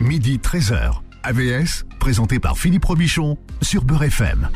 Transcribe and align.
midi 0.00 0.38
13h. 0.38 1.00
AVS, 1.22 1.84
présenté 1.98 2.38
par 2.38 2.56
Philippe 2.56 2.84
Robichon 2.84 3.36
sur 3.60 3.84
Beurre 3.84 4.04
FM. 4.04 4.48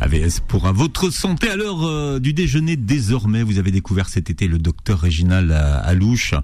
AVS 0.00 0.40
pour 0.46 0.72
votre 0.72 1.10
santé 1.10 1.50
à 1.50 1.56
l'heure 1.56 1.84
euh, 1.84 2.20
du 2.20 2.32
déjeuner 2.32 2.76
désormais. 2.76 3.42
Vous 3.42 3.58
avez 3.58 3.72
découvert 3.72 4.08
cet 4.08 4.30
été 4.30 4.46
le 4.46 4.58
docteur 4.58 5.00
Réginald 5.00 5.50
Alouche. 5.50 6.34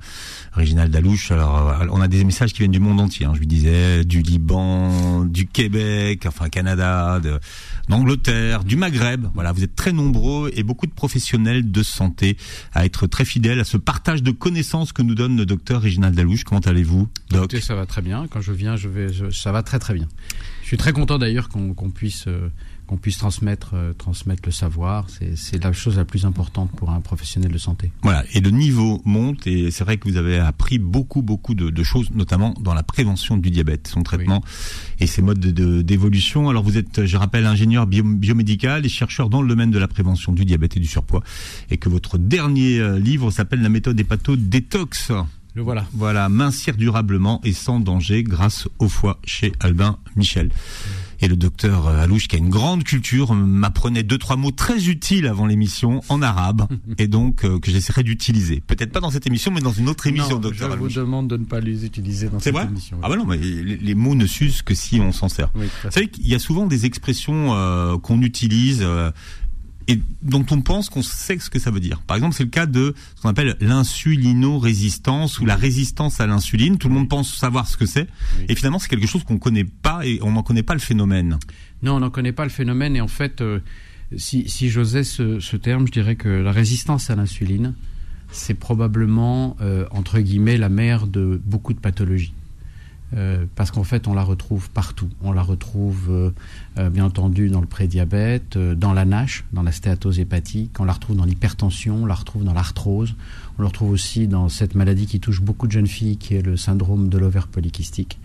Réginald 0.53 0.95
Alouche, 0.95 1.31
alors 1.31 1.69
euh, 1.69 1.87
on 1.91 2.01
a 2.01 2.09
des 2.09 2.25
messages 2.25 2.53
qui 2.53 2.61
viennent 2.61 2.73
du 2.73 2.81
monde 2.81 3.01
entier. 3.01 3.27
Hein, 3.27 3.33
je 3.35 3.41
lui 3.41 3.47
disais 3.47 4.05
du 4.05 4.23
Liban, 4.23 5.25
du 5.25 5.47
Québec, 5.47 6.25
enfin 6.27 6.49
Canada, 6.49 7.21
d'Angleterre, 7.89 8.65
du 8.65 8.77
Maghreb. 8.77 9.27
Voilà, 9.35 9.53
vous 9.53 9.63
êtes 9.63 9.77
très 9.77 9.93
nombreux 9.93 10.51
et 10.55 10.63
beaucoup 10.65 10.87
de 10.87 10.93
professionnels 10.93 11.71
de 11.71 11.83
santé 11.83 12.37
à 12.73 12.85
être 12.85 13.07
très 13.07 13.25
fidèles 13.25 13.61
à 13.61 13.65
ce 13.65 13.77
partage 13.77 14.23
de 14.23 14.33
connaissances 14.33 14.93
que 14.93 15.03
nous 15.03 15.15
donne 15.15 15.37
le 15.37 15.47
docteur 15.47 15.83
Réginald 15.83 16.19
Alouche. 16.19 16.45
Comment 16.45 16.61
allez-vous, 16.61 17.09
doc 17.31 17.55
Ça 17.61 17.75
va 17.77 17.87
très 17.87 18.03
bien. 18.03 18.27
Quand 18.29 18.41
je 18.41 18.53
viens, 18.53 18.77
je 18.77 18.89
vais, 18.89 19.09
ça 19.31 19.53
va 19.53 19.63
très 19.63 19.79
très 19.79 19.95
bien. 19.95 20.09
Je 20.63 20.69
suis 20.69 20.77
très 20.77 20.93
content 20.93 21.19
d'ailleurs 21.19 21.49
qu'on 21.51 21.91
puisse 21.91 22.25
euh, 22.27 22.49
qu'on 22.87 22.97
puisse 22.97 23.19
transmettre, 23.19 23.73
euh, 23.75 23.93
transmettre 23.93 24.43
le 24.45 24.53
savoir. 24.53 25.07
C'est 25.09 25.63
la 25.63 25.73
chose 25.73 25.97
la 25.97 26.05
plus 26.05 26.27
importante 26.27 26.71
pour 26.73 26.91
un 26.91 27.01
professionnel 27.01 27.51
de 27.51 27.59
santé. 27.59 27.91
Voilà, 28.03 28.25
et 28.35 28.41
le 28.41 28.51
niveau 28.51 29.01
monte, 29.05 29.47
et 29.47 29.71
c'est 29.71 29.85
vrai 29.85 29.97
que 29.97 30.09
vous 30.09 30.17
avez 30.17 30.39
appris 30.39 30.79
beaucoup, 30.79 31.23
beaucoup 31.23 31.55
de, 31.55 31.83
choses, 31.83 32.11
notamment 32.13 32.55
dans 32.61 32.75
la 32.75 32.83
prévention 32.83 33.37
du 33.37 33.51
diabète, 33.51 33.89
son 33.89 34.03
traitement 34.03 34.43
et 35.01 35.07
ses 35.07 35.23
modes 35.23 35.41
d'évolution. 35.41 36.49
Alors 36.49 36.63
vous 36.63 36.79
êtes, 36.79 37.05
je 37.05 37.17
rappelle, 37.17 37.47
ingénieur 37.47 37.87
biomédical 37.87 38.85
et 38.85 38.89
chercheur 38.89 39.29
dans 39.29 39.43
le 39.43 39.49
domaine 39.49 39.71
de 39.71 39.79
la 39.79 39.89
prévention 39.89 40.33
du 40.33 40.45
diabète 40.45 40.77
et 40.77 40.81
du 40.81 40.87
surpoids, 40.87 41.23
et 41.71 41.77
que 41.77 41.89
votre 41.89 42.19
dernier 42.19 42.79
euh, 42.79 42.99
livre 42.99 43.31
s'appelle 43.31 43.63
La 43.63 43.69
méthode 43.69 43.99
hépato-détox. 43.99 45.13
Le 45.55 45.63
voilà. 45.63 45.87
Voilà, 45.93 46.29
mincir 46.29 46.77
durablement 46.77 47.41
et 47.45 47.53
sans 47.53 47.79
danger 47.79 48.25
grâce 48.25 48.69
au 48.81 48.89
foie 48.89 49.21
chez 49.25 49.53
Albin 49.61 49.99
Michel. 50.17 50.51
Et 51.25 51.29
le 51.29 51.37
docteur 51.37 51.87
euh, 51.87 52.03
Alouche, 52.03 52.29
qui 52.29 52.37
a 52.37 52.39
une 52.39 52.51
grande 52.51 52.85
culture, 52.85 53.33
m'apprenait 53.35 54.03
deux, 54.03 54.19
trois 54.19 54.37
mots 54.37 54.51
très 54.51 54.89
utiles 54.89 55.27
avant 55.27 55.47
l'émission 55.47 56.03
en 56.11 56.21
arabe, 56.21 56.67
et 56.99 57.09
donc 57.09 57.47
euh, 57.47 57.59
que 57.59 57.71
j'essaierai 57.71 58.03
d'utiliser. 58.03 58.61
Peut-être 58.61 58.93
pas 58.93 59.01
dans 59.01 59.11
cette 59.11 59.27
émission, 59.27 59.51
mais 59.51 59.63
dans 59.63 59.73
une 59.73 59.89
autre 59.89 60.07
émission, 60.07 60.39
docteur 60.39 60.71
Alouche. 60.71 60.93
Je 60.93 61.01
vous 61.01 61.07
demande 61.07 61.29
de 61.29 61.39
ne 61.39 61.47
pas 61.47 61.61
les 61.61 61.87
utiliser 61.87 62.29
dans 62.29 62.41
cette 62.41 62.55
émission. 62.55 62.99
Ah 63.03 63.09
bah 63.09 63.17
non, 63.17 63.25
mais 63.25 63.39
les, 63.39 63.95
mots 63.95 64.15
ne 64.15 64.27
s'usent 64.27 64.61
que 64.61 64.75
si 64.75 65.01
on 65.01 65.13
s'en 65.13 65.31
sert. 65.31 65.51
Vous 65.55 65.65
savez 65.89 66.09
qu'il 66.09 66.29
y 66.29 66.35
a 66.35 66.39
souvent 66.39 66.67
des 66.67 66.85
expressions 66.85 67.55
euh, 67.55 67.97
qu'on 67.97 68.21
utilise 68.21 68.87
et 69.89 70.01
dont 70.23 70.45
on 70.51 70.61
pense 70.63 70.89
qu'on 70.89 71.03
sait 71.03 71.39
ce 71.39 71.51
que 71.51 71.59
ça 71.59 71.71
veut 71.71 71.81
dire. 71.81 72.01
Par 72.03 72.17
exemple, 72.17 72.35
c'est 72.35 72.45
le 72.45 72.51
cas 72.51 72.67
de 72.67 72.95
ce 73.17 73.23
qu'on 73.23 73.29
appelle 73.29 73.57
l'insulino-résistance 73.61 75.39
ou 75.39 75.47
la 75.47 75.57
résistance 75.57 76.21
à 76.21 76.27
l'insuline. 76.27 76.79
Tout 76.79 76.89
le 76.89 76.95
monde 76.95 77.09
pense 77.09 77.35
savoir 77.35 77.67
ce 77.67 77.77
que 77.77 77.87
c'est, 77.87 78.09
et 78.49 78.55
finalement, 78.55 78.79
c'est 78.79 78.89
quelque 78.89 79.07
chose 79.07 79.25
qu'on 79.25 79.35
ne 79.35 79.39
connaît 79.39 79.65
pas 79.65 80.07
et 80.07 80.19
on 80.23 80.33
n'en 80.33 80.43
connaît 80.43 80.63
pas 80.63 80.75
le 80.75 80.81
phénomène. 80.81 81.39
Non, 81.83 81.97
on 81.97 82.01
n'en 82.01 82.11
connaît 82.11 82.33
pas 82.33 82.45
le 82.45 82.51
phénomène, 82.51 82.97
et 82.97 83.01
en 83.01 83.09
fait, 83.09 83.41
euh, 83.41 83.61
si, 84.17 84.49
si 84.49 84.71
j'osais 84.71 85.05
ce, 85.05 85.41
ce, 85.41 85.57
terme, 85.57 85.87
je 85.87 85.93
dirais 85.93 86.17
que 86.17 86.29
la 86.29 86.53
résistance 86.53 87.11
à 87.11 87.17
l'insuline, 87.17 87.75
c'est 88.31 88.55
probablement, 88.55 89.57
euh, 89.61 89.87
entre 89.91 90.19
guillemets, 90.21 90.57
la 90.57 90.69
mère 90.69 91.07
de 91.07 91.41
beaucoup 91.45 91.75
de 91.75 91.79
pathologies. 91.79 92.33
Euh, 93.17 93.45
parce 93.55 93.71
qu'en 93.71 93.85
fait, 93.85 94.09
on 94.09 94.15
la 94.15 94.23
retrouve 94.23 94.71
partout. 94.71 95.09
On 95.23 95.33
la 95.33 95.43
retrouve, 95.43 96.09
euh, 96.11 96.31
euh, 96.79 96.91
bien 96.91 97.05
entendu, 97.05 97.49
dans 97.49 97.61
le 97.61 97.67
prédiabète, 97.67 98.59
dans 98.59 98.93
la 98.93 99.05
NASH, 99.05 99.45
dans 99.53 99.63
la 99.63 99.73
stéatose 99.73 100.19
hépatique, 100.19 100.81
on 100.81 100.85
la 100.85 100.93
retrouve 100.93 101.17
dans 101.17 101.25
l'hypertension, 101.25 102.03
on 102.03 102.07
la 102.07 102.15
retrouve 102.15 102.45
dans 102.45 102.55
l'arthrose, 102.55 103.15
on 103.59 103.63
la 103.63 103.69
retrouve 103.69 103.91
aussi 103.91 104.27
dans 104.27 104.49
cette 104.49 104.75
maladie 104.75 105.07
qui 105.07 105.21
touche 105.21 105.41
beaucoup 105.41 105.67
de 105.67 105.73
jeunes 105.73 105.87
filles, 105.87 106.17
qui 106.17 106.35
est 106.35 106.43
le 106.43 106.57
syndrome 106.57 107.09
de 107.09 107.19
l'ovaire 107.19 107.47
polykystique. 107.47 108.19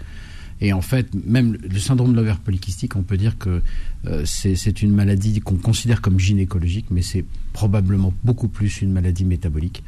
Et 0.62 0.74
en 0.74 0.82
fait, 0.82 1.08
même 1.26 1.58
le 1.62 1.80
syndrome 1.80 2.12
de 2.12 2.18
l'ovaire 2.18 2.40
polykystique, 2.40 2.98
on 2.98 3.04
peut 3.04 3.16
dire 3.16 3.38
que 3.38 3.62
c'est 4.26 4.82
une 4.82 4.94
maladie 4.94 5.40
qu'on 5.40 5.56
considère 5.56 6.02
comme 6.02 6.20
gynécologique, 6.20 6.88
mais 6.92 7.02
c'est 7.02 7.24
probablement 7.54 8.14
beaucoup 8.26 8.50
plus 8.50 8.82
une 8.82 8.92
maladie 8.92 9.24
métabolique 9.24 9.84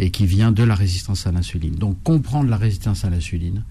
et 0.00 0.10
qui 0.10 0.26
vient 0.26 0.50
de 0.50 0.64
la 0.64 0.74
résistance 0.74 1.28
à 1.28 1.32
l'insuline. 1.32 1.76
Donc 1.76 2.02
comprendre 2.02 2.50
la 2.50 2.56
résistance 2.56 3.04
à 3.04 3.10
l'insuline, 3.10 3.62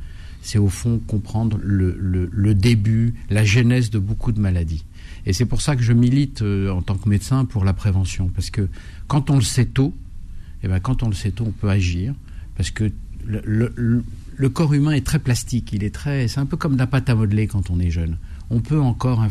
c'est 0.45 0.59
au 0.59 0.69
fond 0.69 1.00
comprendre 1.07 1.57
le, 1.59 2.53
début, 2.53 3.16
la 3.31 3.44
genèse 3.44 3.89
de 3.89 3.97
beaucoup 3.97 4.31
de 4.31 4.39
maladies. 4.39 4.85
Et 5.25 5.33
c'est 5.33 5.45
pour 5.45 5.59
ça 5.59 5.75
que 5.75 5.81
je 5.81 5.91
milite 5.91 6.44
euh, 6.44 6.69
en 6.69 6.83
tant 6.83 6.95
que 6.95 7.09
médecin 7.09 7.45
pour 7.45 7.66
la 7.66 7.73
prévention, 7.73 8.29
parce 8.29 8.51
que 8.51 8.69
quand 9.07 9.31
on 9.31 9.38
le 9.38 9.41
sait 9.41 9.66
tôt, 9.66 9.95
et 10.61 10.66
eh 10.66 10.67
ben 10.67 10.79
quand 10.79 11.01
on 11.01 11.09
le 11.09 11.16
sait 11.16 11.31
tôt, 11.31 11.45
on 11.47 11.51
peut 11.51 11.69
agir, 11.69 12.13
parce 12.55 12.69
que 12.69 12.91
le, 13.25 14.50
corps 14.50 14.75
humain 14.75 14.91
est 14.91 15.05
très 15.05 15.17
plastique, 15.17 15.73
il 15.73 15.84
est 15.84 15.94
très, 15.94 16.28
c'est 16.28 16.39
un 16.39 16.45
peu 16.45 16.57
comme 16.57 16.78
la 16.78 16.85
pâte 16.85 17.09
à 17.09 17.16
modeler 17.16 17.47
quand 17.47 17.72
on 17.72 17.79
est 17.79 17.89
jeune. 17.89 18.17
On 18.51 18.59
peut 18.59 18.79
encore 18.79 19.28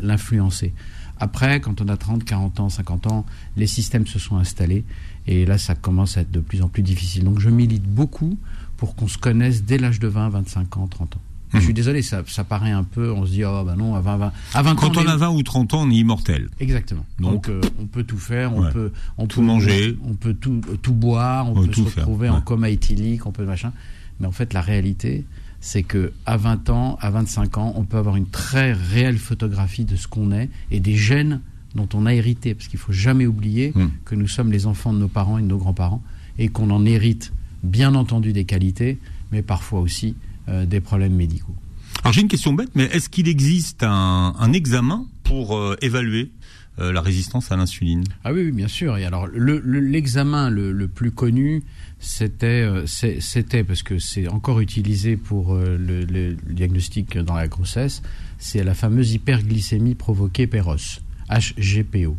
l'influencer. 0.00 0.72
Après, 1.18 1.60
quand 1.60 1.80
on 1.80 1.88
a 1.88 1.96
30, 1.96 2.22
40 2.24 2.60
ans, 2.60 2.68
50 2.68 3.08
ans, 3.08 3.26
les 3.56 3.66
systèmes 3.66 4.06
se 4.06 4.20
sont 4.20 4.36
installés 4.36 4.84
et 5.26 5.44
là, 5.44 5.58
ça 5.58 5.74
commence 5.74 6.16
à 6.16 6.20
être 6.20 6.30
de 6.30 6.40
plus 6.40 6.62
en 6.62 6.68
plus 6.68 6.84
difficile. 6.84 7.24
Donc, 7.24 7.40
je 7.40 7.50
milite 7.50 7.82
beaucoup 7.82 8.38
pour 8.82 8.96
qu'on 8.96 9.06
se 9.06 9.16
connaisse 9.16 9.62
dès 9.62 9.78
l'âge 9.78 10.00
de 10.00 10.08
20, 10.08 10.30
25 10.30 10.76
ans, 10.76 10.88
30 10.88 11.14
ans. 11.14 11.20
Je 11.54 11.60
suis 11.60 11.68
mhm. 11.68 11.74
désolé, 11.74 12.02
ça, 12.02 12.24
ça, 12.26 12.42
paraît 12.42 12.72
un 12.72 12.82
peu, 12.82 13.12
on 13.12 13.24
se 13.24 13.30
dit, 13.30 13.44
oh 13.44 13.62
ben 13.64 13.76
non, 13.76 13.94
à 13.94 14.00
20, 14.00 14.16
20, 14.16 14.32
à 14.54 14.62
20 14.62 14.74
Quand 14.74 14.96
on, 14.96 15.06
a 15.06 15.16
20 15.16 15.28
ou 15.28 15.42
30 15.44 15.74
ans, 15.74 15.82
on 15.82 15.90
est 15.92 15.94
immortel. 15.94 16.48
Exactement. 16.58 17.06
Donc, 17.20 17.48
euh, 17.48 17.60
on 17.80 17.86
peut 17.86 18.02
tout 18.02 18.18
faire, 18.18 18.56
on 18.56 18.68
peut 18.72 18.90
on 19.18 19.28
tout 19.28 19.40
manger, 19.40 19.96
on 20.04 20.14
peut 20.14 20.34
tout, 20.34 20.60
tout 20.82 20.94
boire, 20.94 21.48
on, 21.48 21.64
peut 21.64 21.72
se 21.72 21.80
retrouver 21.82 22.28
en 22.28 22.40
coma 22.40 22.70
éthylique, 22.70 23.24
on 23.24 23.30
peut 23.30 23.44
machin. 23.44 23.72
Mais 24.18 24.26
en 24.26 24.32
fait, 24.32 24.52
la 24.52 24.60
réalité, 24.60 25.26
c'est 25.60 25.84
que 25.84 26.12
à 26.26 26.36
20 26.36 26.68
ans, 26.70 26.98
à 27.00 27.10
25 27.10 27.58
ans, 27.58 27.74
on 27.76 27.84
peut 27.84 27.98
avoir 27.98 28.16
une 28.16 28.26
très 28.26 28.72
réelle 28.72 29.18
photographie 29.18 29.84
de 29.84 29.94
ce 29.94 30.08
qu'on 30.08 30.32
est 30.32 30.50
et 30.72 30.80
des 30.80 30.96
gènes 30.96 31.40
dont 31.76 31.88
on 31.94 32.04
a 32.04 32.14
hérité, 32.14 32.56
parce 32.56 32.66
qu'il 32.66 32.80
faut 32.80 32.92
jamais 32.92 33.26
oublier 33.26 33.70
hmm. 33.76 33.90
que 34.04 34.16
nous 34.16 34.26
sommes 34.26 34.50
les 34.50 34.66
enfants 34.66 34.92
de 34.92 34.98
nos 34.98 35.06
parents 35.06 35.38
et 35.38 35.42
de 35.42 35.46
nos 35.46 35.58
grands-parents 35.58 36.02
et 36.36 36.48
qu'on 36.48 36.70
en 36.70 36.84
hérite 36.84 37.32
bien 37.62 37.94
entendu 37.94 38.32
des 38.32 38.44
qualités, 38.44 38.98
mais 39.30 39.42
parfois 39.42 39.80
aussi 39.80 40.16
euh, 40.48 40.66
des 40.66 40.80
problèmes 40.80 41.14
médicaux. 41.14 41.54
Alors 42.02 42.12
j'ai 42.12 42.22
une 42.22 42.28
question 42.28 42.52
bête, 42.52 42.70
mais 42.74 42.84
est-ce 42.84 43.08
qu'il 43.08 43.28
existe 43.28 43.84
un, 43.84 44.52
examen 44.52 45.06
pour 45.22 45.56
euh, 45.56 45.76
évaluer 45.82 46.30
euh, 46.78 46.92
la 46.92 47.00
résistance 47.00 47.52
à 47.52 47.56
l'insuline? 47.56 48.02
Ah 48.24 48.32
oui, 48.32 48.50
bien 48.50 48.66
sûr. 48.66 48.96
Et 48.96 49.04
alors 49.04 49.28
l'examen 49.28 50.50
le, 50.50 50.88
plus 50.88 51.12
connu, 51.12 51.62
c'était 52.00 52.68
c'était 52.86 53.62
parce 53.62 53.84
que 53.84 53.98
c'est 53.98 54.26
encore 54.28 54.58
utilisé 54.60 55.16
pour 55.16 55.54
le, 55.54 56.34
diagnostic 56.50 57.16
dans 57.18 57.34
la 57.34 57.46
grossesse, 57.46 58.02
c'est 58.38 58.64
la 58.64 58.74
fameuse 58.74 59.12
hyperglycémie 59.12 59.94
provoquée 59.94 60.48
PEROS, 60.48 61.00
HGPO, 61.30 62.16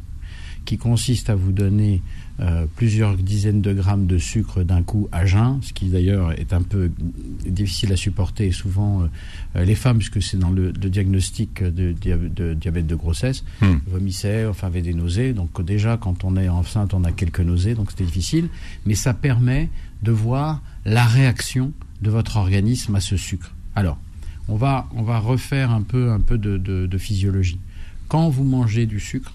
qui 0.64 0.78
consiste 0.78 1.30
à 1.30 1.36
vous 1.36 1.52
donner 1.52 2.02
euh, 2.40 2.66
plusieurs 2.76 3.16
dizaines 3.16 3.62
de 3.62 3.74
grammes 3.74 4.08
de 4.08 4.18
sucre 4.18 4.64
d'un 4.64 4.82
coup 4.82 5.08
à 5.12 5.24
jeun, 5.24 5.60
ce 5.62 5.72
qui 5.72 5.90
d'ailleurs 5.90 6.32
est 6.32 6.52
un 6.52 6.64
peu 6.64 6.90
difficile 7.46 7.94
à 7.94 7.96
supporter 7.96 8.48
et 8.48 8.52
souvent 8.52 9.08
euh, 9.56 9.64
les 9.64 9.76
femmes, 9.76 9.98
puisque 10.00 10.20
c'est 10.20 10.38
dans 10.38 10.50
le, 10.50 10.72
diagnostic 10.72 11.62
de, 11.62 11.92
diabète 12.54 12.88
de 12.88 12.96
grossesse, 12.96 13.44
hmm. 13.62 13.76
vomissaient, 13.86 14.48
enfin 14.48 14.66
avaient 14.68 14.82
des 14.82 14.96
nausées. 14.96 15.34
Donc 15.34 15.64
déjà, 15.64 15.98
quand 15.98 16.24
on 16.24 16.36
est 16.36 16.50
enceinte, 16.50 16.96
on 16.96 17.04
a 17.04 17.12
quelques 17.12 17.42
nausées, 17.42 17.76
donc 17.76 17.92
c'était 17.92 18.06
difficile. 18.06 18.50
Mais 18.88 18.96
ça 18.96 19.14
permet 19.14 19.70
de 20.02 20.12
voir 20.12 20.64
la 20.86 21.06
réaction 21.06 21.72
de 22.02 22.10
votre 22.10 22.38
organisme 22.38 22.96
à 22.96 23.00
ce 23.00 23.16
sucre. 23.16 23.54
Alors, 23.76 24.00
on 24.48 24.56
va, 24.56 24.90
on 24.96 25.04
va 25.04 25.20
refaire 25.20 25.70
un 25.70 25.84
peu, 25.84 26.12
un 26.12 26.20
peu 26.20 26.40
de 26.40 26.98
physiologie. 26.98 27.60
Quand 28.08 28.30
vous 28.30 28.44
mangez 28.44 28.88
du 28.88 29.00
sucre, 29.00 29.34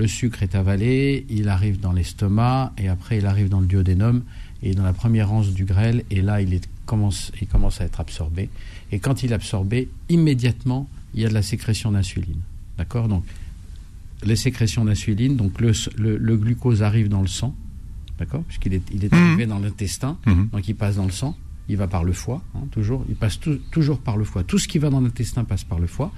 le 0.00 0.08
sucre 0.08 0.42
est 0.42 0.54
avalé, 0.54 1.26
il 1.28 1.50
arrive 1.50 1.78
dans 1.78 1.92
l'estomac 1.92 2.72
et 2.78 2.88
après 2.88 3.18
il 3.18 3.26
arrive 3.26 3.50
dans 3.50 3.60
le 3.60 3.66
duodénum 3.66 4.22
et 4.62 4.74
dans 4.74 4.82
la 4.82 4.94
première 4.94 5.30
anse 5.30 5.52
du 5.52 5.66
grêle 5.66 6.04
et 6.10 6.22
là 6.22 6.40
il, 6.40 6.58
commence, 6.86 7.30
il 7.38 7.46
commence 7.46 7.82
à 7.82 7.84
être 7.84 8.00
absorbé. 8.00 8.48
Et 8.92 8.98
quand 8.98 9.22
il 9.22 9.32
est 9.32 9.34
absorbé, 9.34 9.90
immédiatement 10.08 10.88
il 11.12 11.20
y 11.20 11.26
a 11.26 11.28
de 11.28 11.34
la 11.34 11.42
sécrétion 11.42 11.92
d'insuline. 11.92 12.40
D'accord? 12.78 13.08
Donc 13.08 13.24
les 14.22 14.36
sécrétions 14.36 14.86
d'insuline, 14.86 15.36
donc 15.36 15.60
le, 15.60 16.36
glucose 16.36 16.82
arrive 16.82 17.10
dans 17.10 17.20
le 17.20 17.28
sang, 17.28 17.54
d'accord? 18.18 18.42
Puisqu'il 18.44 18.72
est, 18.72 18.82
il 18.94 19.04
est 19.04 19.12
mhm. 19.12 19.22
arrivé 19.22 19.46
dans 19.46 19.58
l'intestin, 19.58 20.16
mhm. 20.24 20.48
donc 20.50 20.66
il 20.66 20.76
passe 20.76 20.96
dans 20.96 21.04
le 21.04 21.12
sang, 21.12 21.36
il 21.68 21.76
va 21.76 21.88
par 21.88 22.04
le 22.04 22.14
foie, 22.14 22.42
hein, 22.54 22.62
toujours, 22.70 23.04
il 23.10 23.16
passe 23.16 23.38
toujours 23.70 23.98
par 23.98 24.16
le 24.16 24.24
foie. 24.24 24.44
Tout 24.44 24.58
ce 24.58 24.66
qui 24.66 24.78
va 24.78 24.88
dans 24.88 25.02
l'intestin 25.02 25.44
passe 25.44 25.64
par 25.64 25.78
le 25.78 25.86
foie. 25.86 26.10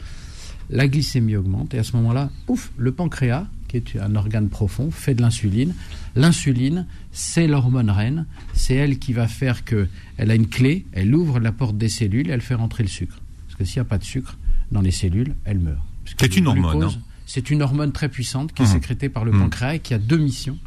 La 0.70 0.87
glycémie 0.87 1.34
augmente 1.34 1.75
et 1.75 1.79
à 1.79 1.82
ce 1.82 1.96
moment-là, 1.96 2.31
ouf, 2.46 2.70
le 2.76 2.93
pancréas 2.93 3.49
qui 3.80 3.96
est 3.96 4.00
un 4.00 4.14
organe 4.16 4.48
profond, 4.48 4.90
fait 4.90 5.14
de 5.14 5.22
l'insuline. 5.22 5.74
L'insuline, 6.14 6.86
c'est 7.10 7.46
l'hormone 7.46 7.90
reine. 7.90 8.26
C'est 8.52 8.74
elle 8.74 8.98
qui 8.98 9.12
va 9.12 9.28
faire 9.28 9.64
que 9.64 9.88
elle 10.16 10.30
a 10.30 10.34
une 10.34 10.48
clé, 10.48 10.86
elle 10.92 11.14
ouvre 11.14 11.40
la 11.40 11.52
porte 11.52 11.76
des 11.76 11.88
cellules, 11.88 12.30
elle 12.30 12.40
fait 12.40 12.54
rentrer 12.54 12.82
le 12.82 12.88
sucre. 12.88 13.20
Parce 13.46 13.58
que 13.58 13.64
s'il 13.64 13.80
n'y 13.80 13.86
a 13.86 13.88
pas 13.88 13.98
de 13.98 14.04
sucre 14.04 14.36
dans 14.70 14.80
les 14.80 14.90
cellules, 14.90 15.34
elle 15.44 15.58
meurt. 15.58 15.82
C'est 16.19 16.36
une 16.36 16.48
hormone. 16.48 16.82
Hein. 16.84 16.90
C'est 17.26 17.50
une 17.50 17.62
hormone 17.62 17.92
très 17.92 18.08
puissante 18.08 18.52
qui 18.52 18.62
est 18.62 18.66
mmh. 18.66 18.69
sécrétée 18.69 19.08
par 19.08 19.24
le 19.24 19.32
mmh. 19.32 19.38
pancréas 19.38 19.74
et 19.74 19.78
qui 19.78 19.94
a 19.94 19.98
deux 19.98 20.19
missions. 20.19 20.58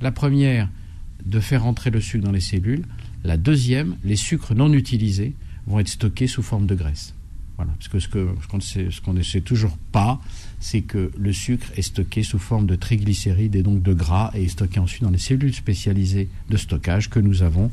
La 0.00 0.12
première, 0.12 0.68
de 1.24 1.40
faire 1.40 1.64
rentrer 1.64 1.90
le 1.90 2.00
sucre 2.00 2.24
dans 2.24 2.32
les 2.32 2.40
cellules. 2.40 2.84
La 3.24 3.36
deuxième, 3.36 3.96
les 4.04 4.16
sucres 4.16 4.54
non 4.54 4.72
utilisés 4.72 5.34
vont 5.66 5.80
être 5.80 5.88
stockés 5.88 6.28
sous 6.28 6.42
forme 6.42 6.66
de 6.66 6.74
graisse. 6.74 7.15
Voilà, 7.56 7.72
parce 7.78 7.88
que 7.88 7.98
ce 8.00 8.08
qu'on 8.08 8.60
ce 8.60 9.00
qu'on 9.00 9.12
ne 9.14 9.22
sait 9.22 9.40
toujours 9.40 9.76
pas, 9.92 10.20
c'est 10.60 10.82
que 10.82 11.10
le 11.16 11.32
sucre 11.32 11.66
est 11.76 11.82
stocké 11.82 12.22
sous 12.22 12.38
forme 12.38 12.66
de 12.66 12.76
triglycérides 12.76 13.56
et 13.56 13.62
donc 13.62 13.82
de 13.82 13.94
gras 13.94 14.30
et 14.34 14.44
est 14.44 14.48
stocké 14.48 14.78
ensuite 14.78 15.02
dans 15.02 15.10
les 15.10 15.18
cellules 15.18 15.54
spécialisées 15.54 16.28
de 16.50 16.56
stockage 16.56 17.08
que 17.08 17.18
nous 17.18 17.42
avons 17.42 17.70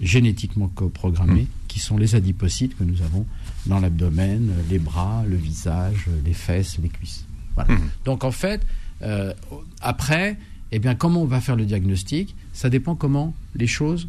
génétiquement 0.00 0.68
programmées, 0.68 1.42
mmh. 1.42 1.66
qui 1.66 1.80
sont 1.80 1.96
les 1.96 2.14
adipocytes 2.14 2.76
que 2.76 2.84
nous 2.84 3.02
avons 3.02 3.26
dans 3.66 3.80
l'abdomen, 3.80 4.52
les 4.70 4.78
bras, 4.78 5.24
le 5.28 5.36
visage, 5.36 6.06
les 6.24 6.32
fesses, 6.32 6.78
les 6.78 6.88
cuisses. 6.88 7.24
Voilà. 7.56 7.74
Mmh. 7.74 7.90
Donc 8.04 8.22
en 8.22 8.30
fait, 8.30 8.64
euh, 9.02 9.32
après, 9.80 10.36
eh 10.70 10.78
bien, 10.78 10.94
comment 10.94 11.22
on 11.22 11.26
va 11.26 11.40
faire 11.40 11.56
le 11.56 11.64
diagnostic? 11.64 12.34
Ça 12.52 12.70
dépend 12.70 12.94
comment 12.94 13.34
les 13.56 13.66
choses 13.66 14.08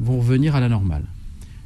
vont 0.00 0.18
revenir 0.18 0.54
à 0.54 0.60
la 0.60 0.68
normale. 0.68 1.04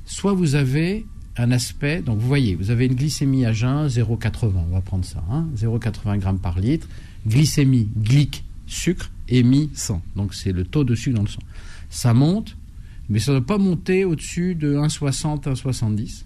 Soit 0.07 0.33
vous 0.33 0.55
avez 0.55 1.07
un 1.37 1.51
aspect, 1.53 2.03
donc 2.03 2.19
vous 2.19 2.27
voyez, 2.27 2.55
vous 2.55 2.71
avez 2.71 2.87
une 2.87 2.95
glycémie 2.95 3.47
à 3.47 3.53
jeun 3.53 3.87
0,80, 3.87 4.53
on 4.69 4.73
va 4.73 4.81
prendre 4.81 5.05
ça, 5.05 5.23
hein, 5.31 5.47
0,80 5.57 6.19
grammes 6.19 6.39
par 6.39 6.59
litre, 6.59 6.89
glycémie, 7.27 7.89
glyque, 7.97 8.45
sucre, 8.67 9.11
émis 9.29 9.71
100, 9.75 10.03
donc 10.17 10.35
c'est 10.35 10.53
le 10.53 10.65
taux 10.65 10.85
de 10.85 10.95
sucre 10.95 11.17
dans 11.17 11.23
le 11.23 11.29
sang. 11.29 11.43
Ça 11.89 12.15
monte, 12.15 12.57
mais 13.09 13.19
ça 13.19 13.33
ne 13.33 13.39
doit 13.39 13.47
pas 13.47 13.59
monter 13.59 14.05
au-dessus 14.05 14.55
de 14.55 14.77
1,60, 14.77 15.45
1,70, 15.45 16.25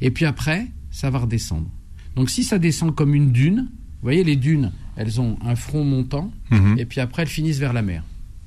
et 0.00 0.10
puis 0.10 0.24
après, 0.24 0.66
ça 0.90 1.10
va 1.10 1.18
redescendre. 1.18 1.68
Donc 2.16 2.30
si 2.30 2.42
ça 2.42 2.58
descend 2.58 2.94
comme 2.94 3.14
une 3.14 3.32
dune, 3.32 3.68
vous 3.68 4.02
voyez 4.02 4.24
les 4.24 4.36
dunes, 4.36 4.72
elles 4.96 5.20
ont 5.20 5.38
un 5.44 5.56
front 5.56 5.84
montant, 5.84 6.32
mhm. 6.50 6.78
et 6.78 6.84
puis 6.84 7.00
après 7.00 7.22
elles 7.22 7.28
finissent 7.28 7.58
vers 7.58 7.72
la 7.72 7.82
mer. 7.82 8.02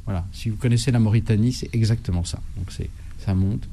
Voilà, 0.06 0.25
si 0.33 0.50
vous 0.50 0.57
connaissez 0.57 0.92
la 0.92 1.00
Mauritanie, 1.00 1.53
c'est 1.53 1.69
exactement 1.74 2.24
ça. 2.24 2.42
Donc 2.57 2.71
c'est 2.71 2.89
ça 3.19 3.36
monte, 3.36 3.68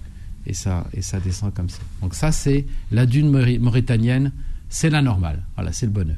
et 0.48 0.54
ça, 0.54 0.86
et 0.94 1.02
ça 1.02 1.20
descend 1.20 1.52
comme 1.54 1.68
ça. 1.68 1.80
Donc 2.00 2.14
ça, 2.14 2.32
c'est 2.32 2.64
la 2.90 3.06
dune 3.06 3.30
mauritanienne, 3.60 4.32
c'est 4.68 4.90
la 4.90 5.02
normale. 5.02 5.44
Voilà, 5.54 5.72
c'est 5.72 5.86
le 5.86 5.92
bonheur. 5.92 6.16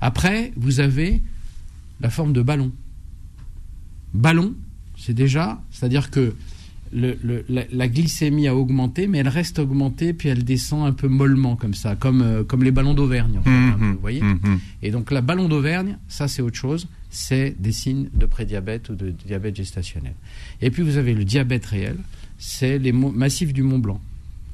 Après, 0.00 0.52
vous 0.56 0.80
avez 0.80 1.22
la 2.00 2.10
forme 2.10 2.32
de 2.32 2.42
ballon. 2.42 2.72
Ballon, 4.12 4.54
c'est 4.98 5.14
déjà, 5.14 5.62
c'est-à-dire 5.70 6.10
que 6.10 6.34
le, 6.92 7.44
la, 7.48 7.88
glycémie 7.88 8.46
a 8.46 8.54
augmenté, 8.54 9.08
mais 9.08 9.18
elle 9.18 9.28
reste 9.28 9.58
augmentée, 9.58 10.12
puis 10.12 10.28
elle 10.28 10.44
descend 10.44 10.86
un 10.86 10.92
peu 10.92 11.08
mollement 11.08 11.56
comme 11.56 11.74
ça, 11.74 11.96
comme, 11.96 12.22
euh, 12.22 12.44
comme 12.44 12.62
les 12.62 12.70
ballons 12.70 12.94
d'Auvergne, 12.94 13.40
mmh, 13.44 13.92
vous 13.94 13.98
voyez 14.00 14.22
mmh, 14.22 14.40
mmh. 14.42 14.60
Et 14.82 14.90
donc 14.92 15.10
la 15.10 15.20
ballon 15.20 15.48
d'Auvergne, 15.48 15.98
ça 16.06 16.28
c'est 16.28 16.40
autre 16.40 16.56
chose, 16.56 16.86
c'est 17.10 17.56
des 17.58 17.72
signes 17.72 18.08
de 18.14 18.26
prédiabète 18.26 18.90
ou 18.90 18.94
de 18.94 19.10
diabète 19.10 19.56
gestationnel. 19.56 20.14
Et 20.60 20.70
puis 20.70 20.84
vous 20.84 20.96
avez 20.96 21.14
le 21.14 21.24
diabète 21.24 21.66
réel, 21.66 21.96
c'est 22.38 22.78
les 22.78 22.92
massifs 22.92 23.52
du 23.52 23.62
Mont 23.62 23.78
Blanc. 23.78 24.00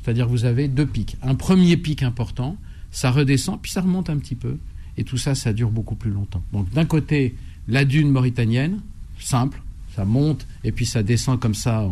C'est-à-dire 0.03 0.27
que 0.27 0.31
vous 0.31 0.45
avez 0.45 0.69
deux 0.69 0.87
pics. 0.87 1.17
Un 1.23 1.35
premier 1.35 1.77
pic 1.77 2.03
important, 2.03 2.57
ça 2.91 3.11
redescend, 3.11 3.61
puis 3.61 3.71
ça 3.71 3.81
remonte 3.81 4.11
un 4.11 4.19
petit 4.19 4.35
peu. 4.35 4.57
Et 4.97 5.05
tout 5.05 5.19
ça, 5.19 5.35
ça 5.35 5.53
dure 5.53 5.71
beaucoup 5.71 5.95
plus 5.95 6.11
longtemps. 6.11 6.43
Donc 6.53 6.71
d'un 6.71 6.85
côté, 6.85 7.35
la 7.69 7.85
dune 7.85 8.11
mauritanienne, 8.11 8.81
simple, 9.19 9.63
ça 9.95 10.05
monte 10.05 10.47
et 10.65 10.73
puis 10.73 10.87
ça 10.87 11.03
descend 11.03 11.39
comme 11.39 11.55
ça, 11.55 11.89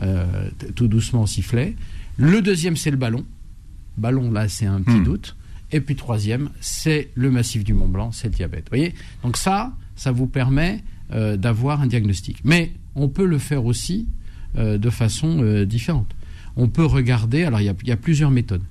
euh, 0.00 0.48
tout 0.74 0.88
doucement 0.88 1.22
en 1.22 1.26
sifflet. 1.26 1.74
Le 2.16 2.40
deuxième, 2.42 2.76
c'est 2.76 2.90
le 2.90 2.96
ballon. 2.96 3.24
Ballon, 3.96 4.30
là, 4.30 4.48
c'est 4.48 4.66
un 4.66 4.80
petit 4.82 4.96
hmm. 4.96 5.04
doute. 5.04 5.36
Et 5.72 5.80
puis 5.80 5.96
troisième, 5.96 6.50
c'est 6.60 7.10
le 7.14 7.30
massif 7.30 7.64
du 7.64 7.74
Mont 7.74 7.88
Blanc, 7.88 8.12
c'est 8.12 8.28
le 8.28 8.34
diabète. 8.34 8.64
Vous 8.70 8.76
voyez? 8.76 8.94
Donc 9.22 9.36
ça, 9.36 9.72
ça 9.96 10.12
vous 10.12 10.26
permet 10.26 10.82
euh, 11.12 11.36
d'avoir 11.36 11.80
un 11.80 11.86
diagnostic. 11.86 12.38
Mais 12.44 12.72
on 12.94 13.08
peut 13.08 13.26
le 13.26 13.38
faire 13.38 13.64
aussi 13.64 14.06
de 14.54 14.90
façon 14.90 15.42
euh, 15.42 15.64
différente. 15.64 16.14
On 16.56 16.68
peut 16.68 16.84
regarder, 16.84 17.44
alors 17.44 17.60
il 17.60 17.64
y, 17.64 17.92
a, 17.92 17.96
plusieurs 17.96 18.30
méthodes. 18.30 18.62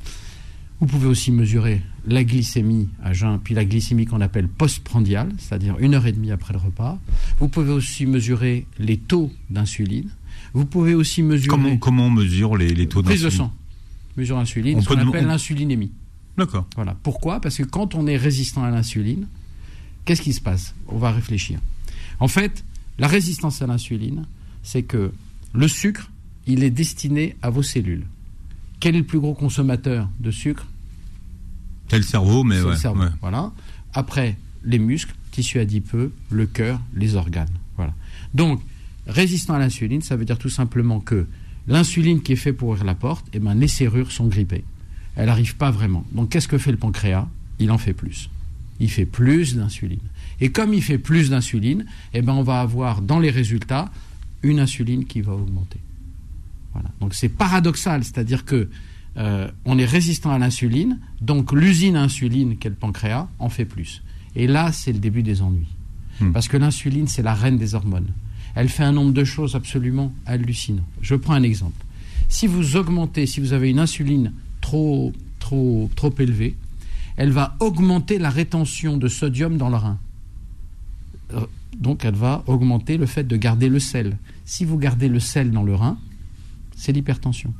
Vous 0.80 0.88
pouvez 0.88 1.08
aussi 1.08 1.32
mesurer 1.32 1.82
la 2.08 2.24
glycémie 2.24 2.90
à 3.04 3.14
jeun, 3.14 3.40
puis 3.40 3.54
la 3.54 3.64
glycémie 3.64 4.06
qu'on 4.06 4.22
appelle 4.22 4.48
postprandiale, 4.48 5.30
c'est-à-dire 5.38 5.76
une 5.80 5.94
heure 5.94 6.06
et 6.06 6.12
demie 6.12 6.32
après 6.32 6.54
le 6.54 6.60
repas. 6.60 7.00
Vous 7.40 7.48
pouvez 7.48 7.72
aussi 7.72 8.06
mesurer 8.06 8.66
les 8.80 8.98
taux 8.98 9.32
d'insuline. 9.50 10.10
Vous 10.54 10.66
pouvez 10.66 10.96
aussi 10.96 11.22
mesurer. 11.22 11.48
Comment, 11.48 11.78
comment 11.78 12.08
on 12.08 12.12
mesure 12.12 12.58
les, 12.58 12.70
les 12.70 12.88
taux 12.88 13.02
d'insuline 13.02 13.22
Prise 13.22 13.34
de 13.34 13.38
sang. 13.38 13.54
Mesure 14.18 14.38
insuline, 14.38 14.82
ce 14.82 14.88
qu'on 14.88 14.98
appelle 14.98 15.28
l'insulinémie. 15.28 15.92
D'accord. 16.38 16.66
Voilà. 16.76 16.96
Pourquoi? 17.04 17.40
Parce 17.40 17.58
que 17.58 17.64
quand 17.64 17.96
on 17.96 18.08
est 18.08 18.18
résistant 18.18 18.64
à 18.64 18.72
l'insuline, 18.72 19.28
qu'est-ce 20.06 20.22
qui 20.22 20.34
se 20.34 20.42
passe? 20.42 20.74
On 20.88 20.98
va 20.98 21.12
réfléchir. 21.12 21.60
En 22.20 22.28
fait, 22.28 22.64
la 22.98 23.08
résistance 23.08 23.62
à 23.62 23.68
l'insuline, 23.68 24.26
c'est 24.64 24.84
que 24.84 25.12
le 25.56 25.68
sucre, 25.68 26.12
il 26.48 26.64
est 26.64 26.70
destiné 26.70 27.36
à 27.42 27.50
vos 27.50 27.64
cellules. 27.64 28.06
Quel 28.80 28.96
est 28.96 29.00
le 29.00 29.06
plus 29.06 29.20
gros 29.20 29.34
consommateur 29.34 30.10
de 30.20 30.32
sucre? 30.32 30.68
C'est 31.90 31.98
le 31.98 32.04
cerveau, 32.04 32.44
mais 32.44 32.62
ouais, 32.62 32.72
le 32.72 32.76
cerveau. 32.76 33.04
Voilà. 33.22 33.52
Après, 33.94 34.38
les 34.64 34.80
muscles, 34.80 35.16
tissu 35.32 35.60
adipeux, 35.60 36.14
le 36.30 36.46
cœur, 36.46 36.82
les 36.94 37.16
organes. 37.16 37.50
Voilà. 37.78 37.94
Donc, 38.34 38.62
résistant 39.08 39.54
à 39.54 39.60
l'insuline, 39.60 40.02
ça 40.02 40.16
veut 40.16 40.26
dire 40.26 40.38
tout 40.38 40.50
simplement 40.50 41.00
que 41.00 41.28
l'insuline 41.68 42.22
qui 42.22 42.34
est 42.34 42.38
faite 42.38 42.58
pour 42.58 42.70
ouvrir 42.70 42.84
la 42.84 42.96
porte, 42.96 43.26
eh 43.34 43.40
ben, 43.40 43.54
les 43.54 43.68
serrures 43.68 44.12
sont 44.12 44.28
grippées. 44.28 44.64
Elle 45.16 45.28
n'arrive 45.28 45.56
pas 45.56 45.72
vraiment. 45.72 46.06
Donc, 46.12 46.30
qu'est-ce 46.30 46.48
que 46.48 46.58
fait 46.58 46.72
le 46.72 46.78
pancréas? 46.78 47.28
Il 47.60 47.72
en 47.72 47.78
fait 47.78 47.94
plus. 47.94 48.30
Il 48.80 48.92
fait 48.92 49.06
plus 49.06 49.56
d'insuline. 49.56 50.00
Et 50.42 50.52
comme 50.52 50.74
il 50.74 50.84
fait 50.84 50.98
plus 50.98 51.30
d'insuline, 51.30 51.86
eh 52.14 52.22
ben, 52.22 52.34
on 52.34 52.44
va 52.44 52.60
avoir 52.60 53.02
dans 53.02 53.20
les 53.20 53.30
résultats 53.30 53.90
une 54.46 54.60
insuline 54.60 55.06
qui 55.06 55.22
va 55.22 55.34
augmenter. 55.34 55.80
Voilà. 56.74 56.90
Donc 57.00 57.14
c'est 57.14 57.30
paradoxal, 57.30 58.04
c'est-à-dire 58.04 58.46
que 58.46 58.70
euh, 59.18 59.50
on 59.66 59.78
est 59.78 59.86
résistant 59.86 60.32
à 60.32 60.38
l'insuline, 60.38 61.00
donc 61.22 61.52
l'usine 61.52 61.96
insuline 61.96 62.58
qu'est 62.58 62.70
le 62.70 62.76
pancréas 62.76 63.28
en 63.40 63.50
fait 63.50 63.66
plus. 63.66 64.04
Et 64.36 64.48
là, 64.48 64.72
c'est 64.72 64.92
le 64.92 65.00
début 65.00 65.24
des 65.24 65.42
ennuis. 65.42 65.68
Hmm. 66.20 66.32
Parce 66.32 66.48
que 66.48 66.58
l'insuline, 66.58 67.08
c'est 67.08 67.24
la 67.24 67.34
reine 67.34 67.58
des 67.58 67.76
hormones. 67.76 68.10
Elle 68.56 68.70
fait 68.70 68.84
un 68.84 68.92
nombre 68.92 69.14
de 69.14 69.24
choses 69.24 69.56
absolument 69.56 70.14
hallucinant. 70.26 70.86
Je 71.02 71.16
prends 71.16 71.34
un 71.34 71.44
exemple. 71.44 71.84
Si 72.30 72.48
vous 72.48 72.76
augmentez, 72.76 73.26
si 73.26 73.40
vous 73.40 73.54
avez 73.54 73.70
une 73.70 73.80
insuline 73.80 74.32
trop, 74.62 75.14
trop, 75.40 75.90
trop 75.96 76.14
élevée, 76.20 76.56
elle 77.18 77.32
va 77.32 77.56
augmenter 77.60 78.18
la 78.18 78.30
rétention 78.30 78.98
de 78.98 79.08
sodium 79.08 79.58
dans 79.58 79.70
le 79.70 79.78
rein. 79.78 79.98
Donc 81.80 82.06
elle 82.06 82.16
va 82.16 82.44
augmenter 82.48 82.98
le 82.98 83.06
fait 83.06 83.24
de 83.24 83.36
garder 83.36 83.70
le 83.70 83.80
sel. 83.80 84.18
Si 84.46 84.66
vous 84.66 84.78
gardez 84.78 85.08
le 85.08 85.20
sel 85.20 85.52
dans 85.52 85.64
le 85.64 85.76
rein, 85.76 85.98
c'est 86.76 86.92
l'hypertension 86.92 87.54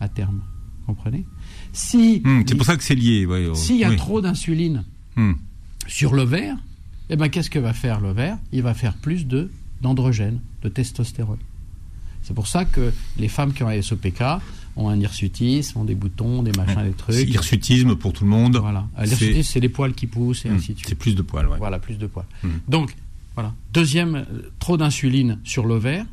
à 0.00 0.08
terme. 0.08 0.42
Comprenez? 0.86 1.26
Si 1.72 2.22
hmm, 2.24 2.44
C'est 2.46 2.54
pour 2.54 2.66
ça 2.66 2.76
que 2.76 2.82
c'est 2.82 2.94
lié. 2.94 3.26
S'il 3.54 3.76
y 3.76 3.84
a 3.84 3.94
trop 3.94 4.20
d'insuline 4.20 4.84
hmm. 5.16 5.32
sur 5.86 6.14
l'ovaire, 6.14 6.56
eh 7.10 7.16
ben, 7.16 7.28
qu'est-ce 7.28 7.50
que 7.50 7.58
va 7.58 7.72
faire 7.72 8.00
l'ovaire 8.00 8.38
Il 8.52 8.62
va 8.62 8.74
faire 8.74 8.94
plus 8.94 9.26
de 9.26 9.50
d'androgène, 9.80 10.40
de 10.62 10.68
testostérone. 10.68 11.38
C'est 12.22 12.34
pour 12.34 12.48
ça 12.48 12.64
que 12.64 12.92
les 13.18 13.28
femmes 13.28 13.52
qui 13.52 13.62
ont 13.62 13.68
un 13.68 13.80
SOPK 13.80 14.22
ont 14.76 14.88
un 14.88 14.98
hirsutisme, 14.98 15.78
ont 15.78 15.84
des 15.84 15.94
boutons, 15.94 16.42
des 16.42 16.52
machins, 16.52 16.82
des 16.84 16.92
trucs. 16.92 17.28
Hirsutisme 17.28 17.94
pour 17.96 18.12
tout 18.12 18.24
le 18.24 18.30
monde. 18.30 18.56
Voilà. 18.56 18.88
L'hirsutisme, 18.98 19.42
c'est 19.42 19.60
les 19.60 19.68
poils 19.68 19.92
qui 19.92 20.06
poussent 20.06 20.44
et 20.46 20.50
hmm. 20.50 20.54
ainsi 20.54 20.72
de 20.72 20.78
suite. 20.78 20.88
C'est 20.88 20.94
plus 20.94 21.14
de 21.14 21.22
poils, 21.22 21.46
ouais. 21.48 21.58
Voilà, 21.58 21.78
plus 21.78 21.96
de 21.96 22.06
poils. 22.06 22.26
Donc, 22.66 22.94
voilà. 23.38 23.54
Deuxième, 23.72 24.16
euh, 24.16 24.50
trop 24.58 24.76
d'insuline 24.76 25.38
sur 25.44 25.64
l'ovaire, 25.64 26.04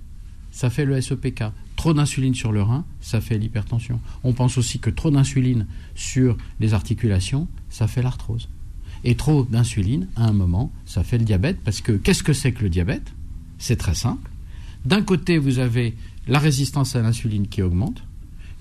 ça 0.51 0.69
fait 0.69 0.85
le 0.85 1.01
SEPK. 1.01 1.45
Trop 1.75 1.91
d'insuline 1.91 2.35
sur 2.35 2.51
le 2.51 2.61
rein, 2.61 2.85
ça 3.01 3.19
fait 3.19 3.39
l'hypertension. 3.39 3.99
On 4.23 4.33
pense 4.33 4.59
aussi 4.59 4.77
que 4.77 4.91
trop 4.91 5.09
d'insuline 5.09 5.65
sur 5.95 6.37
les 6.59 6.75
articulations, 6.75 7.47
ça 7.71 7.87
fait 7.87 8.03
l'arthrose. 8.03 8.47
Et 9.03 9.15
trop 9.15 9.43
d'insuline, 9.43 10.07
à 10.15 10.27
un 10.27 10.33
moment, 10.33 10.71
ça 10.85 11.03
fait 11.03 11.17
le 11.17 11.25
diabète, 11.25 11.57
parce 11.63 11.81
que 11.81 11.93
qu'est-ce 11.93 12.21
que 12.21 12.31
c'est 12.31 12.51
que 12.51 12.61
le 12.61 12.69
diabète? 12.69 13.11
C'est 13.57 13.77
très 13.77 13.95
simple. 13.95 14.29
D'un 14.85 15.01
côté, 15.01 15.39
vous 15.39 15.57
avez 15.57 15.95
la 16.27 16.37
résistance 16.37 16.95
à 16.95 17.01
l'insuline 17.01 17.47
qui 17.47 17.63
augmente, 17.63 18.03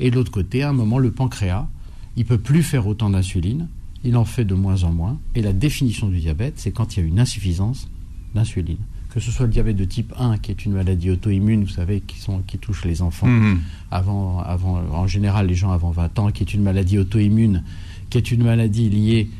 et 0.01 0.11
de 0.11 0.15
l'autre 0.15 0.33
côté, 0.33 0.63
à 0.63 0.71
un 0.71 0.73
moment, 0.73 0.99
le 0.99 1.11
pancréas, 1.11 1.69
il 2.17 2.25
peut 2.25 2.39
plus 2.39 2.63
faire 2.63 2.87
autant 2.87 3.11
d'insuline, 3.11 3.69
il 4.05 4.17
en 4.17 4.25
fait 4.25 4.47
de 4.47 4.55
moins 4.55 4.85
en 4.85 4.93
moins, 4.95 5.21
et 5.35 5.43
la 5.43 5.53
définition 5.53 6.09
du 6.09 6.21
diabète, 6.21 6.55
c'est 6.57 6.73
quand 6.73 6.97
il 6.97 7.01
y 7.01 7.03
a 7.03 7.07
une 7.07 7.21
insuffisance 7.21 7.89
d'insuline. 8.35 8.79
Que 9.11 9.21
ce 9.21 9.31
soit 9.31 9.47
le 9.47 9.53
diabète 9.53 9.77
de 9.77 9.85
type 9.85 10.13
1, 10.19 10.39
qui 10.39 10.51
est 10.51 10.65
une 10.65 10.73
maladie 10.73 11.11
auto-immune, 11.11 11.65
vous 11.65 11.71
savez, 11.71 12.01
qui, 12.01 12.19
sont, 12.19 12.41
qui 12.47 12.59
touche 12.59 12.85
les 12.85 13.01
enfants 13.01 13.29
mhm. 13.29 13.61
avant, 13.91 14.41
avant, 14.41 14.83
en 14.93 15.07
général 15.07 15.47
les 15.47 15.55
gens 15.55 15.71
avant 15.71 15.91
20 15.91 16.19
ans, 16.19 16.31
qui 16.31 16.43
est 16.43 16.53
une 16.55 16.63
maladie 16.63 16.99
auto-immune, 16.99 17.63
qui 18.11 18.19
est 18.19 18.33
une 18.33 18.43
maladie 18.43 18.91
liée 18.91 19.31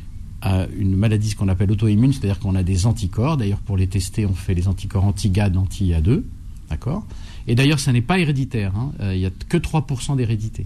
à 0.41 0.67
une 0.77 0.95
maladie 0.95 1.29
ce 1.29 1.35
qu'on 1.35 1.49
appelle 1.49 1.71
auto-immune, 1.71 2.13
c'est-à-dire 2.13 2.39
qu'on 2.39 2.55
a 2.55 2.63
des 2.63 2.85
anticorps. 2.85 3.37
D'ailleurs, 3.37 3.59
pour 3.59 3.77
les 3.77 3.87
tester, 3.87 4.25
on 4.25 4.33
fait 4.33 4.53
les 4.53 4.67
anticorps 4.67 5.03
anti-GAD, 5.03 5.57
anti-A2. 5.57 6.23
D'accord? 6.69 7.05
Et 7.47 7.55
d'ailleurs, 7.55 7.79
ça 7.79 7.91
n'est 7.91 8.01
pas 8.01 8.19
héréditaire. 8.19 8.75
Hein. 8.75 8.91
Euh, 9.01 9.15
il 9.15 9.19
n'y 9.19 9.25
a 9.25 9.31
que 9.49 9.57
3% 9.57 10.15
d'hérédité 10.15 10.65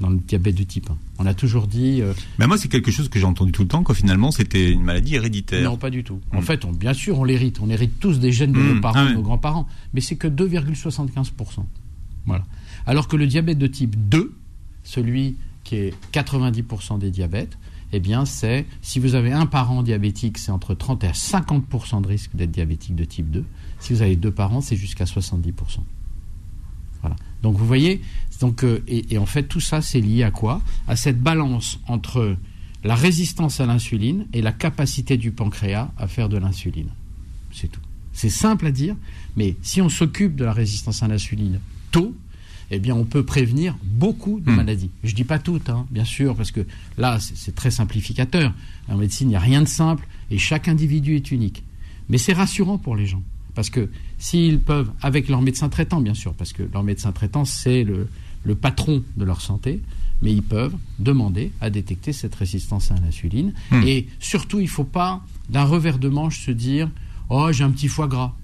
dans 0.00 0.10
le 0.10 0.18
diabète 0.18 0.54
de 0.54 0.64
type 0.64 0.90
1. 0.90 0.96
On 1.18 1.26
a 1.26 1.34
toujours 1.34 1.66
dit. 1.66 2.00
Euh, 2.02 2.12
mais 2.38 2.46
moi, 2.46 2.58
c'est 2.58 2.68
quelque 2.68 2.90
chose 2.90 3.08
que 3.08 3.18
j'ai 3.18 3.24
entendu 3.24 3.52
tout 3.52 3.62
le 3.62 3.68
temps, 3.68 3.82
que 3.82 3.94
finalement, 3.94 4.30
c'était 4.30 4.70
une 4.70 4.82
maladie 4.82 5.14
héréditaire. 5.14 5.70
Non, 5.70 5.76
pas 5.76 5.90
du 5.90 6.04
tout. 6.04 6.20
En 6.32 6.40
hmm. 6.40 6.42
fait, 6.42 6.64
on, 6.64 6.72
bien 6.72 6.94
sûr, 6.94 7.18
on 7.18 7.24
l'hérite. 7.24 7.60
On 7.60 7.70
hérite 7.70 8.00
tous 8.00 8.18
des 8.18 8.32
gènes 8.32 8.52
de 8.52 8.60
nos 8.60 8.74
hmm. 8.74 8.80
parents, 8.80 9.04
ah 9.06 9.10
de 9.10 9.14
nos 9.14 9.22
grands-parents. 9.22 9.66
Mais 9.92 10.00
c'est 10.00 10.16
que 10.16 10.28
2,75%. 10.28 11.64
Voilà. 12.26 12.44
Alors 12.86 13.08
que 13.08 13.16
le 13.16 13.26
diabète 13.26 13.58
de 13.58 13.66
type 13.66 13.96
2, 14.08 14.34
celui 14.82 15.36
qui 15.62 15.76
est 15.76 15.94
90% 16.12 16.98
des 16.98 17.10
diabètes, 17.10 17.56
eh 17.92 18.00
bien, 18.00 18.24
c'est 18.24 18.66
si 18.82 18.98
vous 18.98 19.14
avez 19.14 19.32
un 19.32 19.46
parent 19.46 19.82
diabétique, 19.82 20.38
c'est 20.38 20.50
entre 20.50 20.74
30 20.74 21.04
et 21.04 21.08
50% 21.08 22.02
de 22.02 22.08
risque 22.08 22.34
d'être 22.34 22.50
diabétique 22.50 22.96
de 22.96 23.04
type 23.04 23.30
2. 23.30 23.44
Si 23.78 23.92
vous 23.92 24.02
avez 24.02 24.16
deux 24.16 24.32
parents, 24.32 24.60
c'est 24.60 24.76
jusqu'à 24.76 25.04
70%. 25.04 25.52
Voilà. 27.00 27.16
Donc 27.42 27.56
vous 27.56 27.66
voyez, 27.66 28.00
donc, 28.44 28.62
euh, 28.62 28.84
et, 28.86 29.16
en 29.16 29.24
fait 29.24 29.44
tout 29.44 29.60
ça 29.60 29.80
c'est 29.80 30.02
lié 30.02 30.22
à 30.22 30.30
quoi? 30.30 30.60
À 30.86 30.96
cette 30.96 31.18
balance 31.18 31.80
entre 31.88 32.36
la 32.84 32.94
résistance 32.94 33.58
à 33.58 33.64
l'insuline 33.64 34.26
et 34.34 34.42
la 34.42 34.52
capacité 34.52 35.16
du 35.16 35.30
pancréas 35.30 35.90
à 35.96 36.06
faire 36.08 36.28
de 36.28 36.36
l'insuline. 36.36 36.90
C'est 37.54 37.68
tout. 37.68 37.80
C'est 38.12 38.28
simple 38.28 38.66
à 38.66 38.70
dire, 38.70 38.96
mais 39.34 39.56
si 39.62 39.80
on 39.80 39.88
s'occupe 39.88 40.36
de 40.36 40.44
la 40.44 40.52
résistance 40.52 41.02
à 41.02 41.08
l'insuline 41.08 41.58
tôt, 41.90 42.14
eh 42.70 42.78
bien, 42.80 42.94
on 42.94 43.06
peut 43.06 43.24
prévenir 43.24 43.78
beaucoup 43.82 44.40
de 44.40 44.50
hmm. 44.50 44.56
maladies. 44.56 44.90
Je 45.04 45.12
ne 45.12 45.16
dis 45.16 45.24
pas 45.24 45.38
toutes, 45.38 45.70
hein, 45.70 45.86
bien 45.90 46.04
sûr, 46.04 46.36
parce 46.36 46.50
que 46.50 46.66
là, 46.98 47.18
c'est 47.20 47.54
très 47.54 47.70
simplificateur. 47.70 48.52
En 48.88 48.98
médecine, 48.98 49.28
il 49.28 49.30
n'y 49.30 49.36
a 49.36 49.40
rien 49.40 49.62
de 49.62 49.68
simple 49.68 50.06
et 50.30 50.36
chaque 50.36 50.68
individu 50.68 51.16
est 51.16 51.30
unique. 51.30 51.64
Mais 52.10 52.18
c'est 52.18 52.34
rassurant 52.34 52.76
pour 52.76 52.94
les 52.94 53.06
gens. 53.06 53.22
Parce 53.54 53.70
que 53.70 53.88
s'ils 54.18 54.60
peuvent, 54.60 54.90
avec 55.00 55.28
leur 55.28 55.40
médecin 55.40 55.70
traitant, 55.70 56.02
bien 56.02 56.14
sûr, 56.14 56.34
parce 56.34 56.52
que 56.52 56.62
leur 56.74 56.82
médecin 56.82 57.10
traitant, 57.12 57.46
c'est 57.46 57.84
le, 57.84 58.06
patron 58.52 59.02
de 59.16 59.24
leur 59.24 59.40
santé, 59.40 59.80
mais 60.22 60.32
ils 60.32 60.42
peuvent 60.42 60.74
demander 60.98 61.52
à 61.60 61.70
détecter 61.70 62.12
cette 62.12 62.34
résistance 62.34 62.90
à 62.90 62.96
l'insuline. 62.96 63.54
Hmm. 63.70 63.82
Et 63.86 64.06
surtout, 64.20 64.60
il 64.60 64.64
ne 64.64 64.68
faut 64.68 64.84
pas, 64.84 65.22
d'un 65.48 65.64
revers 65.64 65.98
de 65.98 66.08
manche, 66.08 66.44
se 66.44 66.50
dire 66.50 66.90
Oh, 67.30 67.50
j'ai 67.52 67.64
un 67.64 67.70
petit 67.70 67.88
foie 67.88 68.08
gras. 68.08 68.34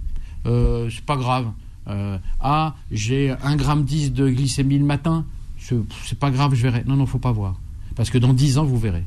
Euh, 0.46 0.88
c'est 0.90 1.04
pas 1.04 1.16
grave. 1.16 1.50
Euh, 1.88 2.18
ah, 2.40 2.76
j'ai 2.90 3.30
1,10 3.30 3.56
gramme 3.56 3.84
de 3.84 4.30
glycémie 4.30 4.78
le 4.78 4.84
matin, 4.84 5.24
c'est 5.58 6.18
pas 6.18 6.30
grave, 6.30 6.54
je 6.54 6.62
verrai. 6.62 6.84
Non, 6.86 6.96
non, 6.96 7.06
faut 7.06 7.18
pas 7.18 7.32
voir. 7.32 7.60
Parce 7.96 8.10
que 8.10 8.18
dans 8.18 8.32
10 8.32 8.58
ans, 8.58 8.64
vous 8.64 8.78
verrez. 8.78 9.04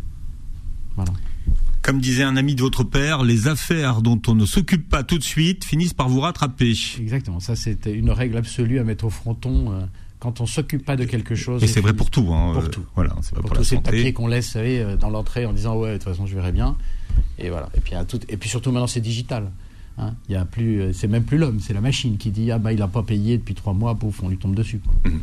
Voilà. 0.96 1.12
Comme 1.82 2.00
disait 2.00 2.24
un 2.24 2.38
ami 2.38 2.56
de 2.56 2.62
votre 2.62 2.84
père, 2.84 3.24
les 3.24 3.48
affaires 3.48 4.02
dont 4.02 4.22
on 4.28 4.36
ne 4.36 4.46
s'occupe 4.46 4.88
pas 4.88 5.04
tout 5.04 5.18
de 5.18 5.24
suite 5.24 5.66
finissent 5.66 5.94
par 5.94 6.08
vous 6.08 6.22
rattraper. 6.22 6.74
Exactement, 7.00 7.42
ça 7.42 7.58
c'était 7.58 7.94
une 7.94 8.10
règle 8.10 8.38
absolue 8.38 8.80
à 8.80 8.86
mettre 8.86 9.06
au 9.06 9.10
fronton. 9.10 9.74
Euh, 9.74 9.86
quand 10.24 10.40
on 10.40 10.46
s'occupe 10.46 10.86
pas 10.86 10.96
de 10.96 11.04
quelque 11.04 11.36
chose. 11.36 11.62
Et 11.62 11.68
c'est 11.68 11.82
vrai 11.82 11.92
pour 11.92 12.10
tout. 12.10 12.34
Hein, 12.34 12.54
pour 12.54 12.70
tout. 12.72 12.86
Voilà, 12.96 13.14
c'est 13.22 13.36
pour, 13.36 13.52
tous 13.52 13.66
ces 13.66 13.78
papiers 13.78 14.14
qu'on 14.14 14.28
laisse 14.28 14.56
dans 14.98 15.10
l'entrée 15.10 15.46
en 15.46 15.52
disant 15.52 15.76
ouais 15.76 15.90
de 15.90 15.94
toute 15.96 16.06
façon 16.06 16.26
je 16.26 16.34
verrai 16.34 16.54
bien. 16.54 16.78
Et 17.38 17.50
voilà. 17.50 17.68
Et 17.76 17.82
puis, 17.82 17.94
tout, 18.08 18.22
et 18.30 18.38
puis 18.38 18.48
surtout 18.50 18.72
maintenant 18.72 18.88
c'est 18.88 19.02
digital. 19.02 19.52
Hein, 20.00 20.16
y 20.28 20.36
a 20.36 20.44
plus, 20.44 20.82
euh, 20.82 20.92
c'est 20.92 21.08
même 21.08 21.24
plus 21.24 21.38
l'homme, 21.38 21.60
c'est 21.60 21.74
la 21.74 21.82
machine 21.82 22.18
qui 22.18 22.32
dit 22.32 22.50
ah 22.52 22.58
bah 22.58 22.74
il 22.74 22.80
n'a 22.80 22.88
pas 22.88 23.04
payé 23.04 23.38
depuis 23.38 23.54
trois 23.54 23.74
mois, 23.74 23.94
pouf, 23.94 24.24
on 24.24 24.30
lui 24.30 24.38
tombe 24.38 24.56
dessus. 24.56 24.82
Mhm. 25.06 25.22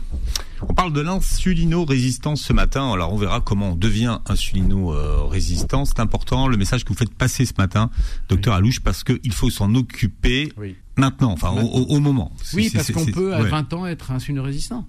On 0.69 0.75
parle 0.75 0.93
de 0.93 1.01
l'insulino-résistance 1.01 2.43
ce 2.43 2.53
matin. 2.53 2.93
Alors 2.93 3.13
on 3.13 3.17
verra 3.17 3.41
comment 3.41 3.71
on 3.71 3.75
devient 3.75 4.21
insulino-résistant. 4.27 5.85
C'est 5.87 5.99
important 5.99 6.47
le 6.47 6.57
message 6.57 6.85
que 6.85 6.91
vous 6.91 6.99
faites 6.99 7.13
passer 7.13 7.47
ce 7.47 7.55
matin, 7.59 7.91
docteur 8.29 8.55
Alouche, 8.55 8.81
parce 8.81 9.03
qu'il 9.03 9.33
faut 9.33 9.51
s'en 9.51 9.75
occuper 9.75 10.53
maintenant, 10.97 11.33
enfin 11.33 11.51
au, 11.51 11.99
moment. 11.99 12.31
Oui, 12.55 12.71
parce 12.73 12.93
qu'on 12.93 13.07
peut 13.07 13.35
à 13.35 13.43
20 13.43 13.73
ans 13.73 13.87
être 13.87 14.13
insulino-résistant. 14.13 14.87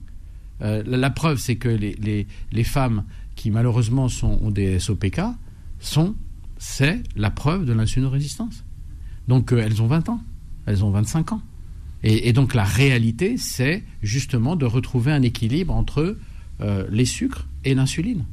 Euh, 0.62 0.84
la, 0.86 1.10
preuve, 1.10 1.40
c'est 1.40 1.56
que 1.56 1.70
les, 1.70 1.96
les, 1.96 2.28
les, 2.52 2.64
femmes 2.64 3.04
qui 3.36 3.50
malheureusement 3.50 4.10
sont, 4.10 4.38
ont 4.44 4.52
des 4.52 4.80
SOPK 4.80 5.22
sont, 5.80 6.14
c'est 6.60 7.02
la 7.16 7.32
preuve 7.32 7.66
de 7.66 7.74
l'insulino-résistance. 7.74 8.64
Donc 9.32 9.54
euh, 9.54 9.64
elles 9.66 9.82
ont 9.82 9.88
20 9.88 10.10
ans, 10.10 10.22
elles 10.66 10.84
ont 10.84 10.92
25 10.92 11.32
ans. 11.32 11.42
Et, 12.04 12.34
donc 12.34 12.54
la 12.54 12.66
réalité, 12.66 13.38
c'est 13.38 13.82
justement 14.04 14.58
de 14.58 14.66
retrouver 14.66 15.14
un 15.14 15.22
équilibre 15.22 15.74
entre 15.74 16.18
euh, 16.60 16.86
les 16.92 17.06
sucres 17.06 17.48
et 17.64 17.74
l'insuline. 17.74 18.26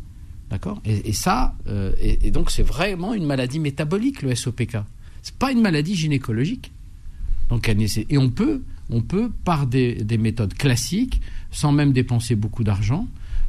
D'accord? 0.50 0.82
Et, 0.84 1.12
ça, 1.12 1.54
euh, 1.68 1.92
et, 2.00 2.32
donc 2.32 2.50
c'est 2.50 2.64
vraiment 2.64 3.14
une 3.14 3.26
maladie 3.26 3.60
métabolique, 3.60 4.22
le 4.22 4.34
SOPK. 4.34 4.78
C'est 5.22 5.36
pas 5.36 5.52
une 5.52 5.60
maladie 5.60 5.94
gynécologique. 5.94 6.72
Donc, 7.48 7.68
et 7.68 8.18
on 8.18 8.30
peut, 8.30 8.62
on 8.90 9.00
peut, 9.00 9.30
par 9.44 9.68
des 9.68 10.18
méthodes 10.18 10.54
classiques, 10.54 11.20
sans 11.52 11.70
même 11.70 11.92
dépenser 11.92 12.34
beaucoup 12.34 12.64
d'argent, 12.64 13.06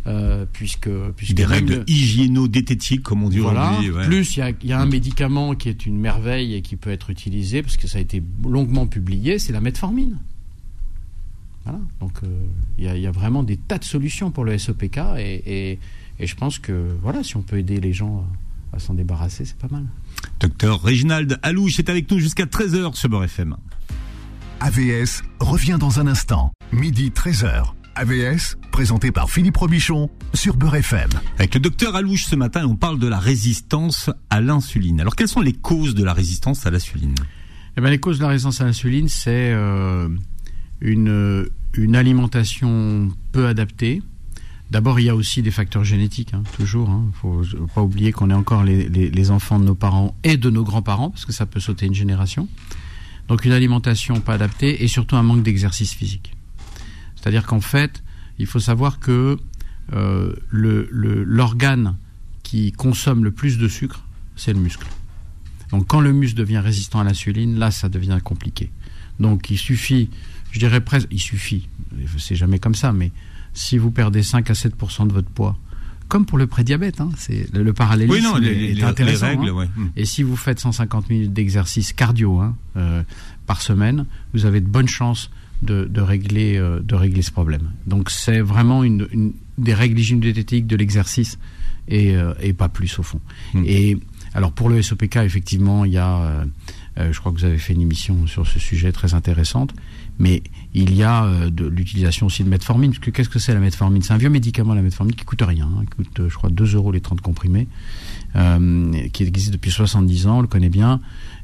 euh, 0.07 0.45
puisque, 0.51 0.89
puisque 1.17 1.33
des 1.33 1.45
règles 1.45 1.83
hygiéno-diététiques 1.87 3.03
comme 3.03 3.23
on 3.23 3.29
dit 3.29 3.41
aujourd'hui. 3.41 3.89
Plus 4.05 4.37
il 4.37 4.55
y, 4.63 4.71
a, 4.71 4.79
un 4.79 4.85
médicament 4.85 5.55
qui 5.55 5.69
est 5.69 5.85
une 5.85 5.99
merveille 5.99 6.55
et 6.55 6.61
qui 6.61 6.77
peut 6.77 6.89
être 6.89 7.09
utilisé 7.09 7.61
parce 7.61 7.77
que 7.77 7.87
ça 7.87 7.97
a 7.97 8.01
été 8.01 8.23
longuement 8.43 8.87
publié, 8.87 9.39
c'est 9.39 9.51
la 9.51 9.61
metformine. 9.61 10.17
Voilà. 11.65 11.79
Donc 11.99 12.13
euh, 12.23 12.27
il 12.77 12.85
y, 12.85 13.07
a 13.07 13.11
vraiment 13.11 13.43
des 13.43 13.57
tas 13.57 13.77
de 13.77 13.83
solutions 13.83 14.31
pour 14.31 14.45
le 14.45 14.57
SOPK 14.57 14.99
et, 15.17 15.77
et, 16.19 16.27
je 16.27 16.35
pense 16.35 16.59
que 16.59 16.95
voilà, 17.01 17.23
si 17.23 17.37
on 17.37 17.41
peut 17.41 17.57
aider 17.57 17.79
les 17.79 17.93
gens 17.93 18.25
à 18.73 18.79
s'en 18.79 18.93
débarrasser, 18.93 19.45
c'est 19.45 19.57
pas 19.57 19.67
mal. 19.69 19.85
Docteur 20.39 20.81
Réginald 20.81 21.39
Alouche 21.43 21.79
est 21.79 21.89
avec 21.89 22.09
nous 22.11 22.19
jusqu'à 22.19 22.45
13h 22.45 22.95
sur 22.95 23.09
Beurre 23.09 23.25
FM. 23.25 23.55
AVS 24.61 25.23
revient 25.39 25.77
dans 25.79 25.99
un 25.99 26.07
instant, 26.07 26.51
midi 26.73 27.11
13h. 27.15 27.73
AVS, 27.95 28.57
présenté 28.71 29.11
par 29.11 29.29
Philippe 29.29 29.57
Robichon 29.57 30.09
sur 30.33 30.55
Beurre 30.55 30.75
FM. 30.75 31.09
Avec 31.37 31.53
le 31.53 31.59
docteur 31.59 31.95
Alouche 31.95 32.25
ce 32.25 32.35
matin, 32.35 32.65
on 32.65 32.75
parle 32.75 32.99
de 32.99 33.07
la 33.07 33.19
résistance 33.19 34.09
à 34.29 34.41
l'insuline. 34.41 35.01
Alors, 35.01 35.15
quelles 35.15 35.27
sont 35.27 35.41
les 35.41 35.53
causes 35.53 35.95
de 35.95 36.03
la 36.03 36.13
résistance 36.13 36.65
à 36.65 36.71
l'insuline? 36.71 37.15
Eh 37.77 37.81
bien, 37.81 37.89
Les 37.89 37.99
causes 37.99 38.17
de 38.17 38.23
la 38.23 38.29
résistance 38.29 38.61
à 38.61 38.65
l'insuline, 38.65 39.07
c'est 39.09 39.51
euh, 39.53 40.09
une, 40.81 41.47
une 41.73 41.95
alimentation 41.95 43.09
peu 43.31 43.47
adaptée. 43.47 44.01
D'abord, 44.71 44.99
il 44.99 45.07
y 45.07 45.09
a 45.09 45.15
aussi 45.15 45.41
des 45.41 45.51
facteurs 45.51 45.83
génétiques, 45.83 46.33
hein, 46.33 46.43
toujours. 46.57 46.89
Il 46.89 46.91
hein. 46.91 47.05
ne 47.07 47.47
faut 47.47 47.67
pas 47.73 47.81
oublier 47.81 48.11
qu'on 48.11 48.29
est 48.29 48.35
encore 48.35 48.63
les, 48.63 48.87
les, 48.87 49.31
enfants 49.31 49.59
de 49.59 49.65
nos 49.65 49.75
parents 49.75 50.15
et 50.23 50.37
de 50.37 50.49
nos 50.49 50.63
grands-parents, 50.63 51.09
parce 51.09 51.25
que 51.25 51.31
ça 51.31 51.45
peut 51.45 51.59
sauter 51.59 51.87
une 51.87 51.95
génération. 51.95 52.47
Donc 53.27 53.45
une 53.45 53.51
alimentation 53.51 54.19
pas 54.21 54.33
adaptée 54.33 54.83
et 54.83 54.87
surtout 54.87 55.15
un 55.15 55.23
manque 55.23 55.43
d'exercice 55.43 55.93
physique. 55.93 56.33
C'est-à-dire 57.19 57.45
qu'en 57.45 57.61
fait, 57.61 58.03
il 58.37 58.45
faut 58.45 58.59
savoir 58.59 58.99
que 58.99 59.37
euh, 59.93 60.33
l'organe 60.51 61.97
qui 62.43 62.71
consomme 62.71 63.23
le 63.23 63.31
plus 63.31 63.57
de 63.57 63.67
sucre, 63.67 64.03
c'est 64.35 64.53
le 64.53 64.59
muscle. 64.59 64.87
Donc 65.71 65.87
quand 65.87 65.99
le 65.99 66.13
muscle 66.13 66.37
devient 66.37 66.59
résistant 66.59 66.99
à 66.99 67.03
l'insuline, 67.03 67.59
là, 67.59 67.71
ça 67.71 67.89
devient 67.89 68.19
compliqué. 68.23 68.71
Donc 69.19 69.49
il 69.51 69.57
suffit, 69.57 70.09
je 70.51 70.59
dirais 70.59 70.81
presque, 70.81 71.07
il 71.11 71.19
suffit, 71.19 71.67
c'est 72.17 72.35
jamais 72.35 72.59
comme 72.59 72.75
ça, 72.75 72.93
mais 72.93 73.11
si 73.53 73.77
vous 73.77 73.91
perdez 73.91 74.23
5 74.23 74.49
à 74.49 74.53
7% 74.53 75.07
de 75.07 75.13
votre 75.13 75.29
poids, 75.29 75.57
comme 76.07 76.25
pour 76.25 76.39
le 76.39 76.47
prédiabète, 76.47 77.01
hein, 77.01 77.09
c'est 77.17 77.53
le, 77.53 77.71
parallélisme 77.71 78.41
est 78.41 78.81
intéressant. 78.81 79.27
Hein. 79.27 79.67
Et 79.95 80.05
si 80.05 80.23
vous 80.23 80.35
faites 80.35 80.59
150 80.59 81.09
minutes 81.09 81.33
d'exercice 81.33 81.93
cardio 81.93 82.39
hein, 82.39 82.55
euh, 82.77 83.03
par 83.45 83.61
semaine, 83.61 84.05
vous 84.33 84.45
avez 84.45 84.59
de 84.59 84.67
bonnes 84.67 84.87
chances 84.87 85.29
de, 85.61 86.01
régler, 86.01 86.57
euh, 86.57 86.79
de 86.81 86.95
régler 86.95 87.21
ce 87.21 87.31
problème. 87.31 87.71
Donc 87.85 88.09
c'est 88.09 88.41
vraiment 88.41 88.83
une, 88.83 89.33
des 89.57 89.73
règles 89.73 89.99
hygiéno-diététiques 89.99 90.67
de 90.67 90.75
l'exercice 90.75 91.37
et, 91.87 92.15
euh, 92.15 92.33
et, 92.41 92.53
pas 92.53 92.69
plus 92.69 92.97
au 92.99 93.03
fond. 93.03 93.19
Hmm. 93.53 93.63
Et 93.65 93.97
alors 94.33 94.51
pour 94.51 94.69
le 94.69 94.81
SOPK, 94.81 95.17
effectivement, 95.17 95.85
il 95.85 95.93
y 95.93 95.97
a, 95.97 96.45
euh, 96.97 97.11
je 97.11 97.19
crois 97.19 97.31
que 97.31 97.37
vous 97.37 97.45
avez 97.45 97.57
fait 97.57 97.73
une 97.73 97.81
émission 97.81 98.25
sur 98.27 98.47
ce 98.47 98.59
sujet 98.59 98.91
très 98.91 99.13
intéressante, 99.13 99.73
mais 100.17 100.43
il 100.73 100.95
y 100.95 101.03
a 101.03 101.49
de 101.49 101.65
l'utilisation 101.65 102.27
aussi 102.27 102.43
de 102.43 102.49
metformine. 102.49 102.91
Parce 102.91 102.99
que 102.99 103.09
qu'est-ce 103.09 103.29
que 103.29 103.39
c'est 103.39 103.53
la 103.53 103.59
metformine? 103.59 104.01
C'est 104.01 104.13
un 104.13 104.17
vieux 104.17 104.29
médicament, 104.29 104.73
la 104.73 104.81
metformine, 104.81 105.15
qui 105.15 105.25
coûte 105.25 105.41
rien, 105.41 105.65
hein, 105.65 105.85
qui 105.85 106.03
coûte, 106.03 106.29
je 106.29 106.35
crois, 106.35 106.49
2 106.49 106.75
euros 106.75 106.91
les 106.91 107.01
30 107.01 107.21
comprimés, 107.21 107.67
qui 108.33 109.23
existe 109.23 109.51
depuis 109.51 109.71
70 109.71 110.27
ans, 110.27 110.39
on 110.39 110.41
le 110.41 110.47
connaît 110.47 110.69
bien. 110.69 110.99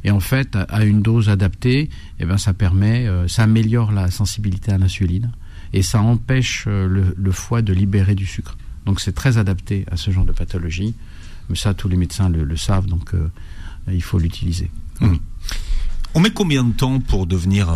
Et 0.05 0.11
en 0.11 0.19
fait, 0.19 0.55
à 0.69 0.85
une 0.85 1.01
dose 1.01 1.29
adaptée, 1.29 1.89
eh 2.19 2.25
ben, 2.25 2.37
ça 2.37 2.53
permet, 2.53 3.07
euh, 3.07 3.27
ça 3.27 3.43
améliore 3.43 3.91
la 3.91 4.11
sensibilité 4.11 4.71
à 4.71 4.77
l'insuline 4.77 5.31
et 5.73 5.81
ça 5.81 5.99
empêche 5.99 6.65
euh, 6.67 7.11
le, 7.17 7.31
foie 7.31 7.63
de 7.63 7.73
libérer 7.73 8.13
du 8.13 8.27
sucre. 8.27 8.55
Donc 8.85 9.01
c'est 9.01 9.13
très 9.13 9.39
adapté 9.39 9.83
à 9.89 9.97
ce 9.97 10.11
genre 10.11 10.25
de 10.25 10.31
pathologie. 10.31 10.93
Mais 11.49 11.55
ça, 11.55 11.73
tous 11.73 11.89
les 11.89 11.97
médecins 11.97 12.29
le, 12.29 12.55
savent, 12.55 12.85
donc 12.85 13.15
euh, 13.15 13.27
il 13.91 14.03
faut 14.03 14.19
l'utiliser. 14.19 14.69
Mmh. 15.01 15.15
On 16.13 16.19
met 16.19 16.29
combien 16.29 16.63
de 16.63 16.73
temps 16.73 16.99
pour 16.99 17.25
devenir 17.25 17.69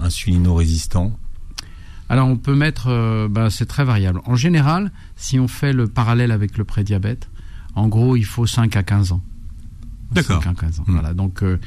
insulino-résistant? 0.00 1.16
Alors 2.08 2.28
on 2.28 2.36
peut 2.36 2.54
mettre, 2.54 3.28
ben, 3.28 3.50
c'est 3.50 3.66
très 3.66 3.84
variable. 3.84 4.20
En 4.24 4.34
général, 4.34 4.90
si 5.16 5.38
on 5.38 5.48
fait 5.48 5.72
le 5.72 5.86
parallèle 5.86 6.32
avec 6.32 6.58
le 6.58 6.64
prédiabète, 6.64 7.28
en 7.76 7.88
gros 7.88 8.16
il 8.16 8.24
faut 8.24 8.46
5 8.46 8.74
à 8.74 8.82
15 8.82 9.12
ans. 9.12 9.22
D'accord. 10.12 10.42
Hmm. 10.42 10.92
Voilà. 10.92 11.14
Donc, 11.14 11.42
euh, 11.42 11.58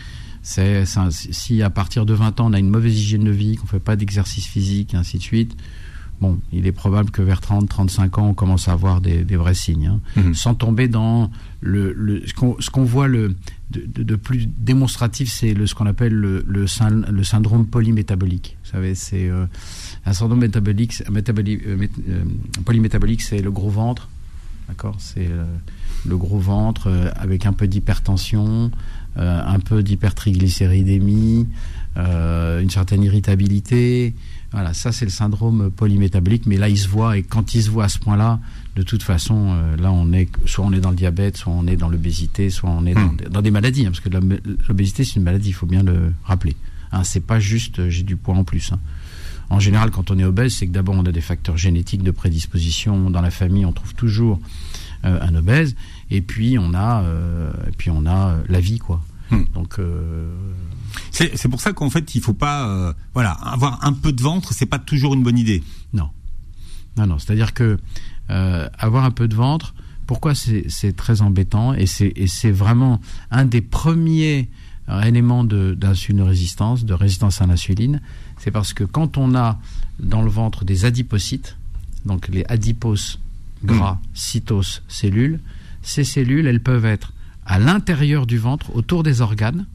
c'est 0.42 0.86
si 0.86 1.62
à 1.62 1.70
partir 1.70 2.06
de 2.06 2.14
20 2.14 2.40
ans 2.40 2.50
on 2.50 2.54
a 2.54 2.60
une 2.60 2.70
mauvaise 2.70 2.98
hygiène 3.00 3.24
de 3.24 3.32
vie, 3.32 3.58
qu'on 3.58 3.68
fait 3.68 3.80
pas 3.80 3.96
d'exercice 3.96 4.46
physique, 4.46 4.94
et 4.94 4.98
ainsi 4.98 5.18
de 5.18 5.24
suite, 5.24 5.56
bon, 6.22 6.40
il 6.54 6.68
est 6.68 6.72
probable 6.72 7.12
que 7.12 7.22
vers 7.22 7.42
30, 7.42 7.68
35 7.68 8.18
ans, 8.20 8.28
on 8.30 8.34
commence 8.34 8.68
à 8.68 8.74
avoir 8.74 9.02
des, 9.02 9.24
vrais 9.36 9.54
signes, 9.56 9.88
hein. 9.88 10.02
mhm. 10.16 10.34
sans 10.34 10.56
tomber 10.56 10.88
dans 10.88 11.32
le, 11.62 11.94
le 11.94 12.24
ce 12.28 12.70
qu'on 12.70 12.84
voit 12.84 13.08
le, 13.08 13.36
de, 13.72 14.16
plus 14.16 14.48
démonstratif, 14.48 15.32
c'est 15.32 15.56
ce 15.66 15.76
qu'on 15.76 15.88
appelle 15.88 16.14
le, 16.14 16.44
le, 16.48 16.68
syndrome 16.68 17.66
polymétabolique. 17.66 18.58
Vous 18.64 18.72
savez, 18.72 18.96
c'est 18.96 19.30
euh, 19.30 19.46
un 20.06 20.14
syndrome 20.14 20.40
métabolique, 20.40 21.04
métabolique 21.10 21.62
euh, 21.66 21.88
euh, 22.10 22.24
polymétabolique, 22.64 23.22
c'est 23.22 23.42
le 23.42 23.52
gros 23.52 23.70
ventre, 23.70 24.10
d'accord 24.72 24.96
C'est 24.98 25.30
le 26.06 26.18
gros 26.18 26.40
ventre 26.40 26.90
avec 27.16 27.46
un 27.46 27.54
peu 27.54 27.68
d'hypertension, 27.68 28.72
un 29.16 29.60
peu 29.60 29.84
d'hypertriglycéridémie, 29.84 31.48
une 31.96 32.70
certaine 32.70 33.04
irritabilité, 33.04 34.16
voilà, 34.52 34.74
ça 34.74 34.92
c'est 34.92 35.06
le 35.06 35.12
syndrome 35.12 35.72
polymétabolique, 35.72 36.46
mais 36.46 36.58
là 36.58 36.68
il 36.68 36.78
se 36.78 36.90
voit 36.90 37.18
et 37.18 37.24
quand 37.24 37.56
il 37.56 37.64
se 37.64 37.70
voit 37.70 37.86
à 37.86 37.90
ce 37.90 38.00
point-là, 38.00 38.40
de 38.76 38.84
toute 38.84 39.02
façon, 39.02 39.52
euh, 39.52 39.78
là 39.78 39.94
on 39.94 40.12
est 40.12 40.30
soit 40.46 40.66
on 40.66 40.74
est 40.74 40.82
dans 40.82 40.90
le 40.90 40.98
diabète, 40.98 41.38
soit 41.38 41.54
on 41.54 41.68
est 41.68 41.78
dans 41.78 41.88
l'obésité, 41.88 42.50
soit 42.50 42.70
on 42.70 42.86
est 42.86 42.94
dans, 42.94 43.40
hmm. 43.40 43.42
des 43.42 43.52
maladies, 43.52 43.86
hein, 43.86 43.92
parce 43.92 44.02
que 44.02 44.10
l'obésité 44.10 45.06
c'est 45.06 45.16
une 45.16 45.24
maladie, 45.24 45.50
il 45.50 45.54
faut 45.54 45.66
bien 45.66 45.84
le 45.84 46.14
rappeler. 46.26 46.58
Hein, 46.92 47.06
c'est 47.06 47.26
pas 47.26 47.40
juste 47.40 47.80
euh, 47.80 47.90
j'ai 47.90 48.04
du 48.04 48.18
poids 48.18 48.36
en 48.36 48.44
plus. 48.44 48.74
Hein. 48.74 48.80
En 49.52 49.60
général, 49.60 49.92
quand 49.92 50.12
on 50.12 50.18
est 50.18 50.24
obèse, 50.24 50.56
c'est 50.56 50.68
que 50.68 50.72
d'abord 50.72 50.96
on 50.96 51.06
a 51.06 51.12
des 51.12 51.22
facteurs 51.22 51.58
génétiques 51.58 52.04
de 52.04 52.12
prédisposition 52.12 53.10
dans 53.10 53.22
la 53.22 53.32
famille, 53.32 53.66
on 53.66 53.74
trouve 53.74 53.94
toujours 53.94 54.40
euh, 55.06 55.20
un 55.22 55.36
obèse, 55.36 55.76
et 56.10 56.22
puis 56.22 56.58
on 56.58 56.74
a, 56.74 57.04
et 57.68 57.72
puis 57.78 57.90
on 57.92 58.06
a 58.06 58.38
la 58.48 58.60
vie 58.60 58.80
quoi. 58.80 59.02
Hmm. 59.30 59.44
Donc 59.54 59.80
c'est 61.12 61.48
pour 61.50 61.62
ça 61.62 61.74
qu'en 61.74 61.90
fait, 61.90 62.16
il 62.16 62.22
faut 62.22 62.34
pas, 62.34 62.68
euh, 62.68 62.94
voilà, 63.14 63.32
avoir 63.32 63.84
un 63.86 63.94
peu 63.94 64.12
de 64.12 64.22
ventre, 64.22 64.54
c'est 64.54 64.66
pas 64.66 64.80
toujours 64.80 65.14
une 65.14 65.24
bonne 65.24 65.38
idée. 65.38 65.64
Non, 65.94 66.10
non, 66.98 67.08
non. 67.08 67.20
C'est-à-dire 67.20 67.54
que 67.54 67.78
euh, 68.30 68.70
avoir 68.78 69.04
un 69.04 69.12
peu 69.12 69.28
de 69.28 69.36
ventre, 69.36 69.74
pourquoi 70.08 70.34
c'est 70.36 70.96
très 70.96 71.22
embêtant? 71.22 71.74
Et 71.74 71.86
c'est 71.86 72.52
vraiment 72.52 73.00
un 73.30 73.46
des 73.46 73.62
premiers 73.62 74.50
éléments 75.04 75.44
d'insuline 75.44 76.22
résistance, 76.22 76.86
de 76.86 76.94
résistance 76.94 77.42
à 77.42 77.48
l'insuline, 77.48 78.02
c'est 78.38 78.52
parce 78.52 78.74
que 78.74 78.84
quand 78.84 79.18
on 79.18 79.36
a 79.36 79.60
dans 80.00 80.22
le 80.22 80.30
ventre 80.30 80.66
des 80.66 80.86
adipocytes, 80.86 81.58
donc 82.06 82.28
les 82.28 82.44
adiposes 82.50 83.20
gras, 83.64 83.94
hmm. 83.94 84.08
cytos, 84.14 84.82
cellules, 84.88 85.40
ces 85.84 86.04
cellules, 86.04 86.48
elles 86.48 86.62
peuvent 86.62 86.86
être 86.86 87.14
à 87.46 87.60
l'intérieur 87.60 88.28
du 88.28 88.38
ventre, 88.38 88.76
autour 88.76 89.04
des 89.04 89.22
organes, 89.22 89.66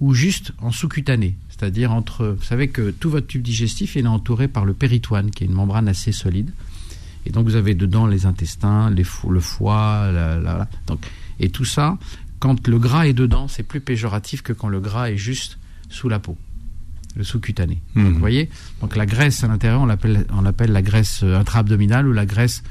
ou 0.00 0.12
juste 0.12 0.52
en 0.60 0.70
sous-cutané. 0.70 1.34
C'est-à-dire 1.48 1.92
entre. 1.92 2.36
Vous 2.38 2.44
savez 2.44 2.68
que 2.68 2.90
tout 2.90 3.08
votre 3.08 3.26
tube 3.26 3.42
digestif 3.42 3.96
est 3.96 4.06
entouré 4.06 4.48
par 4.48 4.64
le 4.64 4.74
péritoine, 4.74 5.30
qui 5.30 5.44
est 5.44 5.46
une 5.46 5.54
membrane 5.54 5.88
assez 5.88 6.12
solide. 6.12 6.50
Et 7.24 7.30
donc 7.30 7.46
vous 7.46 7.56
avez 7.56 7.74
dedans 7.74 8.06
les 8.06 8.26
intestins, 8.26 8.90
les 8.90 9.04
le 9.28 9.40
foie, 9.40 10.12
la, 10.12 10.68
donc, 10.86 11.00
et 11.40 11.48
tout 11.48 11.64
ça. 11.64 11.98
Quand 12.38 12.66
le 12.68 12.78
gras 12.78 13.06
est 13.06 13.14
dedans, 13.14 13.48
c'est 13.48 13.62
plus 13.62 13.80
péjoratif 13.80 14.42
que 14.42 14.52
quand 14.52 14.68
le 14.68 14.80
gras 14.80 15.10
est 15.10 15.16
juste 15.16 15.58
sous 15.88 16.08
la 16.08 16.18
peau, 16.18 16.36
le 17.14 17.24
sous-cutané. 17.24 17.80
Mmh. 17.94 18.08
Vous 18.08 18.18
voyez 18.18 18.50
Donc 18.80 18.96
la 18.96 19.06
graisse 19.06 19.42
à 19.44 19.48
l'intérieur, 19.48 19.80
on 19.80 19.86
l'appelle, 19.86 20.26
on 20.32 20.42
l'appelle 20.42 20.72
la 20.72 20.82
graisse 20.82 21.22
intra-abdominale 21.22 22.06
ou 22.06 22.12
la 22.12 22.26
graisse, 22.26 22.62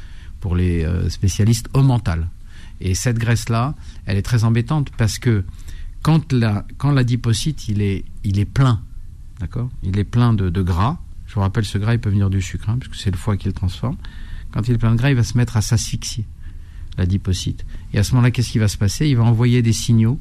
pour 0.45 0.55
les 0.55 0.85
euh, 0.85 1.09
spécialistes, 1.09 1.75
mentale. 1.75 2.27
Et 2.81 2.93
cette 2.93 3.17
graisse-là, 3.17 3.73
elle 4.05 4.15
est 4.15 4.21
très 4.21 4.43
embêtante 4.43 4.91
parce 4.95 5.17
que 5.17 5.43
quand 6.03 6.33
la, 6.33 6.67
quand 6.77 6.91
l'adipocyte 6.91 7.67
il 7.67 7.81
est, 7.81 8.05
il 8.23 8.37
est 8.37 8.45
plein, 8.45 8.79
d'accord? 9.39 9.71
Il 9.81 9.97
est 9.97 10.03
plein 10.03 10.33
de, 10.33 10.61
gras. 10.61 10.99
Je 11.25 11.33
vous 11.33 11.41
rappelle, 11.41 11.65
ce 11.65 11.79
gras, 11.79 11.95
il 11.95 11.99
peut 11.99 12.11
venir 12.11 12.29
du 12.29 12.43
sucre, 12.43 12.69
hein, 12.69 12.77
puisque 12.79 12.95
c'est 12.95 13.09
le 13.09 13.17
foie 13.17 13.37
qui 13.37 13.47
le 13.47 13.53
transforme. 13.53 13.97
Quand 14.51 14.67
il 14.67 14.75
est 14.75 14.77
plein 14.77 14.91
de 14.91 14.97
gras, 14.97 15.09
il 15.09 15.15
va 15.15 15.23
se 15.23 15.35
mettre 15.35 15.57
à 15.57 15.61
s'asphyxier, 15.61 16.25
l'adipocyte. 16.97 17.65
Et 17.93 17.99
à 17.99 18.03
ce 18.03 18.11
moment-là, 18.13 18.31
qu'est-ce 18.31 18.51
qui 18.51 18.59
va 18.59 18.67
se 18.67 18.77
passer? 18.77 19.07
Il 19.07 19.17
va 19.17 19.23
envoyer 19.23 19.61
des 19.61 19.73
signaux 19.73 20.19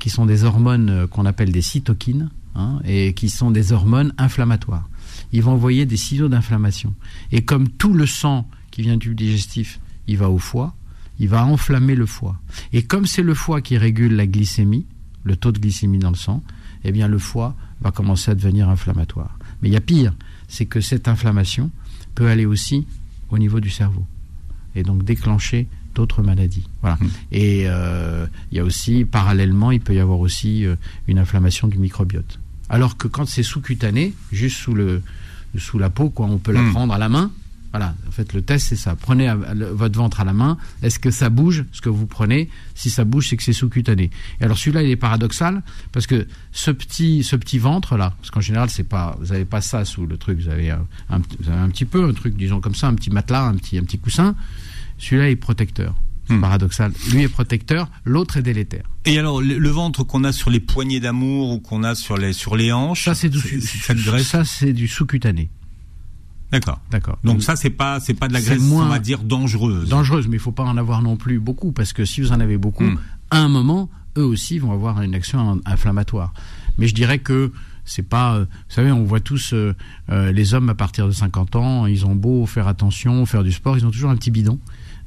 qui 0.00 0.10
sont 0.10 0.26
des 0.26 0.44
hormones 0.44 0.90
euh, 0.90 1.06
qu'on 1.06 1.26
appelle 1.26 1.52
des 1.52 1.62
cytokines, 1.62 2.30
hein, 2.54 2.80
et 2.84 3.14
qui 3.14 3.28
sont 3.28 3.50
des 3.50 3.72
hormones 3.72 4.12
inflammatoires. 4.18 4.88
Il 5.32 5.42
va 5.42 5.52
envoyer 5.52 5.86
des 5.86 5.96
signaux 5.96 6.28
d'inflammation. 6.28 6.94
Et 7.32 7.44
comme 7.44 7.68
tout 7.68 7.94
le 7.94 8.06
sang 8.06 8.48
qui 8.70 8.82
vient 8.82 8.96
du 8.96 9.14
digestif, 9.14 9.80
il 10.08 10.16
va 10.16 10.30
au 10.30 10.38
foie, 10.38 10.74
il 11.18 11.28
va 11.28 11.46
enflammer 11.46 11.94
le 11.94 12.06
foie. 12.06 12.40
Et 12.72 12.82
comme 12.82 13.06
c'est 13.06 13.22
le 13.22 13.34
foie 13.34 13.60
qui 13.60 13.78
régule 13.78 14.16
la 14.16 14.26
glycémie, 14.26 14.86
le 15.22 15.36
taux 15.36 15.52
de 15.52 15.58
glycémie 15.58 15.98
dans 15.98 16.10
le 16.10 16.16
sang, 16.16 16.42
eh 16.84 16.92
bien 16.92 17.08
le 17.08 17.18
foie 17.18 17.54
va 17.80 17.90
commencer 17.90 18.30
à 18.30 18.34
devenir 18.34 18.68
inflammatoire. 18.68 19.38
Mais 19.62 19.68
il 19.68 19.72
y 19.72 19.76
a 19.76 19.80
pire, 19.80 20.14
c'est 20.48 20.66
que 20.66 20.80
cette 20.80 21.08
inflammation 21.08 21.70
peut 22.14 22.28
aller 22.28 22.46
aussi 22.46 22.86
au 23.30 23.38
niveau 23.38 23.60
du 23.60 23.70
cerveau 23.70 24.06
et 24.74 24.82
donc 24.82 25.04
déclencher 25.04 25.68
d'autres 25.94 26.22
maladies. 26.22 26.68
Voilà. 26.80 26.96
Mmh. 26.96 27.06
Et 27.32 27.62
euh, 27.66 28.26
il 28.50 28.58
y 28.58 28.60
a 28.60 28.64
aussi, 28.64 29.04
parallèlement, 29.04 29.70
il 29.70 29.80
peut 29.80 29.94
y 29.94 30.00
avoir 30.00 30.20
aussi 30.20 30.66
euh, 30.66 30.76
une 31.06 31.18
inflammation 31.18 31.68
du 31.68 31.78
microbiote. 31.78 32.38
Alors 32.68 32.96
que 32.96 33.08
quand 33.08 33.26
c'est 33.26 33.42
sous-cutané, 33.42 34.14
juste 34.32 34.56
sous, 34.56 34.74
le, 34.74 35.02
sous 35.56 35.78
la 35.78 35.90
peau, 35.90 36.10
quoi, 36.10 36.26
on 36.26 36.38
peut 36.38 36.52
la 36.52 36.62
mmh. 36.62 36.72
prendre 36.72 36.94
à 36.94 36.98
la 36.98 37.08
main, 37.08 37.30
voilà, 37.74 37.96
en 38.06 38.12
fait, 38.12 38.32
le 38.34 38.40
test, 38.40 38.68
c'est 38.68 38.76
ça. 38.76 38.94
Prenez 38.94 39.34
votre 39.72 39.98
ventre 39.98 40.20
à 40.20 40.24
la 40.24 40.32
main. 40.32 40.58
Est-ce 40.82 41.00
que 41.00 41.10
ça 41.10 41.28
bouge, 41.28 41.64
ce 41.72 41.80
que 41.80 41.88
vous 41.88 42.06
prenez? 42.06 42.48
Si 42.76 42.88
ça 42.88 43.02
bouge, 43.02 43.28
c'est 43.28 43.36
que 43.36 43.42
c'est 43.42 43.52
sous-cutané. 43.52 44.10
Et 44.40 44.44
alors, 44.44 44.56
celui-là, 44.56 44.84
il 44.84 44.90
est 44.90 44.96
paradoxal, 44.96 45.60
parce 45.90 46.06
que 46.06 46.28
ce 46.52 46.70
petit, 46.70 47.24
ce 47.24 47.34
petit 47.34 47.58
ventre-là, 47.58 48.14
parce 48.20 48.30
qu'en 48.30 48.40
général, 48.40 48.70
c'est 48.70 48.84
pas, 48.84 49.16
vous 49.18 49.32
n'avez 49.32 49.44
pas 49.44 49.60
ça 49.60 49.84
sous 49.84 50.06
le 50.06 50.16
truc, 50.18 50.38
vous 50.38 50.50
avez 50.50 50.70
un, 50.70 50.86
un, 51.10 51.68
petit 51.68 51.84
peu 51.84 52.04
un 52.04 52.12
truc, 52.12 52.36
disons 52.36 52.60
comme 52.60 52.76
ça, 52.76 52.86
un 52.86 52.94
petit 52.94 53.10
matelas, 53.10 53.46
un 53.48 53.56
petit, 53.56 53.76
un 53.76 53.82
petit 53.82 53.98
coussin. 53.98 54.36
Celui-là 55.04 55.30
est 55.30 55.36
protecteur. 55.36 55.94
C'est 56.26 56.34
hmm. 56.34 56.40
paradoxal. 56.40 56.92
Lui 57.12 57.22
est 57.22 57.28
protecteur, 57.28 57.90
l'autre 58.04 58.38
est 58.38 58.42
délétère. 58.42 58.84
Et 59.04 59.18
alors, 59.18 59.42
le, 59.42 59.68
ventre 59.68 60.04
qu'on 60.04 60.24
a 60.24 60.32
sur 60.32 60.48
les 60.48 60.60
poignées 60.60 61.00
d'amour 61.00 61.50
ou 61.50 61.60
qu'on 61.60 61.82
a 61.82 61.94
sur 61.94 62.16
les, 62.16 62.32
sur 62.32 62.56
les 62.56 62.72
hanches, 62.72 63.04
ça 63.04 63.14
c'est 63.14 63.28
du, 63.28 64.88
sous-cutané. 64.88 65.50
D'accord. 66.50 66.80
D'accord. 66.90 67.18
Donc, 67.24 67.42
ça 67.42 67.56
c'est 67.56 67.68
pas 67.68 68.00
c'est 68.00 68.14
pas 68.14 68.28
de 68.28 68.32
la 68.32 68.40
graisse 68.40 68.62
moins 68.62 68.86
on 68.86 68.88
va 68.88 68.98
dire 68.98 69.22
dangereuse. 69.22 69.90
Dangereuse, 69.90 70.26
mais 70.28 70.36
il 70.36 70.40
faut 70.40 70.52
pas 70.52 70.62
en 70.62 70.78
avoir 70.78 71.02
non 71.02 71.16
plus 71.16 71.38
beaucoup 71.38 71.72
parce 71.72 71.92
que 71.92 72.06
si 72.06 72.22
vous 72.22 72.32
en 72.32 72.40
avez 72.40 72.56
beaucoup, 72.56 72.84
hmm. 72.84 72.98
à 73.30 73.40
un 73.40 73.48
moment, 73.48 73.90
eux 74.16 74.24
aussi 74.24 74.58
vont 74.58 74.72
avoir 74.72 75.02
une 75.02 75.14
action 75.14 75.60
inflammatoire. 75.66 76.32
Mais 76.78 76.88
je 76.88 76.94
dirais 76.94 77.18
que 77.18 77.52
c'est 77.84 78.08
pas, 78.08 78.36
euh, 78.36 78.44
vous 78.44 78.74
savez, 78.74 78.90
on 78.92 79.04
voit 79.04 79.20
tous 79.20 79.52
euh, 79.52 79.74
euh, 80.10 80.32
les 80.32 80.54
hommes 80.54 80.70
à 80.70 80.74
partir 80.74 81.06
de 81.06 81.12
50 81.12 81.56
ans, 81.56 81.86
ils 81.86 82.06
ont 82.06 82.14
beau 82.14 82.46
faire 82.46 82.66
attention, 82.66 83.26
faire 83.26 83.42
du 83.42 83.52
sport, 83.52 83.76
ils 83.76 83.84
ont 83.86 83.90
toujours 83.90 84.10
un 84.10 84.16
petit 84.16 84.30
bidon. 84.30 84.58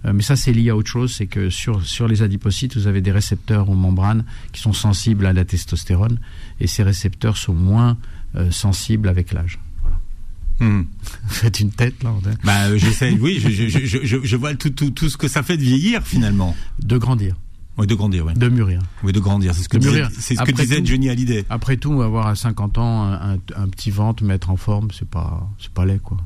Mais 0.04 0.22
ça, 0.22 0.36
c'est 0.36 0.54
lié 0.54 0.70
à 0.70 0.76
autre 0.76 0.90
chose, 0.90 1.14
c'est 1.14 1.28
que 1.28 1.50
sur, 1.50 1.86
sur 1.86 2.08
les 2.08 2.22
adipocytes, 2.22 2.78
vous 2.78 2.88
avez 2.88 3.02
des 3.02 3.12
récepteurs 3.12 3.70
aux 3.70 3.76
membranes 3.76 4.24
qui 4.54 4.62
sont 4.62 4.74
sensibles 4.74 5.26
à 5.26 5.34
la 5.34 5.44
testostérone, 5.44 6.20
et 6.60 6.68
ces 6.68 6.84
récepteurs 6.84 7.36
sont 7.36 7.54
moins 7.54 7.98
sensibles 8.52 9.10
avec 9.10 9.34
l'âge. 9.34 9.60
Hmm. 10.60 10.82
Vous 11.24 11.34
faites 11.34 11.60
une 11.60 11.72
tête 11.72 12.04
là. 12.04 12.14
Bah, 12.44 12.66
euh, 12.66 12.78
j'essaie. 12.78 13.16
oui, 13.20 13.40
je, 13.40 13.50
je, 13.50 13.86
je, 13.86 14.18
je, 14.24 14.36
vois 14.36 14.56
tout, 14.56 14.72
tout, 14.72 14.90
tout 14.90 15.10
ce 15.10 15.18
que 15.18 15.28
ça 15.28 15.44
fait 15.44 15.58
de 15.58 15.62
vieillir 15.62 16.02
finalement. 16.04 16.56
De 16.80 16.98
grandir. 16.98 17.36
Oui, 17.78 17.86
de 17.86 17.94
grandir, 17.94 18.26
oui. 18.26 18.34
De 18.34 18.50
mûrir. 18.50 18.82
Oui, 19.04 19.12
de 19.12 19.20
grandir. 19.20 19.54
C'est 19.54 19.62
ce 19.62 19.70
que 19.70 19.78
disait, 19.78 20.04
c'est 20.18 20.36
ce 20.36 20.42
que 20.42 20.52
disait 20.52 20.84
Johnny 20.84 21.10
Hallyday. 21.10 21.46
Après 21.50 21.78
tout, 21.78 22.02
avoir 22.02 22.26
à 22.26 22.36
50 22.36 22.80
ans 22.80 23.04
un, 23.04 23.34
un, 23.34 23.68
petit 23.68 23.92
ventre, 23.92 24.24
mettre 24.24 24.50
en 24.50 24.58
forme, 24.58 24.88
c'est 24.92 25.08
pas, 25.08 25.48
c'est 25.60 25.70
pas 25.70 25.86
laid, 25.86 26.00
quoi. 26.00 26.18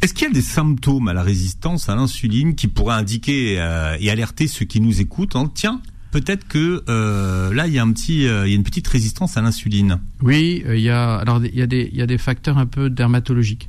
Est-ce 0.00 0.14
qu'il 0.14 0.28
y 0.28 0.30
a 0.30 0.32
des 0.32 0.42
symptômes 0.42 1.08
à 1.08 1.12
la 1.12 1.22
résistance 1.22 1.88
à 1.88 1.96
l'insuline 1.96 2.54
qui 2.54 2.68
pourraient 2.68 2.94
indiquer 2.94 3.60
euh, 3.60 3.96
et 3.98 4.10
alerter 4.10 4.46
ceux 4.46 4.64
qui 4.64 4.80
nous 4.80 5.00
écoutent 5.00 5.34
hein, 5.34 5.50
Tiens, 5.52 5.80
peut-être 6.12 6.46
que 6.46 6.84
euh, 6.88 7.52
là 7.52 7.66
il 7.66 7.72
y 7.72 7.78
a 7.78 7.82
un 7.82 7.90
petit, 7.90 8.26
euh, 8.28 8.46
il 8.46 8.50
y 8.50 8.52
a 8.52 8.56
une 8.56 8.62
petite 8.62 8.86
résistance 8.86 9.36
à 9.36 9.42
l'insuline? 9.42 9.98
Oui, 10.22 10.62
il 10.68 10.80
y 10.80 10.90
a 10.90 11.16
alors 11.16 11.44
il 11.44 11.54
y 11.54 11.62
a 11.62 11.66
des 11.66 11.88
il 11.92 11.98
y 11.98 12.02
a 12.02 12.06
des 12.06 12.18
facteurs 12.18 12.58
un 12.58 12.66
peu 12.66 12.90
dermatologiques. 12.90 13.68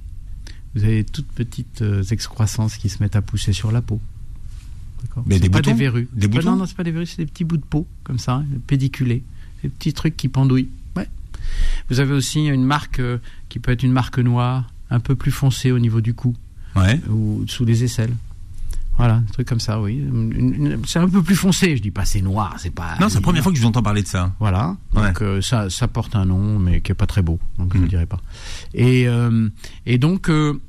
Vous 0.76 0.84
avez 0.84 1.04
toutes 1.04 1.28
petites 1.28 1.84
excroissances 2.12 2.78
qui 2.78 2.90
se 2.90 3.02
mettent 3.02 3.16
à 3.16 3.24
pousser 3.24 3.54
sur 3.54 3.72
la 3.72 3.82
peau. 3.82 4.00
Mais 5.26 5.40
des 5.40 5.50
pas 5.50 5.62
des 5.62 5.74
verrues. 5.74 6.08
Des 6.14 6.28
boutons 6.28 6.52
Non, 6.52 6.58
non, 6.58 6.66
c'est 6.68 6.78
pas 6.78 6.84
des 6.84 6.92
verrues, 6.92 7.08
c'est 7.08 7.18
des 7.18 7.26
petits 7.26 7.44
bouts 7.44 7.58
de 7.58 7.64
peau 7.64 7.88
comme 8.04 8.20
ça, 8.20 8.44
pédiculés, 8.68 9.24
des 9.64 9.70
petits 9.70 9.94
trucs 9.94 10.16
qui 10.16 10.28
pendouillent. 10.28 10.70
Ouais. 10.96 11.08
Vous 11.90 12.00
avez 12.00 12.14
aussi 12.14 12.46
une 12.46 12.64
marque 12.64 13.02
qui 13.48 13.58
peut 13.58 13.72
être 13.72 13.82
une 13.82 13.94
marque 13.94 14.20
noire, 14.20 14.70
un 14.90 15.00
peu 15.00 15.16
plus 15.16 15.32
foncée 15.32 15.72
au 15.72 15.80
niveau 15.80 16.02
du 16.02 16.14
cou. 16.14 16.36
Ouais. 16.76 17.00
Ou 17.10 17.44
sous 17.48 17.66
les 17.66 17.84
aisselles. 17.84 18.14
Voilà, 19.00 19.16
un 19.16 19.32
truc 19.32 19.48
comme 19.48 19.62
ça, 19.62 19.80
oui. 19.80 20.04
C'est 20.86 21.00
un 21.00 21.08
peu 21.08 21.24
plus 21.24 21.38
foncé, 21.38 21.78
je 21.78 21.82
dis 21.82 21.90
pas 21.90 22.04
c'est 22.04 22.22
noir, 22.22 22.56
c'est 22.58 22.70
pas. 22.70 22.98
Non, 23.00 23.08
c'est 23.08 23.16
la 23.16 23.22
première 23.22 23.42
fois 23.42 23.54
que 23.54 23.58
je 23.58 23.62
vous 23.62 23.68
entends 23.70 23.82
parler 23.82 24.02
de 24.02 24.08
ça. 24.08 24.36
Voilà, 24.42 24.76
donc 24.94 25.22
euh, 25.22 25.42
ça, 25.42 25.70
ça 25.70 25.88
porte 25.88 26.18
un 26.18 26.26
nom, 26.26 26.60
mais 26.60 26.82
qui 26.82 26.92
est 26.92 26.96
pas 26.96 27.08
très 27.08 27.22
beau, 27.22 27.40
donc 27.58 27.72
je 27.74 27.80
ne 27.80 27.86
mm. 27.86 27.88
dirai 27.88 28.06
pas. 28.06 28.20
Et, 28.74 29.08
euh, 29.08 29.48
et 29.86 29.98
donc, 30.00 30.30
euh, 30.30 30.60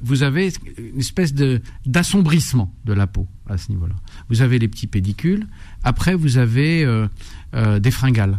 vous 0.00 0.22
avez 0.22 0.52
une 0.78 1.00
espèce 1.00 1.34
de 1.34 1.60
d'assombrissement 1.84 2.72
de 2.84 2.92
la 2.92 3.08
peau 3.08 3.26
à 3.48 3.58
ce 3.58 3.72
niveau-là. 3.72 3.96
Vous 4.28 4.42
avez 4.42 4.60
les 4.60 4.68
petits 4.68 4.86
pédicules, 4.86 5.48
après 5.82 6.14
vous 6.14 6.38
avez 6.38 6.86
des 7.52 7.90
fringales. 7.90 8.38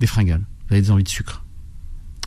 Des 0.00 0.08
fringales. 0.08 0.42
Vous 0.66 0.74
avez 0.74 0.82
des 0.82 0.90
envies 0.90 1.04
de 1.04 1.08
sucre. 1.08 1.43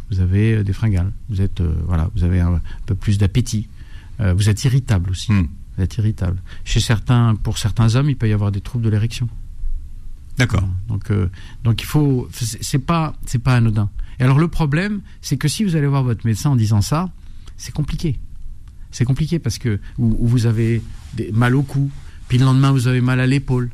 Vous 0.10 0.20
avez 0.20 0.64
des 0.64 0.74
fringales, 0.74 1.12
vous 1.30 1.42
êtes 1.42 1.62
voilà, 1.62 2.10
vous 2.16 2.24
avez 2.24 2.40
un 2.40 2.62
peu 2.86 2.96
plus 2.96 3.18
d'appétit, 3.18 3.68
vous 4.20 4.50
êtes 4.50 4.64
irritable 4.64 5.12
aussi. 5.12 5.32
Hmm. 5.32 5.48
Vous 5.76 5.84
êtes 5.84 5.98
irritable. 5.98 6.42
Chez 6.66 6.80
certains, 6.80 7.36
pour 7.36 7.60
certains 7.60 7.94
hommes, 7.96 8.10
il 8.10 8.18
peut 8.18 8.28
y 8.28 8.34
avoir 8.34 8.52
des 8.52 8.62
troubles 8.62 8.84
de 8.84 8.90
l'érection. 8.90 9.30
D'accord. 10.40 10.68
Donc, 10.88 11.12
donc 11.64 11.84
il 11.84 11.86
faut, 11.86 12.28
c'est 12.32 12.80
pas, 12.80 13.16
c'est 13.28 13.38
pas 13.38 13.56
anodin. 13.56 13.90
Et 14.20 14.24
alors 14.24 14.40
le 14.40 14.48
problème, 14.48 15.02
c'est 15.22 15.38
que 15.38 15.48
si 15.48 15.64
vous 15.64 15.76
allez 15.76 15.88
voir 15.88 16.04
votre 16.04 16.26
médecin 16.26 16.50
en 16.50 16.56
disant 16.56 16.82
ça, 16.82 17.10
c'est 17.58 17.74
compliqué. 17.74 18.20
C'est 18.92 19.06
compliqué 19.06 19.40
parce 19.40 19.58
que 19.58 19.80
vous 19.98 20.46
avez 20.46 20.82
des, 21.14 21.32
mal 21.32 21.56
au 21.56 21.64
cou, 21.64 21.92
puis 22.28 22.38
le 22.38 22.46
lendemain 22.46 22.72
vous 22.72 22.88
avez 22.88 23.02
mal 23.02 23.20
à 23.20 23.28
l'épaule. 23.28 23.70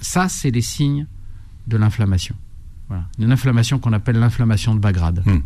Ça, 0.00 0.28
c'est 0.28 0.50
des 0.50 0.60
signes 0.62 1.06
de 1.66 1.76
l'inflammation. 1.76 2.34
Voilà. 2.90 3.04
Une 3.20 3.30
inflammation 3.30 3.78
qu'on 3.78 3.92
appelle 3.92 4.18
l'inflammation 4.18 4.74
de 4.74 4.80
bas 4.80 4.90
grade. 4.90 5.22
Hmm. 5.24 5.38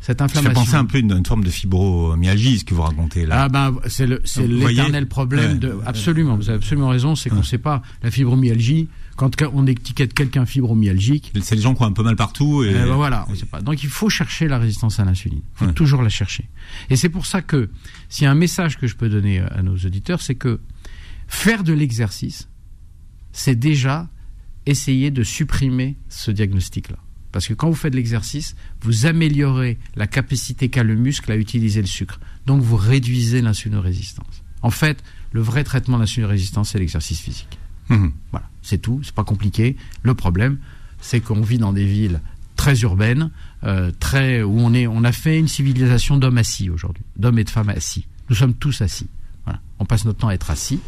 Cette 0.00 0.22
inflammation. 0.22 0.54
Ça 0.54 0.60
fait 0.60 0.66
penser 0.66 0.76
un 0.76 0.84
peu 0.86 0.96
à 0.96 1.00
une, 1.00 1.26
forme 1.26 1.44
de 1.44 1.50
fibromyalgie, 1.50 2.60
ce 2.60 2.64
que 2.64 2.74
vous 2.74 2.82
racontez 2.82 3.26
là. 3.26 3.42
Ah 3.42 3.48
ben, 3.50 3.76
c'est 3.86 4.06
l'éternel 4.06 5.06
problème 5.06 5.58
de. 5.58 5.76
Absolument, 5.84 6.36
vous 6.36 6.48
avez 6.48 6.56
absolument 6.56 6.88
raison, 6.88 7.14
c'est 7.14 7.28
qu'on 7.28 7.36
ne 7.36 7.42
sait 7.42 7.58
pas. 7.58 7.82
La 8.02 8.10
fibromyalgie, 8.10 8.88
quand 9.16 9.30
on 9.52 9.66
étiquette 9.66 10.14
quelqu'un 10.14 10.46
fibromyalgique. 10.46 11.32
C'est 11.42 11.54
les 11.54 11.60
gens 11.60 11.74
qui 11.74 11.82
ont 11.82 11.86
un 11.86 11.92
peu 11.92 12.02
mal 12.02 12.16
partout. 12.16 12.64
Et... 12.64 12.70
Eh 12.70 12.72
ben 12.72 12.94
voilà, 12.94 13.26
on 13.28 13.34
sait 13.34 13.46
pas. 13.46 13.60
Donc 13.60 13.82
il 13.82 13.90
faut 13.90 14.08
chercher 14.08 14.48
la 14.48 14.58
résistance 14.58 14.98
à 15.00 15.04
l'insuline. 15.04 15.42
Il 15.60 15.66
faut 15.66 15.72
toujours 15.72 16.02
la 16.02 16.08
chercher. 16.08 16.48
Et 16.88 16.96
c'est 16.96 17.10
pour 17.10 17.26
ça 17.26 17.42
que, 17.42 17.68
s'il 18.08 18.24
y 18.24 18.26
a 18.26 18.30
un 18.30 18.36
message 18.36 18.78
que 18.78 18.86
je 18.86 18.96
peux 18.96 19.10
donner 19.10 19.40
à 19.40 19.62
nos 19.62 19.76
auditeurs, 19.76 20.22
c'est 20.22 20.34
que 20.34 20.60
faire 21.28 21.62
de 21.62 21.74
l'exercice, 21.74 22.48
c'est 23.32 23.56
déjà 23.56 24.08
essayer 24.66 25.10
de 25.10 25.22
supprimer 25.22 25.96
ce 26.08 26.30
diagnostic-là. 26.30 26.96
Parce 27.32 27.48
que 27.48 27.54
quand 27.54 27.68
vous 27.68 27.74
faites 27.74 27.92
de 27.92 27.96
l'exercice, 27.96 28.56
vous 28.80 29.06
améliorez 29.06 29.78
la 29.94 30.06
capacité 30.06 30.68
qu'a 30.68 30.82
le 30.82 30.94
muscle 30.94 31.30
à 31.30 31.36
utiliser 31.36 31.80
le 31.80 31.86
sucre. 31.86 32.18
Donc 32.46 32.62
vous 32.62 32.76
réduisez 32.76 33.42
l'insulinorésistance. 33.42 34.42
En 34.62 34.70
fait, 34.70 35.02
le 35.32 35.40
vrai 35.40 35.64
traitement 35.64 35.96
de 35.96 36.02
l'insulinorésistance, 36.02 36.70
c'est 36.70 36.78
l'exercice 36.78 37.20
physique. 37.20 37.58
Mmh. 37.88 38.08
Voilà, 38.30 38.48
c'est 38.62 38.78
tout, 38.78 39.00
c'est 39.02 39.14
pas 39.14 39.24
compliqué. 39.24 39.76
Le 40.02 40.14
problème, 40.14 40.58
c'est 41.00 41.20
qu'on 41.20 41.42
vit 41.42 41.58
dans 41.58 41.72
des 41.72 41.84
villes 41.84 42.20
très 42.56 42.80
urbaines, 42.80 43.30
euh, 43.64 43.92
très 44.00 44.42
où 44.42 44.58
on 44.58 44.72
est, 44.72 44.86
on 44.86 45.04
a 45.04 45.12
fait 45.12 45.38
une 45.38 45.48
civilisation 45.48 46.16
d'hommes 46.16 46.38
assis 46.38 46.70
aujourd'hui, 46.70 47.04
d'hommes 47.16 47.38
et 47.38 47.44
de 47.44 47.50
femmes 47.50 47.68
assis. 47.68 48.06
Nous 48.30 48.36
sommes 48.36 48.54
tous 48.54 48.80
assis. 48.80 49.08
On 49.78 49.84
passe 49.84 50.04
notre 50.04 50.18
temps 50.18 50.28
à 50.28 50.34
être 50.34 50.50
assis 50.50 50.80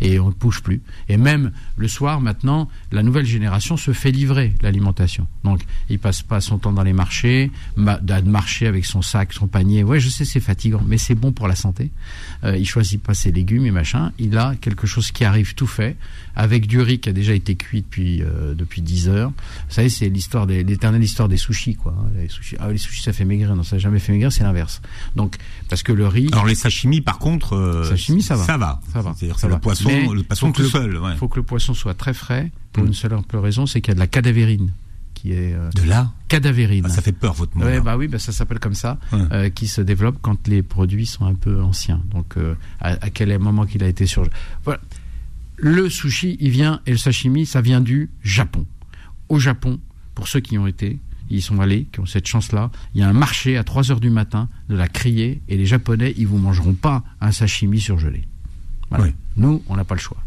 et 0.00 0.18
on 0.18 0.28
ne 0.28 0.34
bouge 0.34 0.62
plus. 0.62 0.82
Et 1.08 1.16
même 1.16 1.52
le 1.76 1.88
soir, 1.88 2.20
maintenant, 2.20 2.68
la 2.92 3.02
nouvelle 3.02 3.26
génération 3.26 3.76
se 3.76 3.92
fait 3.92 4.10
livrer 4.10 4.52
l'alimentation. 4.60 5.26
Donc, 5.44 5.62
il 5.88 5.98
passe 5.98 6.22
pas 6.22 6.40
son 6.40 6.58
temps 6.58 6.72
dans 6.72 6.82
les 6.82 6.92
marchés, 6.92 7.50
de 7.76 8.28
marcher 8.28 8.66
avec 8.66 8.84
son 8.84 9.02
sac, 9.02 9.32
son 9.32 9.46
panier. 9.46 9.82
Ouais, 9.82 10.00
je 10.00 10.08
sais, 10.08 10.24
c'est 10.24 10.40
fatigant, 10.40 10.82
mais 10.86 10.98
c'est 10.98 11.14
bon 11.14 11.32
pour 11.32 11.48
la 11.48 11.56
santé. 11.56 11.90
Euh, 12.44 12.56
il 12.56 12.66
choisit 12.66 13.02
pas 13.02 13.14
ses 13.14 13.32
légumes 13.32 13.66
et 13.66 13.70
machin. 13.70 14.12
Il 14.18 14.36
a 14.36 14.54
quelque 14.60 14.86
chose 14.86 15.10
qui 15.10 15.24
arrive 15.24 15.54
tout 15.54 15.66
fait, 15.66 15.96
avec 16.36 16.66
du 16.66 16.80
riz 16.80 16.98
qui 16.98 17.08
a 17.08 17.12
déjà 17.12 17.34
été 17.34 17.54
cuit 17.54 17.82
depuis 17.82 18.22
euh, 18.22 18.54
depuis 18.54 18.82
10 18.82 19.08
heures. 19.08 19.30
Vous 19.30 19.74
savez, 19.74 19.88
c'est 19.88 20.08
l'histoire 20.08 20.46
des 20.46 20.64
l'éternelle 20.64 21.02
histoire 21.02 21.28
des 21.28 21.36
sushis, 21.36 21.76
quoi. 21.76 21.94
Les 22.16 22.28
sushis, 22.28 22.56
ah, 22.58 22.70
les 22.70 22.78
sushis, 22.78 23.02
ça 23.02 23.12
fait 23.12 23.24
maigrir. 23.24 23.54
Non, 23.54 23.62
ça 23.62 23.76
n'a 23.76 23.80
jamais 23.80 23.98
fait 23.98 24.12
maigrir, 24.12 24.32
c'est 24.32 24.42
l'inverse. 24.42 24.82
Donc, 25.16 25.36
parce 25.68 25.82
que 25.82 25.92
le 25.92 26.06
riz. 26.06 26.28
Alors 26.32 26.46
les 26.46 26.54
sashimi, 26.54 27.00
par 27.00 27.18
contre, 27.18 27.54
euh, 27.54 27.88
sashimi, 27.88 28.22
ça 28.22 28.33
va. 28.36 28.44
Ça 28.44 28.56
va. 28.56 28.80
Ça 28.92 29.00
va. 29.02 29.14
C'est-à-dire 29.16 29.38
c'est 29.38 29.48
le 29.48 29.58
poisson, 29.58 30.12
le 30.12 30.22
poisson 30.22 30.52
tout 30.52 30.64
seul. 30.64 31.00
Il 31.12 31.16
faut 31.16 31.28
que 31.28 31.36
le 31.36 31.44
poisson 31.44 31.74
soit 31.74 31.94
très 31.94 32.14
frais 32.14 32.50
pour 32.72 32.84
une 32.84 32.94
seule 32.94 33.16
raison, 33.32 33.66
c'est 33.66 33.80
qu'il 33.80 33.90
y 33.90 33.92
a 33.92 33.94
de 33.94 34.00
la 34.00 34.06
cadavérine 34.06 34.72
qui 35.14 35.32
est 35.32 35.54
de 35.74 35.88
là 35.88 36.12
cadavérine. 36.28 36.84
Ah, 36.86 36.90
ça 36.90 37.00
fait 37.00 37.12
peur 37.12 37.32
votre 37.32 37.56
mot. 37.56 37.64
Ouais, 37.64 37.80
bah 37.80 37.96
oui, 37.96 38.08
bah 38.08 38.18
ça 38.18 38.32
s'appelle 38.32 38.58
comme 38.58 38.74
ça, 38.74 38.98
euh, 39.12 39.48
qui 39.48 39.68
se 39.68 39.80
développe 39.80 40.18
quand 40.20 40.48
les 40.48 40.62
produits 40.62 41.06
sont 41.06 41.24
un 41.24 41.34
peu 41.34 41.62
anciens. 41.62 42.02
Donc 42.10 42.36
euh, 42.36 42.54
à, 42.80 42.96
quel 43.10 43.36
moment 43.38 43.66
qu'il 43.66 43.82
a 43.84 43.88
été 43.88 44.06
sur. 44.06 44.28
Voilà. 44.64 44.80
Le 45.56 45.88
sushi, 45.88 46.36
il 46.40 46.50
vient 46.50 46.80
et 46.86 46.90
le 46.90 46.96
sashimi, 46.96 47.46
ça 47.46 47.60
vient 47.60 47.80
du 47.80 48.10
Japon. 48.22 48.66
Au 49.28 49.38
Japon, 49.38 49.78
pour 50.14 50.26
ceux 50.26 50.40
qui 50.40 50.56
y 50.56 50.58
ont 50.58 50.66
été, 50.66 50.98
ils 51.30 51.42
sont 51.42 51.60
allés, 51.60 51.86
qui 51.92 52.00
ont 52.00 52.06
cette 52.06 52.26
chance-là. 52.26 52.70
Il 52.94 53.00
y 53.00 53.04
a 53.04 53.08
un 53.08 53.12
marché 53.12 53.56
à 53.56 53.64
3 53.64 53.90
heures 53.90 54.00
du 54.00 54.10
matin 54.10 54.48
de 54.68 54.76
la 54.76 54.88
criée 54.88 55.42
et 55.48 55.56
les 55.56 55.66
Japonais, 55.66 56.14
ils 56.16 56.26
vous 56.26 56.38
mangeront 56.38 56.74
pas 56.74 57.02
un 57.20 57.32
sashimi 57.32 57.80
surgelé. 57.80 58.24
Voilà. 58.90 59.12
Nous, 59.36 59.62
on 59.68 59.76
n'a 59.76 59.84
pas 59.84 59.94
le 59.94 60.00
choix. 60.00 60.18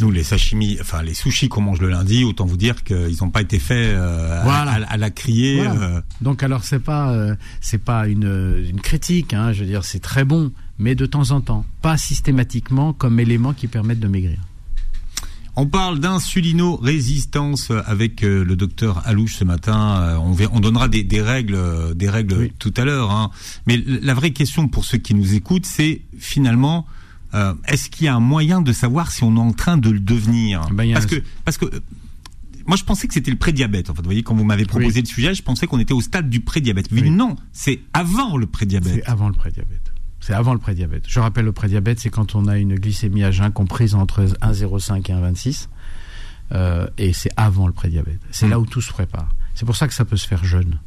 Nous, 0.00 0.10
les 0.10 0.22
sashimi, 0.22 0.78
enfin 0.80 1.02
les 1.02 1.14
sushis 1.14 1.48
qu'on 1.48 1.60
mange 1.60 1.80
le 1.80 1.88
lundi, 1.88 2.24
autant 2.24 2.44
vous 2.44 2.56
dire 2.56 2.84
qu'ils 2.84 3.16
n'ont 3.20 3.30
pas 3.30 3.42
été 3.42 3.58
faits 3.58 3.94
euh, 3.96 4.42
à, 4.44 4.96
la 4.96 5.10
criée. 5.10 5.66
Euh. 5.66 6.00
Donc 6.20 6.42
alors 6.44 6.64
c'est 6.64 6.78
pas 6.78 7.10
euh, 7.10 7.34
c'est 7.60 7.82
pas 7.82 8.06
une, 8.06 8.64
une 8.68 8.80
critique, 8.80 9.34
hein, 9.34 9.52
je 9.52 9.60
veux 9.60 9.66
dire 9.66 9.84
c'est 9.84 9.98
très 9.98 10.24
bon, 10.24 10.52
mais 10.78 10.94
de 10.94 11.06
temps 11.06 11.32
en 11.32 11.40
temps, 11.40 11.64
pas 11.82 11.96
systématiquement 11.96 12.92
comme 12.92 13.18
élément 13.18 13.52
qui 13.52 13.66
permettent 13.66 14.00
de 14.00 14.08
maigrir. 14.08 14.38
On 15.56 15.66
parle 15.66 16.00
d'insulino-résistance 16.00 17.70
avec 17.86 18.22
le 18.22 18.56
docteur 18.56 19.06
Alouche 19.06 19.36
ce 19.36 19.44
matin. 19.44 20.18
On, 20.20 20.36
on 20.52 20.60
donnera 20.60 20.88
des, 20.88 21.22
règles, 21.22 21.94
des 21.94 22.08
règles 22.10 22.50
tout 22.58 22.74
à 22.76 22.84
l'heure. 22.84 23.12
Hein. 23.12 23.30
Mais 23.66 23.76
la 23.76 24.14
vraie 24.14 24.32
question 24.32 24.66
pour 24.66 24.84
ceux 24.84 24.98
qui 24.98 25.14
nous 25.14 25.34
écoutent, 25.34 25.66
c'est 25.66 26.02
finalement 26.18 26.86
euh, 27.34 27.52
est-ce 27.66 27.90
qu'il 27.90 28.06
y 28.06 28.08
a 28.08 28.14
un 28.14 28.20
moyen 28.20 28.60
de 28.60 28.72
savoir 28.72 29.10
si 29.10 29.24
on 29.24 29.36
est 29.36 29.40
en 29.40 29.52
train 29.52 29.76
de 29.76 29.90
le 29.90 30.00
devenir? 30.00 30.68
Ben, 30.72 30.92
Parce 30.92 31.06
que 31.06 31.22
parce 31.44 31.58
que 31.58 31.66
moi, 32.66 32.76
je 32.76 32.84
pensais 32.84 33.06
que 33.06 33.14
c'était 33.14 33.30
le 33.30 33.36
prédiabète. 33.36 33.90
En 33.90 33.94
fait, 33.94 34.00
vous 34.00 34.06
voyez, 34.06 34.22
quand 34.22 34.34
vous 34.34 34.44
m'avez 34.44 34.64
proposé 34.64 35.00
le 35.00 35.06
sujet, 35.06 35.34
je 35.34 35.42
pensais 35.42 35.66
qu'on 35.66 35.78
était 35.78 35.92
au 35.92 36.00
stade 36.00 36.30
du 36.30 36.40
prédiabète. 36.40 36.90
Mais 36.92 37.02
non, 37.02 37.36
c'est 37.52 37.80
avant 37.92 38.36
le 38.36 38.46
prédiabète. 38.46 38.94
C'est 38.94 39.04
avant 39.04 39.28
le 39.28 39.34
prédiabète. 39.34 39.92
C'est 40.24 40.32
avant 40.32 40.54
le 40.54 40.58
prédiabète. 40.58 41.04
Je 41.06 41.20
rappelle, 41.20 41.44
le 41.44 41.52
prédiabète, 41.52 42.00
c'est 42.00 42.08
quand 42.08 42.34
on 42.34 42.48
a 42.48 42.56
une 42.56 42.76
glycémie 42.76 43.24
à 43.24 43.30
jeun 43.30 43.52
comprise 43.52 43.94
entre 43.94 44.22
1,05 44.22 44.96
et 44.96 45.12
1,26. 45.12 45.68
Euh, 46.52 46.86
et 46.96 47.12
c'est 47.12 47.28
avant 47.36 47.66
le 47.66 47.74
prédiabète. 47.74 48.20
C'est 48.30 48.46
hmm. 48.46 48.50
là 48.50 48.58
où 48.58 48.64
tout 48.64 48.80
se 48.80 48.90
prépare. 48.90 49.28
C'est 49.54 49.66
pour 49.66 49.76
ça 49.76 49.86
que 49.86 49.92
ça 49.92 50.06
peut 50.06 50.16
se 50.16 50.26
faire 50.26 50.42
jeune 50.42 50.78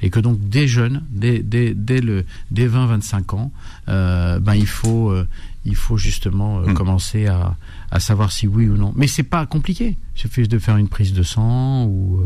et 0.00 0.10
que 0.10 0.20
donc 0.20 0.38
dès 0.48 0.68
jeune, 0.68 1.02
dès, 1.10 1.40
dès, 1.40 1.74
dès 1.74 2.00
le 2.00 2.24
dès 2.52 2.68
20-25 2.68 3.34
ans, 3.34 3.50
euh, 3.88 4.38
ben 4.38 4.54
il 4.54 4.68
faut 4.68 5.10
euh, 5.10 5.26
il 5.64 5.74
faut 5.74 5.96
justement 5.96 6.60
hmm. 6.60 6.74
commencer 6.74 7.26
à, 7.26 7.56
à, 7.90 7.98
savoir 7.98 8.30
si 8.30 8.46
oui 8.46 8.68
ou 8.68 8.76
non. 8.76 8.92
Mais 8.94 9.08
c'est 9.08 9.24
pas 9.24 9.44
compliqué. 9.46 9.96
Il 10.14 10.20
suffit 10.20 10.46
de 10.46 10.58
faire 10.60 10.76
une 10.76 10.88
prise 10.88 11.14
de 11.14 11.24
sang 11.24 11.84
ou 11.86 12.22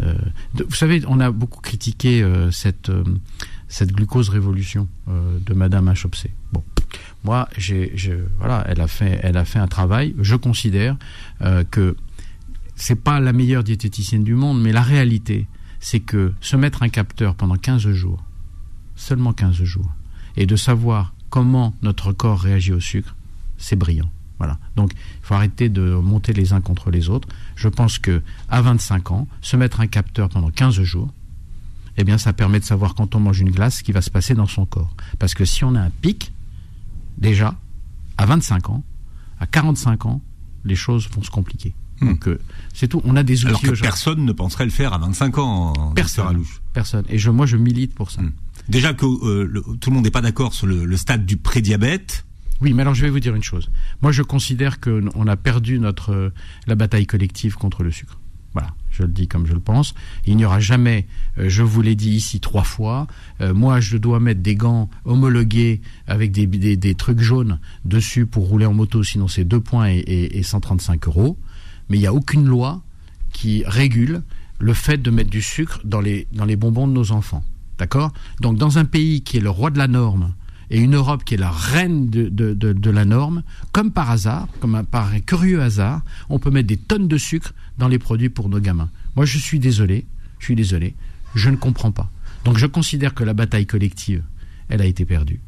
vous 0.00 0.74
savez, 0.74 1.04
on 1.06 1.20
a 1.20 1.30
beaucoup 1.30 1.60
critiqué 1.60 2.28
cette 2.50 2.90
cette 3.74 3.90
glucose 3.90 4.28
révolution 4.28 4.86
de 5.08 5.52
Madame 5.52 5.88
Hachopsé. 5.88 6.30
Bon, 6.52 6.62
moi, 7.24 7.48
j'ai, 7.58 7.92
voilà, 8.38 8.64
elle 8.68 8.80
a 8.80 8.86
fait, 8.86 9.18
elle 9.24 9.36
a 9.36 9.44
fait 9.44 9.58
un 9.58 9.66
travail. 9.66 10.14
Je 10.20 10.36
considère 10.36 10.96
que 11.72 11.96
c'est 12.76 12.94
pas 12.94 13.18
la 13.18 13.32
meilleure 13.32 13.64
diététicienne 13.64 14.22
du 14.22 14.36
monde, 14.36 14.62
mais 14.62 14.70
la 14.70 14.80
réalité, 14.80 15.48
c'est 15.80 15.98
que 15.98 16.32
se 16.40 16.54
mettre 16.54 16.84
un 16.84 16.88
capteur 16.88 17.34
pendant 17.34 17.56
15 17.56 17.90
jours, 17.90 18.22
seulement 18.94 19.32
15 19.32 19.64
jours, 19.64 19.92
et 20.36 20.46
de 20.46 20.54
savoir 20.54 21.12
comment 21.28 21.74
notre 21.82 22.12
corps 22.12 22.40
réagit 22.40 22.72
au 22.72 22.78
sucre, 22.78 23.16
c'est 23.58 23.74
brillant. 23.74 24.08
Voilà. 24.38 24.56
Donc, 24.76 24.92
il 24.94 25.26
faut 25.26 25.34
arrêter 25.34 25.68
de 25.68 25.96
monter 25.96 26.32
les 26.32 26.52
uns 26.52 26.60
contre 26.60 26.92
les 26.92 27.08
autres. 27.08 27.26
Je 27.56 27.68
pense 27.68 27.98
que 27.98 28.22
à 28.48 28.62
25 28.62 29.10
ans, 29.10 29.26
se 29.40 29.56
mettre 29.56 29.80
un 29.80 29.88
capteur 29.88 30.28
pendant 30.28 30.50
15 30.50 30.80
jours, 30.82 31.12
eh 31.96 32.04
bien, 32.04 32.18
ça 32.18 32.32
permet 32.32 32.60
de 32.60 32.64
savoir 32.64 32.94
quand 32.94 33.14
on 33.14 33.20
mange 33.20 33.40
une 33.40 33.50
glace 33.50 33.78
ce 33.78 33.82
qui 33.82 33.92
va 33.92 34.02
se 34.02 34.10
passer 34.10 34.34
dans 34.34 34.46
son 34.46 34.66
corps. 34.66 34.94
Parce 35.18 35.34
que 35.34 35.44
si 35.44 35.64
on 35.64 35.74
a 35.74 35.80
un 35.80 35.90
pic, 35.90 36.32
déjà, 37.18 37.56
à 38.18 38.26
25 38.26 38.70
ans, 38.70 38.84
à 39.38 39.46
45 39.46 40.06
ans, 40.06 40.20
les 40.64 40.76
choses 40.76 41.08
vont 41.10 41.22
se 41.22 41.30
compliquer. 41.30 41.74
Hmm. 42.00 42.08
Donc 42.08 42.28
euh, 42.28 42.40
c'est 42.72 42.88
tout. 42.88 43.00
On 43.04 43.16
a 43.16 43.22
des 43.22 43.44
outils. 43.44 43.48
Alors 43.48 43.62
que 43.62 43.80
personne 43.80 44.24
ne 44.24 44.32
penserait 44.32 44.64
le 44.64 44.70
faire 44.70 44.92
à 44.92 44.98
25 44.98 45.38
ans. 45.38 45.92
Personne. 45.94 46.44
Personne. 46.72 47.04
Et 47.08 47.18
je, 47.18 47.30
moi, 47.30 47.46
je 47.46 47.56
milite 47.56 47.94
pour 47.94 48.10
ça. 48.10 48.22
Hmm. 48.22 48.32
Déjà 48.68 48.94
que 48.94 49.04
euh, 49.04 49.62
tout 49.80 49.90
le 49.90 49.94
monde 49.94 50.04
n'est 50.04 50.10
pas 50.10 50.22
d'accord 50.22 50.54
sur 50.54 50.66
le, 50.66 50.96
stade 50.96 51.26
du 51.26 51.36
prédiabète. 51.36 52.24
Oui, 52.60 52.72
mais 52.72 52.82
alors 52.82 52.94
je 52.94 53.02
vais 53.02 53.10
vous 53.10 53.20
dire 53.20 53.34
une 53.34 53.42
chose. 53.42 53.70
Moi, 54.00 54.12
je 54.12 54.22
considère 54.22 54.80
qu'on 54.80 55.26
a 55.26 55.36
perdu 55.36 55.78
notre 55.78 56.12
euh, 56.12 56.32
la 56.66 56.74
bataille 56.74 57.06
collective 57.06 57.56
contre 57.56 57.82
le 57.82 57.90
sucre. 57.90 58.18
Voilà, 58.54 58.70
je 58.90 59.02
le 59.02 59.08
dis 59.08 59.28
comme 59.28 59.46
je 59.46 59.52
le 59.52 59.60
pense. 59.60 59.94
Il 60.26 60.36
n'y 60.36 60.44
aura 60.44 60.60
jamais, 60.60 61.06
je 61.36 61.62
vous 61.62 61.82
l'ai 61.82 61.96
dit 61.96 62.10
ici 62.10 62.40
trois 62.40 62.62
fois, 62.62 63.06
moi 63.40 63.80
je 63.80 63.96
dois 63.96 64.20
mettre 64.20 64.40
des 64.40 64.54
gants 64.54 64.88
homologués 65.04 65.80
avec 66.06 66.30
des, 66.30 66.94
trucs 66.94 67.20
jaunes 67.20 67.58
dessus 67.84 68.26
pour 68.26 68.48
rouler 68.48 68.66
en 68.66 68.72
moto, 68.72 69.02
sinon 69.02 69.26
c'est 69.26 69.44
deux 69.44 69.60
points 69.60 69.88
et, 69.88 69.98
et, 69.98 70.38
et 70.38 70.42
135 70.44 71.08
euros 71.08 71.36
mais 71.88 71.98
il 71.98 72.00
n'y 72.00 72.06
a 72.06 72.14
aucune 72.14 72.46
loi 72.46 72.82
qui 73.32 73.64
régule 73.66 74.22
le 74.58 74.74
fait 74.74 74.98
de 74.98 75.10
mettre 75.10 75.30
du 75.30 75.42
sucre 75.42 75.80
dans 75.84 76.00
les 76.00 76.56
bonbons 76.56 76.86
de 76.86 76.92
nos 76.92 77.12
enfants. 77.12 77.44
D'accord? 77.78 78.12
Donc 78.40 78.56
dans 78.56 78.78
un 78.78 78.84
pays 78.84 79.22
qui 79.22 79.36
est 79.38 79.40
le 79.40 79.50
roi 79.50 79.70
de 79.70 79.78
la 79.78 79.88
norme 79.88 80.32
et 80.70 80.78
une 80.78 80.94
Europe 80.94 81.24
qui 81.24 81.34
est 81.34 81.38
la 81.38 81.50
reine 81.50 82.08
de, 82.08 82.28
de, 82.28 82.52
de, 82.54 82.90
la 82.90 83.04
norme, 83.04 83.42
comme 83.72 83.90
par 83.90 84.10
hasard, 84.10 84.48
comme 84.60 84.82
par 84.90 85.12
un 85.12 85.20
curieux 85.20 85.62
hasard, 85.62 86.02
on 86.28 86.38
peut 86.38 86.50
mettre 86.50 86.68
des 86.68 86.76
tonnes 86.76 87.08
de 87.08 87.18
sucre 87.18 87.52
dans 87.78 87.88
les 87.88 87.98
produits 87.98 88.28
pour 88.28 88.48
nos 88.48 88.60
gamins. 88.60 88.90
Moi 89.16 89.26
je 89.26 89.38
suis 89.38 89.58
désolé, 89.58 90.06
je 90.38 90.46
suis 90.46 90.56
désolé, 90.56 90.94
je 91.34 91.50
ne 91.50 91.56
comprends 91.56 91.92
pas. 91.92 92.10
Donc 92.44 92.58
je 92.58 92.66
considère 92.66 93.14
que 93.14 93.24
la 93.24 93.34
bataille 93.34 93.66
collective, 93.66 94.22
elle 94.68 94.82
a 94.82 94.86
été 94.86 95.04
perdue. 95.04 95.40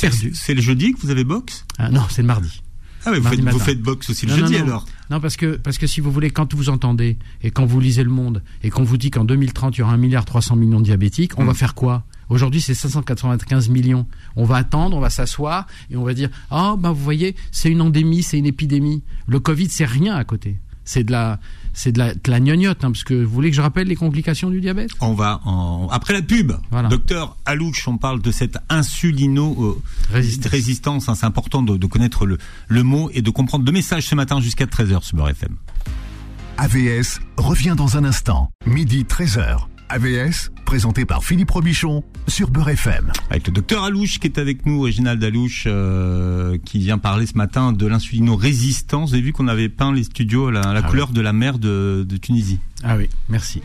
Perdue. 0.00 0.32
C'est 0.34 0.54
le 0.54 0.62
jeudi 0.62 0.92
que 0.92 1.00
vous 1.00 1.10
avez 1.10 1.24
boxe? 1.24 1.64
Ah, 1.78 1.90
Non, 1.90 2.02
c'est 2.08 2.22
le 2.22 2.28
mardi. 2.28 2.62
Ah 3.06 3.10
oui, 3.12 3.18
vous 3.18 3.28
faites, 3.28 3.40
vous 3.40 3.58
faites, 3.58 3.80
boxe 3.80 4.10
aussi 4.10 4.26
le 4.26 4.36
jeudi 4.36 4.56
alors 4.56 4.84
Non, 5.08 5.20
parce 5.20 5.36
que, 5.36 5.56
parce 5.56 5.78
que 5.78 5.86
si 5.86 6.00
vous 6.00 6.12
voulez, 6.12 6.30
quand 6.30 6.52
vous 6.54 6.68
entendez 6.68 7.16
et 7.42 7.50
quand 7.50 7.64
vous 7.64 7.80
lisez 7.80 8.04
Le 8.04 8.10
Monde 8.10 8.42
et 8.62 8.68
qu'on 8.68 8.84
vous 8.84 8.98
dit 8.98 9.10
qu'en 9.10 9.24
2030 9.24 9.76
il 9.76 9.80
y 9.80 9.82
aura 9.82 9.92
un 9.92 9.96
milliard 9.96 10.26
300 10.26 10.56
millions 10.56 10.80
de 10.80 10.84
diabétiques, 10.84 11.38
on 11.38 11.44
va 11.44 11.52
hmm. 11.52 11.56
faire 11.56 11.74
quoi? 11.74 12.04
Aujourd'hui, 12.30 12.60
c'est 12.60 12.74
595 12.74 13.68
millions. 13.68 14.06
On 14.36 14.44
va 14.44 14.56
attendre, 14.56 14.96
on 14.96 15.00
va 15.00 15.10
s'asseoir 15.10 15.66
et 15.90 15.96
on 15.96 16.04
va 16.04 16.14
dire 16.14 16.30
Ah, 16.50 16.72
oh, 16.72 16.76
ben 16.76 16.92
vous 16.92 17.02
voyez, 17.02 17.34
c'est 17.50 17.68
une 17.68 17.82
endémie, 17.82 18.22
c'est 18.22 18.38
une 18.38 18.46
épidémie. 18.46 19.02
Le 19.26 19.40
Covid, 19.40 19.68
c'est 19.68 19.84
rien 19.84 20.14
à 20.14 20.24
côté. 20.24 20.56
C'est 20.84 21.04
de 21.04 21.12
la, 21.12 21.38
c'est 21.72 21.92
de 21.92 21.98
la, 21.98 22.14
de 22.14 22.30
la 22.30 22.40
gnognotte, 22.40 22.84
hein, 22.84 22.90
parce 22.90 23.04
que 23.04 23.14
vous 23.14 23.30
voulez 23.30 23.50
que 23.50 23.56
je 23.56 23.60
rappelle 23.60 23.88
les 23.88 23.96
complications 23.96 24.48
du 24.48 24.60
diabète? 24.60 24.90
On 25.00 25.12
va 25.12 25.40
en... 25.44 25.88
après 25.90 26.12
la 26.14 26.22
pub. 26.22 26.52
Docteur 26.88 27.36
Alouche, 27.44 27.86
on 27.86 27.98
parle 27.98 28.22
de 28.22 28.30
cette 28.30 28.58
insulino 28.68 29.80
résistance. 30.10 31.08
Hein, 31.08 31.14
c'est 31.14 31.26
important 31.26 31.62
de, 31.62 31.86
connaître 31.86 32.26
le, 32.26 32.38
le 32.68 32.82
mot 32.82 33.10
et 33.12 33.22
de 33.22 33.30
comprendre 33.30 33.64
le 33.64 33.72
message 33.72 34.06
ce 34.06 34.14
matin 34.14 34.40
jusqu'à 34.40 34.66
13h 34.66 35.02
sur 35.02 35.16
Beurre 35.16 35.30
FM. 35.30 35.56
AVS 36.58 37.20
revient 37.36 37.74
dans 37.76 37.96
un 37.96 38.04
instant, 38.04 38.50
midi 38.66 39.04
13h. 39.04 39.66
AVS, 39.90 40.52
présenté 40.66 41.04
par 41.04 41.24
Philippe 41.24 41.50
Robichon 41.50 42.04
sur 42.28 42.50
Beurre 42.50 42.68
FM. 42.68 43.10
Avec 43.28 43.48
le 43.48 43.52
docteur 43.52 43.82
Alouche 43.82 44.20
qui 44.20 44.28
est 44.28 44.38
avec 44.38 44.64
nous, 44.64 44.82
Réginald 44.82 45.22
Alouche, 45.22 45.64
euh, 45.66 46.58
qui 46.64 46.78
vient 46.78 46.96
parler 46.96 47.26
ce 47.26 47.36
matin 47.36 47.72
de 47.72 47.86
l'insulino-résistance. 47.88 49.10
Vous 49.10 49.14
avez 49.14 49.24
vu 49.24 49.32
qu'on 49.32 49.48
avait 49.48 49.68
peint 49.68 49.92
les 49.92 50.04
studios 50.04 50.46
à 50.46 50.52
la, 50.52 50.62
ah 50.62 50.82
couleur 50.82 51.08
de 51.08 51.20
la 51.20 51.32
mer 51.32 51.58
de, 51.58 52.06
Tunisie. 52.22 52.60
Ah 52.84 52.96
oui, 52.96 53.08
merci. 53.28 53.62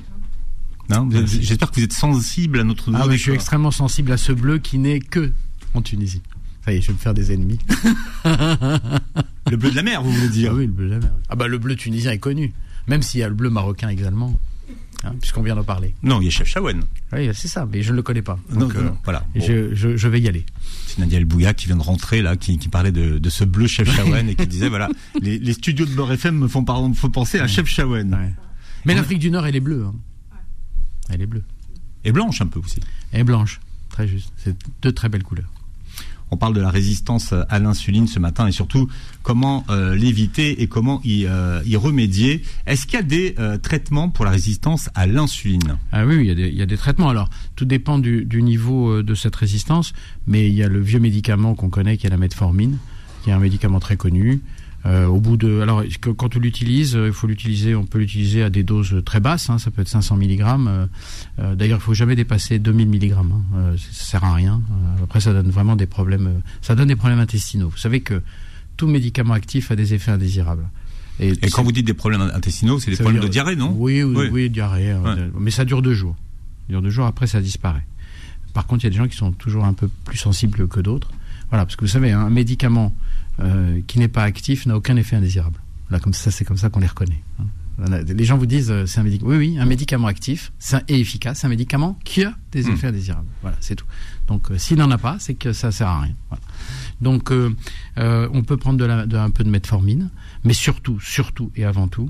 J'espère 1.41 1.69
que 1.69 1.75
vous 1.75 1.83
êtes 1.83 1.93
sensible 1.93 2.59
à 2.59 2.63
notre. 2.63 2.91
Ah 2.95 3.05
oui, 3.07 3.17
je 3.17 3.21
suis 3.21 3.33
extrêmement 3.33 3.71
sensible 3.71 4.11
à 4.11 4.17
ce 4.17 4.31
bleu 4.31 4.57
qui 4.57 4.79
n'est 4.79 4.99
que 4.99 5.31
en 5.75 5.83
Tunisie. 5.83 6.23
Ça 6.65 6.73
y 6.73 6.77
est, 6.77 6.81
je 6.81 6.87
vais 6.87 6.93
me 6.93 6.97
faire 6.97 7.13
des 7.13 7.33
ennemis. 7.33 7.59
le 8.25 9.57
bleu 9.57 9.69
de 9.69 9.75
la 9.75 9.83
mer, 9.83 10.01
vous 10.01 10.11
voulez 10.11 10.29
dire 10.29 10.49
Ah 10.53 10.55
oui, 10.55 10.65
le 10.65 10.71
bleu 10.71 10.87
de 10.87 10.93
la 10.93 10.99
mer. 11.01 11.11
Ah 11.29 11.35
bah 11.35 11.47
le 11.47 11.59
bleu 11.59 11.75
tunisien 11.75 12.11
est 12.11 12.17
connu, 12.17 12.51
même 12.87 13.03
s'il 13.03 13.19
y 13.19 13.23
a 13.23 13.29
le 13.29 13.35
bleu 13.35 13.51
marocain 13.51 13.89
également. 13.89 14.39
Hein, 15.03 15.13
puisqu'on 15.19 15.43
vient 15.43 15.55
d'en 15.55 15.63
parler. 15.63 15.93
Non, 16.03 16.21
il 16.21 16.25
y 16.25 16.27
a 16.27 16.31
Chef 16.31 16.47
Chawen. 16.47 16.83
Oui, 17.13 17.29
c'est 17.33 17.47
ça, 17.47 17.67
mais 17.71 17.81
je 17.81 17.91
ne 17.91 17.97
le 17.97 18.01
connais 18.01 18.21
pas. 18.21 18.39
Donc, 18.51 18.73
non, 18.75 18.81
euh, 18.81 18.89
voilà. 19.03 19.25
Je, 19.35 20.07
vais 20.07 20.21
y 20.21 20.27
aller. 20.27 20.45
C'est 20.87 20.99
Nadia 20.99 21.17
El 21.17 21.25
Bouya 21.25 21.53
qui 21.53 21.67
vient 21.67 21.77
de 21.77 21.81
rentrer 21.81 22.21
là, 22.21 22.35
qui, 22.37 22.57
parlait 22.69 22.91
de, 22.91 23.29
ce 23.29 23.43
bleu 23.43 23.67
Chef 23.67 23.93
Chawen 23.95 24.29
et 24.29 24.35
qui 24.35 24.47
disait 24.47 24.69
voilà, 24.69 24.89
les, 25.21 25.53
studios 25.53 25.85
de 25.85 25.93
Beurre 25.93 26.13
FM 26.13 26.37
me 26.37 26.47
font, 26.47 26.63
penser 26.63 27.39
à 27.39 27.47
Chef 27.47 27.67
Chawen. 27.67 28.33
Mais 28.85 28.93
l'Afrique 28.93 29.19
du 29.19 29.31
Nord, 29.31 29.45
elle 29.45 29.55
est 29.55 29.61
bleue. 29.61 29.85
Hein. 29.85 29.93
Elle 31.09 31.21
est 31.21 31.27
bleue. 31.27 31.43
Et 32.03 32.11
blanche 32.11 32.41
un 32.41 32.47
peu 32.47 32.59
aussi. 32.59 32.79
Et 33.13 33.23
blanche, 33.23 33.59
très 33.89 34.07
juste. 34.07 34.31
C'est 34.37 34.55
deux 34.81 34.91
très 34.91 35.09
belles 35.09 35.23
couleurs. 35.23 35.49
On 36.31 36.37
parle 36.37 36.53
de 36.53 36.61
la 36.61 36.69
résistance 36.69 37.33
à 37.49 37.59
l'insuline 37.59 38.07
ce 38.07 38.19
matin 38.19 38.47
et 38.47 38.51
surtout 38.51 38.89
comment 39.21 39.63
euh, 39.69 39.95
l'éviter 39.95 40.61
et 40.61 40.67
comment 40.67 40.99
y, 41.03 41.25
euh, 41.25 41.61
y 41.65 41.75
remédier. 41.75 42.41
Est-ce 42.65 42.85
qu'il 42.85 42.95
y 42.95 43.01
a 43.01 43.03
des 43.03 43.35
euh, 43.39 43.57
traitements 43.57 44.09
pour 44.09 44.25
la 44.25 44.31
résistance 44.31 44.89
à 44.95 45.05
l'insuline? 45.07 45.77
Ah 45.91 46.05
oui, 46.05 46.27
il 46.27 46.55
y, 46.55 46.61
a 46.61 46.65
des, 46.65 46.77
traitements. 46.77 47.09
Alors, 47.09 47.29
tout 47.55 47.65
dépend 47.65 47.99
du, 47.99 48.25
niveau 48.41 49.03
de 49.03 49.15
cette 49.15 49.35
résistance, 49.35 49.93
mais 50.27 50.47
il 50.47 50.53
y 50.55 50.63
a 50.63 50.67
le 50.67 50.81
vieux 50.81 50.99
médicament 50.99 51.55
qu'on 51.55 51.69
connaît 51.69 51.97
qui 51.97 52.07
est 52.07 52.09
la 52.09 52.17
metformine, 52.17 52.77
qui 53.23 53.29
est 53.29 53.33
un 53.33 53.39
médicament 53.39 53.79
très 53.79 53.97
connu. 53.97 54.41
Euh, 54.85 55.07
au 55.07 55.19
bout 55.19 55.35
de, 55.35 55.61
alors 55.61 55.83
quand 55.99 56.35
on 56.35 56.39
l'utilise, 56.39 56.95
euh, 56.95 57.07
il 57.07 57.13
faut 57.13 57.25
l'utiliser, 57.25 57.73
on 57.73 57.85
peut 57.85 57.97
l'utiliser 57.97 58.43
à 58.43 58.51
des 58.51 58.63
doses 58.63 59.01
très 59.03 59.19
basses, 59.19 59.49
hein, 59.49 59.57
ça 59.57 59.71
peut 59.71 59.81
être 59.81 59.87
500 59.87 60.15
mg. 60.17 60.43
Euh, 61.39 61.55
d'ailleurs, 61.55 61.79
il 61.79 61.81
faut 61.83 61.95
jamais 61.95 62.15
dépasser 62.15 62.59
2000 62.59 62.89
mg. 62.89 63.13
Hein, 63.13 63.75
ça 63.77 64.05
sert 64.05 64.23
à 64.23 64.33
rien. 64.33 64.61
après, 65.03 65.21
ça 65.21 65.33
donne 65.33 65.49
vraiment 65.49 65.75
des 65.75 65.87
problèmes, 65.87 66.41
ça 66.61 66.75
donne 66.75 66.89
des 66.89 66.95
problèmes 66.95 67.19
intestinaux. 67.19 67.69
Vous 67.69 67.77
savez 67.77 68.01
que 68.01 68.21
tout 68.77 68.87
médicament 68.87 69.33
actif 69.33 69.71
a 69.71 69.75
des 69.75 69.95
effets 69.95 70.11
indésirables. 70.11 70.69
Et, 71.19 71.35
quand 71.49 71.63
vous 71.63 71.71
dites 71.71 71.87
des 71.87 71.93
problèmes 71.93 72.21
intestinaux, 72.21 72.77
c'est 72.79 72.91
des 72.91 72.97
problèmes 72.97 73.23
de 73.23 73.27
diarrhée, 73.27 73.55
non? 73.55 73.73
Oui, 73.75 74.03
oui, 74.03 74.27
oui, 74.31 74.49
diarrhée. 74.49 74.95
Mais 75.39 75.49
ça 75.49 75.65
dure 75.65 75.81
deux 75.81 75.95
jours. 75.95 76.15
Ça 76.67 76.73
dure 76.73 76.81
deux 76.83 76.89
jours, 76.91 77.05
après 77.05 77.25
ça 77.25 77.41
disparaît. 77.41 77.85
Par 78.53 78.67
contre, 78.67 78.83
il 78.83 78.87
y 78.87 78.89
a 78.89 78.91
des 78.91 78.97
gens 78.97 79.07
qui 79.07 79.17
sont 79.17 79.31
toujours 79.31 79.65
un 79.65 79.73
peu 79.73 79.89
plus 80.05 80.17
sensibles 80.17 80.67
que 80.67 80.79
d'autres. 80.79 81.09
Voilà, 81.49 81.65
parce 81.65 81.75
que 81.75 81.85
vous 81.85 81.91
savez, 81.91 82.11
un 82.11 82.29
médicament 82.29 82.95
euh, 83.41 83.81
qui 83.87 83.99
n'est 83.99 84.07
pas 84.07 84.23
actif 84.23 84.65
n'a 84.65 84.77
aucun 84.77 84.95
effet 84.95 85.17
indésirable. 85.17 85.59
Là, 85.89 85.99
comme 85.99 86.13
ça, 86.13 86.31
c'est 86.31 86.45
comme 86.45 86.57
ça 86.57 86.69
qu'on 86.69 86.79
les 86.79 86.87
reconnaît. 86.87 87.21
Hein. 87.39 87.45
Les 88.07 88.23
gens 88.23 88.37
vous 88.37 88.45
disent, 88.45 88.71
euh, 88.71 88.85
c'est 88.85 89.01
un 89.01 89.03
médicament. 89.03 89.31
Oui, 89.31 89.37
oui, 89.37 89.57
un 89.59 89.65
médicament 89.65 90.07
actif 90.07 90.53
et 90.87 90.97
efficace, 90.97 91.39
c'est 91.39 91.47
un 91.47 91.49
médicament 91.49 91.99
qui 92.05 92.23
a 92.23 92.33
des 92.53 92.63
hmm. 92.63 92.71
effets 92.71 92.87
indésirables. 92.87 93.27
Voilà, 93.41 93.57
c'est 93.59 93.75
tout. 93.75 93.85
Donc, 94.27 94.49
euh, 94.49 94.57
s'il 94.57 94.77
n'en 94.77 94.89
a 94.89 94.97
pas, 94.97 95.17
c'est 95.19 95.33
que 95.33 95.51
ça 95.51 95.73
sert 95.73 95.89
à 95.89 96.01
rien. 96.01 96.15
Donc, 97.01 97.31
on 97.97 98.43
peut 98.43 98.55
prendre 98.55 98.79
de, 98.79 98.85
la, 98.85 99.05
un 99.21 99.29
peu 99.29 99.43
de 99.43 99.49
metformine, 99.49 100.09
mais 100.45 100.53
surtout, 100.53 101.01
surtout 101.01 101.51
et 101.57 101.65
avant 101.65 101.89
tout, 101.89 102.09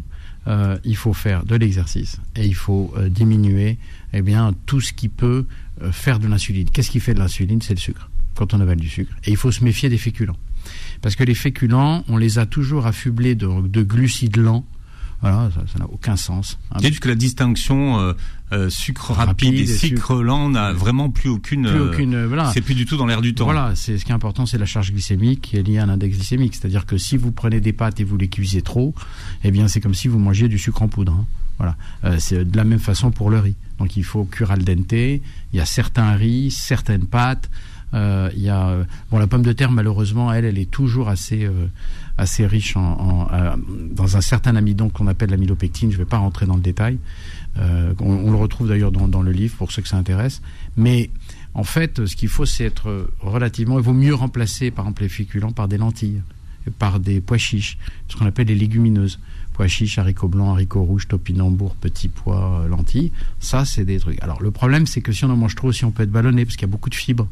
il 0.83 0.95
faut 0.95 1.13
faire 1.13 1.43
de 1.43 1.55
l'exercice 1.55 2.17
et 2.35 2.45
il 2.45 2.53
faut 2.53 2.93
diminuer 3.09 3.79
eh 4.13 4.21
bien, 4.21 4.53
tout 4.67 4.79
ce 4.79 4.93
qui 4.93 5.09
peut 5.09 5.47
faire 5.91 6.19
de 6.19 6.27
l'insuline. 6.27 6.69
Qu'est-ce 6.69 6.91
qui 6.91 6.99
fait 6.99 7.15
de 7.15 7.19
l'insuline? 7.19 7.63
C'est 7.63 7.73
le 7.73 7.79
sucre, 7.79 8.11
quand 8.35 8.53
on 8.53 8.61
avale 8.61 8.79
du 8.79 8.89
sucre. 8.89 9.11
Et 9.23 9.31
il 9.31 9.37
faut 9.37 9.51
se 9.51 9.63
méfier 9.63 9.89
des 9.89 9.97
féculents. 9.97 10.37
Parce 11.01 11.15
que 11.15 11.23
les 11.23 11.35
féculents, 11.35 12.03
on 12.07 12.17
les 12.17 12.39
a 12.39 12.45
toujours 12.45 12.87
affublés 12.87 13.35
de, 13.35 13.83
glucides 13.83 14.37
lents. 14.37 14.65
Voilà, 15.21 15.49
ça 15.71 15.79
n'a 15.79 15.85
aucun 15.85 16.17
sens. 16.17 16.59
C'est 16.79 16.89
juste 16.89 16.99
que 16.99 17.07
la 17.07 17.15
distinction 17.15 17.99
euh, 17.99 18.13
euh, 18.51 18.69
sucre 18.69 19.11
rapide, 19.11 19.55
et 19.55 19.65
sucre 19.65 20.21
lent 20.21 20.49
n'a 20.49 20.71
vraiment 20.73 21.09
plus 21.09 21.29
aucune. 21.29 21.67
Plus 21.67 21.79
aucune 21.79 22.13
euh, 22.13 22.27
voilà. 22.27 22.51
C'est 22.53 22.61
plus 22.61 22.75
du 22.75 22.85
tout 22.85 22.97
dans 22.97 23.07
l'air 23.07 23.21
du 23.21 23.33
temps. 23.33 23.45
Voilà, 23.45 23.71
c'est 23.75 23.97
ce 23.97 24.05
qui 24.05 24.11
est 24.11 24.15
important, 24.15 24.45
c'est 24.45 24.57
la 24.57 24.65
charge 24.65 24.91
glycémique 24.91 25.41
qui 25.41 25.57
est 25.57 25.63
liée 25.63 25.79
à 25.79 25.85
l'index 25.85 26.17
glycémique. 26.17 26.53
C'est-à-dire 26.53 26.85
que 26.85 26.97
si 26.97 27.17
vous 27.17 27.31
prenez 27.31 27.59
des 27.59 27.73
pâtes 27.73 27.99
et 28.01 28.03
vous 28.03 28.17
les 28.17 28.27
cuisez 28.27 28.61
trop, 28.61 28.93
eh 29.43 29.51
bien 29.51 29.67
c'est 29.67 29.81
comme 29.81 29.95
si 29.95 30.07
vous 30.09 30.19
mangiez 30.19 30.47
du 30.47 30.59
sucre 30.59 30.83
en 30.83 30.89
poudre. 30.89 31.13
Hein. 31.13 31.25
Voilà, 31.57 31.77
c'est 32.19 32.43
de 32.43 32.57
la 32.57 32.65
même 32.65 32.79
façon 32.79 33.11
pour 33.11 33.29
le 33.29 33.39
riz. 33.39 33.55
Donc 33.79 33.95
il 33.97 34.03
faut 34.03 34.25
cuire 34.25 34.51
al 34.51 34.63
dente. 34.63 34.91
Il 34.91 35.21
y 35.53 35.59
a 35.59 35.65
certains 35.65 36.11
riz, 36.13 36.51
certaines 36.51 37.07
pâtes. 37.07 37.49
Euh, 37.95 38.29
il 38.35 38.41
y 38.41 38.49
a 38.49 38.67
euh, 38.67 38.83
bon 39.09 39.19
la 39.19 39.27
pomme 39.27 39.41
de 39.41 39.53
terre 39.53 39.71
malheureusement 39.71 40.33
elle 40.33 40.43
elle 40.43 40.57
est 40.57 40.69
toujours 40.69 41.07
assez 41.07 41.45
euh, 41.45 41.67
assez 42.17 42.45
riche 42.45 42.75
en, 42.75 43.27
dans 43.91 44.17
un 44.17 44.21
certain 44.21 44.55
amidon 44.55 44.87
qu'on 44.87 45.07
appelle 45.07 45.31
l'amylopectine. 45.31 45.91
Je 45.91 45.97
ne 45.97 46.03
vais 46.03 46.09
pas 46.09 46.17
rentrer 46.17 46.45
dans 46.45 46.55
le 46.55 46.61
détail. 46.61 46.97
On, 47.57 48.31
le 48.31 48.37
retrouve 48.37 48.69
d'ailleurs 48.69 48.93
dans, 48.93 49.21
le 49.21 49.31
livre 49.33 49.53
pour 49.57 49.73
ceux 49.73 49.81
que 49.81 49.89
ça 49.89 49.97
intéresse. 49.97 50.41
Mais 50.77 51.09
en 51.53 51.65
fait, 51.65 52.05
ce 52.05 52.15
qu'il 52.15 52.29
faut, 52.29 52.45
c'est 52.45 52.63
être 52.63 53.09
relativement. 53.19 53.77
Il 53.79 53.83
vaut 53.83 53.91
mieux 53.91 54.15
remplacer, 54.15 54.71
par 54.71 54.85
exemple, 54.85 55.01
les 55.01 55.09
féculents 55.09 55.51
par 55.51 55.67
des 55.67 55.77
lentilles, 55.77 56.21
par 56.79 57.01
des 57.01 57.19
pois 57.19 57.37
chiches, 57.37 57.77
ce 58.07 58.15
qu'on 58.15 58.25
appelle 58.25 58.47
les 58.47 58.55
légumineuses. 58.55 59.19
Pois 59.51 59.67
chiches, 59.67 59.97
haricots 59.99 60.29
blancs, 60.29 60.51
haricots 60.53 60.83
rouges, 60.83 61.09
topinambour, 61.09 61.75
petits 61.75 62.07
pois, 62.07 62.65
lentilles. 62.69 63.11
Ça, 63.41 63.65
c'est 63.65 63.83
des 63.83 63.99
trucs. 63.99 64.23
Alors, 64.23 64.41
le 64.41 64.51
problème, 64.51 64.87
c'est 64.87 65.01
que 65.01 65.11
si 65.11 65.25
on 65.25 65.29
en 65.31 65.35
mange 65.35 65.55
trop, 65.55 65.67
aussi, 65.67 65.83
on 65.83 65.91
peut 65.91 66.03
être 66.03 66.11
ballonné 66.11 66.45
parce 66.45 66.55
qu'il 66.55 66.65
y 66.65 66.69
a 66.69 66.71
beaucoup 66.71 66.89
de 66.89 66.95
fibres 66.95 67.27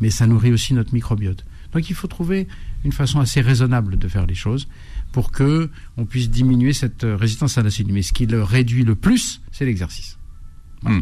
mais 0.00 0.10
ça 0.10 0.26
nourrit 0.26 0.52
aussi 0.52 0.74
notre 0.74 0.94
microbiote. 0.94 1.44
Donc 1.72 1.90
il 1.90 1.94
faut 1.94 2.06
trouver 2.06 2.46
une 2.84 2.92
façon 2.92 3.20
assez 3.20 3.40
raisonnable 3.40 3.98
de 3.98 4.08
faire 4.08 4.26
les 4.26 4.34
choses 4.34 4.68
pour 5.12 5.30
que 5.30 5.70
on 5.96 6.04
puisse 6.04 6.30
diminuer 6.30 6.72
cette 6.72 7.02
résistance 7.04 7.58
à 7.58 7.62
l'insuline. 7.62 7.92
Mais 7.92 8.02
ce 8.02 8.12
qui 8.12 8.26
le 8.26 8.42
réduit 8.42 8.84
le 8.84 8.94
plus, 8.94 9.40
c'est 9.52 9.64
l'exercice. 9.64 10.18
Hmm. 10.82 11.00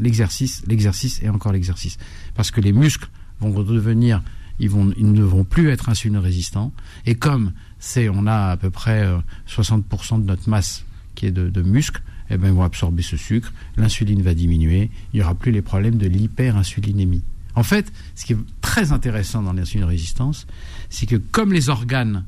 L'exercice, 0.00 0.62
l'exercice 0.66 1.22
et 1.22 1.28
encore 1.28 1.52
l'exercice. 1.52 1.98
Parce 2.34 2.50
que 2.50 2.60
les 2.60 2.72
muscles 2.72 3.08
vont 3.40 3.50
devenir, 3.62 4.22
ils, 4.58 4.68
vont, 4.70 4.92
ils 4.96 5.12
ne 5.12 5.22
vont 5.22 5.44
plus 5.44 5.70
être 5.70 5.88
insuline 5.88 6.16
résistants. 6.16 6.72
Et 7.06 7.14
comme 7.14 7.52
c'est, 7.78 8.08
on 8.08 8.26
a 8.26 8.50
à 8.50 8.56
peu 8.56 8.70
près 8.70 9.08
60% 9.48 9.82
euh, 10.14 10.18
de 10.18 10.24
notre 10.24 10.48
masse 10.48 10.84
qui 11.14 11.26
est 11.26 11.30
de, 11.30 11.48
de 11.48 11.62
muscles, 11.62 12.02
eh 12.30 12.36
ben, 12.36 12.48
ils 12.48 12.54
vont 12.54 12.62
absorber 12.62 13.02
ce 13.02 13.16
sucre, 13.16 13.52
l'insuline 13.76 14.22
va 14.22 14.34
diminuer, 14.34 14.90
il 15.12 15.18
n'y 15.18 15.22
aura 15.22 15.34
plus 15.34 15.52
les 15.52 15.62
problèmes 15.62 15.96
de 15.96 16.06
l'hyperinsulinémie. 16.06 17.22
En 17.58 17.64
fait, 17.64 17.92
ce 18.14 18.24
qui 18.24 18.34
est 18.34 18.38
très 18.60 18.92
intéressant 18.92 19.42
dans 19.42 19.52
l'insuline 19.52 19.84
résistance, 19.84 20.46
c'est 20.90 21.06
que 21.06 21.16
comme 21.16 21.52
les 21.52 21.70
organes 21.70 22.24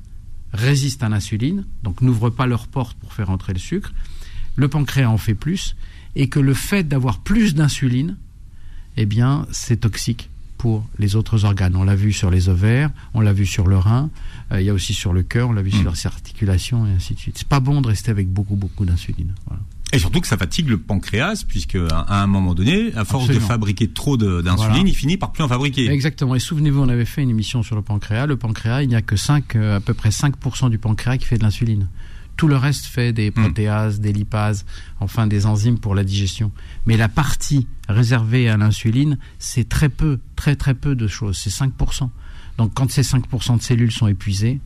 résistent 0.52 1.04
à 1.04 1.08
l'insuline, 1.08 1.64
donc 1.84 2.00
n'ouvrent 2.00 2.30
pas 2.30 2.48
leurs 2.48 2.66
portes 2.66 2.98
pour 2.98 3.12
faire 3.12 3.30
entrer 3.30 3.52
le 3.52 3.60
sucre, 3.60 3.92
le 4.56 4.66
pancréas 4.66 5.08
en 5.08 5.18
fait 5.18 5.34
plus, 5.34 5.76
et 6.16 6.28
que 6.28 6.40
le 6.40 6.52
fait 6.52 6.82
d'avoir 6.82 7.20
plus 7.20 7.54
d'insuline, 7.54 8.16
eh 8.96 9.06
bien, 9.06 9.46
c'est 9.52 9.82
toxique 9.82 10.30
pour 10.58 10.84
les 10.98 11.14
autres 11.14 11.44
organes. 11.44 11.76
On 11.76 11.84
l'a 11.84 11.94
vu 11.94 12.12
sur 12.12 12.32
les 12.32 12.48
ovaires, 12.48 12.90
on 13.14 13.20
l'a 13.20 13.32
vu 13.32 13.46
sur 13.46 13.68
le 13.68 13.78
rein, 13.78 14.10
euh, 14.50 14.60
il 14.60 14.66
y 14.66 14.68
a 14.68 14.74
aussi 14.74 14.94
sur 14.94 15.12
le 15.12 15.22
cœur, 15.22 15.50
on 15.50 15.52
l'a 15.52 15.62
vu 15.62 15.70
sur 15.70 15.92
hmm. 15.92 15.94
les 15.94 16.06
articulations 16.08 16.86
et 16.88 16.90
ainsi 16.90 17.14
de 17.14 17.20
suite. 17.20 17.38
C'est 17.38 17.46
pas 17.46 17.60
bon 17.60 17.80
de 17.82 17.86
rester 17.86 18.10
avec 18.10 18.28
beaucoup 18.28 18.56
beaucoup 18.56 18.84
d'insuline. 18.84 19.32
Voilà. 19.46 19.62
Et 19.92 19.98
surtout 19.98 20.20
que 20.20 20.26
ça 20.26 20.36
fatigue 20.36 20.68
le 20.68 20.78
pancréas, 20.78 21.44
puisque 21.46 21.76
à 21.90 22.22
un 22.22 22.26
moment 22.26 22.54
donné, 22.54 22.92
à 22.94 23.04
force 23.04 23.28
de 23.28 23.38
fabriquer 23.38 23.88
trop 23.88 24.16
d'insuline, 24.16 24.86
il 24.86 24.94
finit 24.94 25.16
par 25.16 25.32
plus 25.32 25.42
en 25.42 25.48
fabriquer. 25.48 25.90
Exactement. 25.90 26.34
Et 26.34 26.38
souvenez-vous, 26.38 26.80
on 26.80 26.88
avait 26.88 27.04
fait 27.04 27.22
une 27.22 27.30
émission 27.30 27.62
sur 27.62 27.76
le 27.76 27.82
pancréas. 27.82 28.26
Le 28.26 28.36
pancréas, 28.36 28.82
il 28.82 28.88
n'y 28.88 28.94
a 28.94 29.02
que 29.02 29.16
5, 29.16 29.56
euh, 29.56 29.76
à 29.76 29.80
peu 29.80 29.94
près 29.94 30.10
5% 30.10 30.70
du 30.70 30.78
pancréas 30.78 31.18
qui 31.18 31.26
fait 31.26 31.38
de 31.38 31.42
l'insuline. 31.42 31.88
Tout 32.36 32.48
le 32.48 32.56
reste 32.56 32.86
fait 32.86 33.12
des 33.12 33.30
protéases, 33.30 34.00
des 34.00 34.14
lipases, 34.14 34.64
enfin 34.98 35.26
des 35.26 35.44
enzymes 35.44 35.78
pour 35.78 35.94
la 35.94 36.04
digestion. 36.04 36.52
Mais 36.86 36.96
la 36.96 37.08
partie 37.08 37.66
réservée 37.86 38.48
à 38.48 38.56
l'insuline, 38.56 39.18
c'est 39.38 39.68
très 39.68 39.90
peu, 39.90 40.20
très 40.36 40.56
très 40.56 40.72
peu 40.72 40.94
de 40.94 41.06
choses. 41.06 41.36
C'est 41.36 41.50
5%. 41.50 42.08
Donc 42.56 42.72
quand 42.72 42.90
ces 42.90 43.02
5% 43.02 43.58
de 43.58 43.62
cellules 43.62 43.92
sont 43.92 44.06
épuisées, 44.06 44.60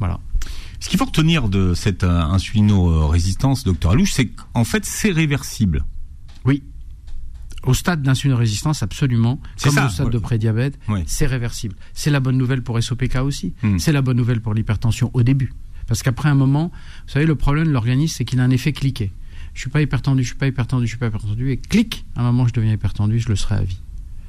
voilà. 0.00 0.18
Ce 0.82 0.88
qu'il 0.88 0.98
faut 0.98 1.04
retenir 1.04 1.48
de 1.48 1.74
cette 1.74 2.02
euh, 2.02 2.20
insulino-résistance, 2.22 3.62
docteur 3.62 3.92
Alouche, 3.92 4.10
c'est 4.14 4.26
qu'en 4.26 4.64
fait, 4.64 4.84
c'est 4.84 5.12
réversible. 5.12 5.84
Oui. 6.44 6.64
Au 7.62 7.72
stade 7.72 8.02
d'insulino-résistance, 8.02 8.82
absolument. 8.82 9.40
C'est 9.54 9.68
Comme 9.68 9.76
ça, 9.76 9.86
au 9.86 9.90
stade 9.90 10.06
ouais. 10.06 10.12
de 10.12 10.18
prédiabète, 10.18 10.80
Ouais. 10.88 11.04
c'est 11.06 11.26
réversible. 11.26 11.76
C'est 11.94 12.10
la 12.10 12.18
bonne 12.18 12.36
nouvelle 12.36 12.62
pour 12.62 12.82
SOPK 12.82 13.14
aussi. 13.22 13.54
Hmm. 13.62 13.78
C'est 13.78 13.92
la 13.92 14.02
bonne 14.02 14.16
nouvelle 14.16 14.40
pour 14.40 14.54
l'hypertension 14.54 15.12
au 15.14 15.22
début. 15.22 15.52
Parce 15.86 16.02
qu'après 16.02 16.28
un 16.30 16.34
moment, 16.34 16.72
vous 17.06 17.12
savez, 17.12 17.26
le 17.26 17.36
problème 17.36 17.68
de 17.68 17.72
l'organisme, 17.72 18.16
c'est 18.18 18.24
qu'il 18.24 18.40
a 18.40 18.42
un 18.42 18.50
effet 18.50 18.72
cliqué. 18.72 19.12
Je 19.54 19.60
suis 19.60 19.70
pas 19.70 19.82
hypertendu, 19.82 20.24
je 20.24 20.30
suis 20.30 20.36
pas 20.36 20.48
hypertendu, 20.48 20.86
je 20.86 20.90
suis 20.90 20.98
pas 20.98 21.06
hypertendu, 21.06 21.52
et 21.52 21.58
clic, 21.58 22.06
à 22.16 22.22
un 22.22 22.24
moment, 22.24 22.48
je 22.48 22.54
deviens 22.54 22.72
hypertendu, 22.72 23.20
je 23.20 23.28
le 23.28 23.36
serai 23.36 23.54
à 23.54 23.62
vie. 23.62 23.78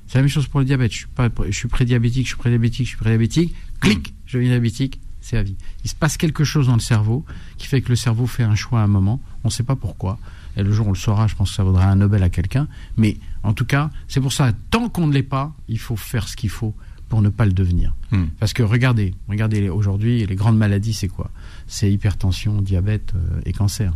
C'est 0.06 0.20
la 0.20 0.22
même 0.22 0.30
chose 0.30 0.46
pour 0.46 0.60
le 0.60 0.68
diabète. 0.68 0.92
Je 0.92 0.98
suis 0.98 1.08
pas, 1.08 1.30
je 1.48 1.52
suis 1.58 1.68
prédiabétique, 1.68 2.26
je 2.26 2.34
suis 2.34 2.38
prédiabétique, 2.38 2.86
je 2.86 2.90
suis 2.90 2.98
prédiabétique. 2.98 3.56
Clic, 3.80 4.14
je 4.28 4.38
deviens 4.38 4.52
diabétique, 4.52 5.00
c'est 5.24 5.38
à 5.38 5.44
vie. 5.44 5.56
Il 5.84 5.90
se 5.90 5.96
passe 5.96 6.18
quelque 6.18 6.44
chose 6.44 6.68
dans 6.68 6.74
le 6.76 6.80
cerveau 6.82 7.26
qui 7.58 7.66
fait 7.68 7.82
que 7.82 7.90
le 7.90 7.96
cerveau 7.96 8.28
fait 8.28 8.44
un 8.44 8.56
choix 8.56 8.82
à 8.82 8.84
un 8.84 8.88
moment. 8.88 9.20
On 9.44 9.48
ne 9.48 9.52
sait 9.52 9.64
pas 9.64 9.76
pourquoi. 9.78 10.20
Et 10.58 10.62
le 10.64 10.72
jour 10.72 10.86
où 10.86 10.90
on 10.90 10.94
le 10.94 10.98
saura, 10.98 11.28
je 11.28 11.36
pense 11.36 11.50
que 11.50 11.56
ça 11.56 11.64
vaudra 11.64 11.86
un 11.86 11.96
Nobel 11.96 12.22
à 12.22 12.30
quelqu'un. 12.30 12.68
Mais 12.98 13.18
en 13.42 13.54
tout 13.54 13.66
cas, 13.66 13.90
c'est 14.08 14.20
pour 14.22 14.34
ça, 14.34 14.52
tant 14.70 14.90
qu'on 14.90 15.08
ne 15.08 15.14
l'est 15.14 15.24
pas, 15.24 15.54
il 15.70 15.80
faut 15.80 15.96
faire 15.96 16.28
ce 16.28 16.36
qu'il 16.36 16.50
faut 16.50 16.76
pour 17.10 17.22
ne 17.22 17.30
pas 17.30 17.46
le 17.46 17.54
devenir. 17.54 17.94
Hmm. 18.12 18.26
Parce 18.40 18.54
que 18.54 18.64
regardez, 18.64 19.14
regardez 19.30 19.70
aujourd'hui, 19.70 20.26
les 20.26 20.36
grandes 20.36 20.58
maladies, 20.58 20.94
c'est 20.94 21.08
quoi? 21.08 21.32
C'est 21.68 21.92
hypertension, 21.92 22.62
diabète 22.62 23.14
euh, 23.16 23.42
et 23.46 23.54
cancer. 23.54 23.94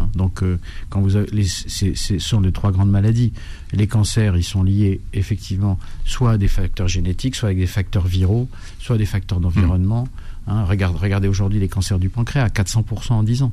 Hein, 0.00 0.08
Donc, 0.16 0.42
euh, 0.42 0.58
quand 0.88 1.00
vous 1.00 1.14
avez, 1.14 1.28
les, 1.30 1.44
c'est- 1.44 1.68
c'est- 1.68 1.94
ce 1.94 2.18
sont 2.18 2.40
les 2.40 2.50
trois 2.50 2.72
grandes 2.72 2.90
maladies. 2.90 3.32
Les 3.72 3.86
cancers, 3.86 4.36
ils 4.36 4.42
sont 4.42 4.64
liés 4.64 5.00
effectivement 5.12 5.78
soit 6.04 6.32
à 6.32 6.38
des 6.38 6.48
facteurs 6.48 6.88
génétiques, 6.88 7.36
soit 7.36 7.50
avec 7.50 7.58
des 7.58 7.68
facteurs 7.68 8.06
viraux, 8.06 8.48
soit 8.80 8.96
à 8.96 8.98
des 8.98 9.06
facteurs 9.06 9.38
d'environnement. 9.38 10.08
Hein, 10.46 10.64
regarde, 10.64 10.96
regardez 10.96 11.28
aujourd'hui 11.28 11.58
les 11.60 11.68
cancers 11.68 11.98
du 11.98 12.08
pancréas, 12.10 12.48
400% 12.48 13.12
en 13.12 13.22
10 13.22 13.42
ans. 13.42 13.52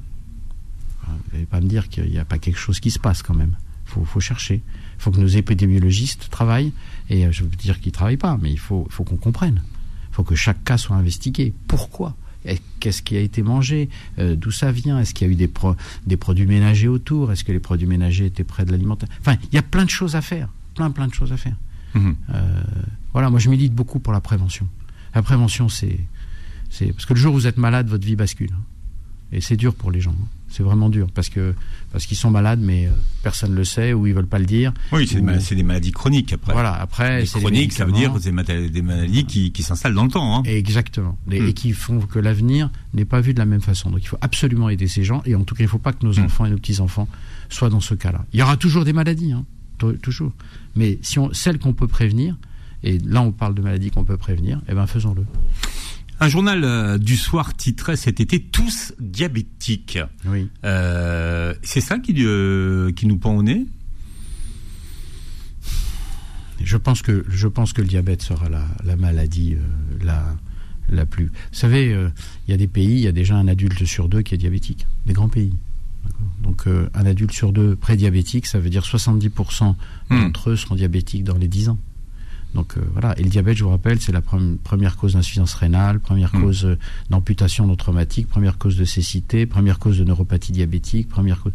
Hein, 1.08 1.12
Vous 1.28 1.34
n'allez 1.34 1.46
pas 1.46 1.62
me 1.62 1.68
dire 1.68 1.88
qu'il 1.90 2.10
n'y 2.10 2.18
a 2.20 2.26
pas 2.26 2.38
quelque 2.38 2.60
chose 2.60 2.80
qui 2.80 2.92
se 2.92 3.00
passe 3.00 3.22
quand 3.24 3.34
même. 3.34 3.56
Il 3.88 3.92
faut, 3.92 4.06
faut 4.06 4.20
chercher. 4.20 4.56
Il 4.56 5.02
faut 5.02 5.12
que 5.12 5.20
nos 5.20 5.28
épidémiologistes 5.28 6.30
travaillent. 6.30 6.74
Et 7.10 7.26
euh, 7.26 7.32
je 7.32 7.44
veux 7.44 7.50
dire 7.50 7.80
qu'ils 7.80 7.90
ne 7.92 7.94
travaillent 7.96 8.18
pas, 8.18 8.38
mais 8.42 8.52
il 8.52 8.60
faut, 8.60 8.88
faut 8.90 9.04
qu'on 9.04 9.18
comprenne. 9.18 9.62
Il 10.12 10.16
faut 10.16 10.24
que 10.24 10.36
chaque 10.36 10.64
cas 10.64 10.78
soit 10.78 10.96
investigué. 10.96 11.54
Pourquoi? 11.68 12.16
Qu'est-ce 12.80 13.04
qui 13.04 13.16
a 13.16 13.20
été 13.20 13.44
mangé? 13.44 13.88
Euh, 14.18 14.36
D'où 14.36 14.50
ça 14.52 14.72
vient? 14.72 15.00
Est-ce 15.00 15.14
qu'il 15.14 15.28
y 15.28 15.30
a 15.30 15.34
eu 15.34 15.36
des, 15.36 15.48
pro- 15.48 15.76
des 16.08 16.18
produits 16.18 16.48
ménagers 16.48 16.88
autour? 16.88 17.32
Est-ce 17.32 17.44
que 17.44 17.52
les 17.52 17.60
produits 17.60 17.86
ménagers 17.88 18.26
étaient 18.26 18.44
près 18.44 18.66
de 18.66 18.72
l'alimentation? 18.72 19.14
Enfin, 19.22 19.38
il 19.52 19.56
y 19.56 19.60
a 19.60 19.62
plein 19.62 19.86
de 19.86 19.90
choses 19.92 20.16
à 20.16 20.22
faire. 20.22 20.50
Plein, 20.76 20.90
plein 20.90 21.08
de 21.08 21.14
choses 21.14 21.32
à 21.32 21.38
faire. 21.38 21.56
Mhm. 21.94 22.16
Euh, 22.34 22.64
voilà, 23.14 23.30
moi 23.30 23.40
je 23.40 23.50
milite 23.50 23.74
beaucoup 23.76 24.00
pour 24.00 24.12
la 24.14 24.22
prévention. 24.22 24.68
La 25.14 25.22
prévention, 25.22 25.70
c'est, 25.70 26.00
c'est 26.72 26.92
parce 26.94 27.06
que 27.06 27.14
le 27.14 27.20
jour 27.20 27.34
où 27.36 27.38
vous 27.38 27.46
êtes 27.48 27.58
malade, 27.58 27.88
votre 27.88 28.06
vie 28.06 28.16
bascule. 28.16 28.50
hein. 28.54 28.64
Et 29.34 29.40
c'est 29.40 29.56
dur 29.56 29.76
pour 29.76 29.92
les 29.92 30.02
gens. 30.02 30.12
hein. 30.20 30.26
C'est 30.50 30.64
vraiment 30.64 30.90
dur 30.90 31.08
parce 31.16 31.30
que 31.30 31.54
parce 31.94 32.06
qu'ils 32.06 32.18
sont 32.18 32.30
malades, 32.32 32.60
mais 32.62 32.88
euh, 32.88 32.92
personne 33.24 33.52
ne 33.52 33.56
le 33.56 33.64
sait 33.64 33.94
ou 33.94 34.06
ils 34.06 34.14
veulent 34.14 34.28
pas 34.28 34.40
le 34.40 34.46
dire. 34.46 34.74
Oui, 34.92 35.08
c'est 35.08 35.16
des, 35.16 35.62
Ou- 35.62 35.66
maladies 35.66 35.92
chroniques 35.92 36.34
après. 36.34 36.52
Voilà. 36.52 36.74
Après, 36.74 37.26
c'est 37.26 37.40
chroniques, 37.40 37.72
ça 37.72 37.86
veut 37.86 37.94
dire 37.94 38.14
des 38.20 38.32
maladies 38.82 39.24
qui, 39.26 39.54
qui 39.54 39.64
s'installent 39.64 39.94
dans 39.94 40.04
le 40.04 40.10
temps. 40.12 40.36
Hein. 40.38 40.44
Exactement. 40.44 41.18
Hmm. 41.28 41.32
Et 41.34 41.54
qui 41.54 41.72
font 41.72 42.02
que 42.02 42.20
l'avenir 42.20 42.70
n'est 42.94 43.06
pas 43.06 43.22
vu 43.22 43.34
de 43.34 43.40
la 43.40 43.46
même 43.46 43.62
façon. 43.62 43.90
Donc 43.92 44.02
il 44.04 44.08
faut 44.08 44.18
absolument 44.20 44.68
aider 44.68 44.90
ces 44.90 45.06
gens. 45.06 45.22
Et 45.26 45.36
en 45.36 45.46
tout 45.46 45.56
cas, 45.56 45.62
il 45.64 45.68
ne 45.68 45.72
faut 45.72 45.78
pas 45.80 45.94
que 45.94 46.06
nos 46.06 46.14
Hmm. 46.20 46.26
enfants 46.26 46.46
et 46.46 46.50
nos 46.50 46.58
petits-enfants 46.58 47.08
soient 47.50 47.70
dans 47.70 47.80
ce 47.80 47.94
cas-là. 47.94 48.26
Il 48.34 48.40
y 48.42 48.44
aura 48.44 48.58
toujours 48.58 48.84
des 48.84 48.92
maladies, 48.94 49.32
hein, 49.32 49.46
tou- 49.78 49.94
toujours. 49.94 50.34
Mais 50.76 51.00
si 51.02 51.18
on, 51.20 51.32
celles 51.34 51.60
qu'on 51.60 51.72
peut 51.74 51.88
prévenir, 51.88 52.36
et 52.84 52.98
là 53.00 53.22
on 53.22 53.32
parle 53.32 53.56
de 53.56 53.62
maladies 53.62 53.92
qu'on 53.92 54.04
peut 54.04 54.18
prévenir, 54.18 54.60
eh 54.68 54.74
ben 54.74 54.86
faisons-le. 54.88 55.24
Un 56.24 56.30
journal 56.30 56.64
euh, 56.64 56.98
du 57.00 57.18
soir 57.18 57.56
titrait 57.56 57.96
cet 57.96 58.20
été 58.20 58.40
Tous 58.40 58.94
diabétiques. 59.00 59.98
Oui. 60.28 60.50
Euh, 60.64 61.56
c'est 61.64 61.82
ça 61.82 61.98
qui, 61.98 62.14
euh, 62.20 62.92
qui 62.92 63.08
nous 63.08 63.18
pend 63.18 63.36
au 63.36 63.42
nez? 63.42 63.66
Je 66.64 66.78
pense 66.78 67.02
que 67.02 67.26
je 67.28 67.48
pense 67.48 67.74
que 67.74 67.82
le 67.82 67.88
diabète 67.88 68.22
sera 68.22 68.50
la, 68.50 68.64
la 68.84 68.96
maladie 68.96 69.56
euh, 69.56 70.06
la 70.06 70.24
la 70.90 71.08
plus. 71.08 71.26
Vous 71.26 71.32
savez, 71.54 71.90
il 72.48 72.52
y 72.52 72.54
a 72.54 72.58
des 72.58 72.68
pays, 72.68 72.92
il 72.92 73.00
y 73.00 73.08
a 73.08 73.12
déjà 73.14 73.36
un 73.36 73.48
adulte 73.48 73.86
sur 73.86 74.10
deux 74.10 74.22
qui 74.22 74.36
est 74.36 74.38
diabétique, 74.38 74.86
des 75.06 75.14
grands 75.14 75.30
pays. 75.30 75.54
Donc 76.44 76.66
un 76.68 77.06
adulte 77.06 77.32
sur 77.32 77.54
deux 77.54 77.76
prédiabétique, 77.78 78.46
ça 78.46 78.60
veut 78.60 78.70
dire 78.70 78.84
70% 78.84 79.76
Hmm. 80.12 80.24
d'entre 80.24 80.50
eux 80.50 80.56
seront 80.58 80.76
diabétiques 80.76 81.24
dans 81.24 81.38
les 81.38 81.48
10 81.48 81.70
ans. 81.70 81.80
Donc 82.54 82.76
euh, 82.78 82.82
voilà, 82.92 83.18
et 83.18 83.24
le 83.24 83.30
diabète, 83.30 83.56
je 83.58 83.64
vous 83.64 83.70
rappelle, 83.70 84.02
c'est 84.02 84.12
la 84.12 84.20
pre- 84.22 84.58
première 84.58 84.98
cause 84.98 85.14
d'insuffisance 85.14 85.54
rénale, 85.54 86.00
première 86.00 86.36
Hmm. 86.36 86.42
cause 86.42 86.66
euh, 86.66 86.78
d'amputation 87.10 87.66
non 87.66 87.76
traumatique, 87.78 88.28
première 88.28 88.58
cause 88.58 88.76
de 88.78 88.84
cécité, 88.86 89.46
première 89.46 89.80
cause 89.80 89.98
de 89.98 90.04
neuropathie 90.04 90.52
diabétique, 90.52 91.08
première 91.08 91.40
cause 91.42 91.54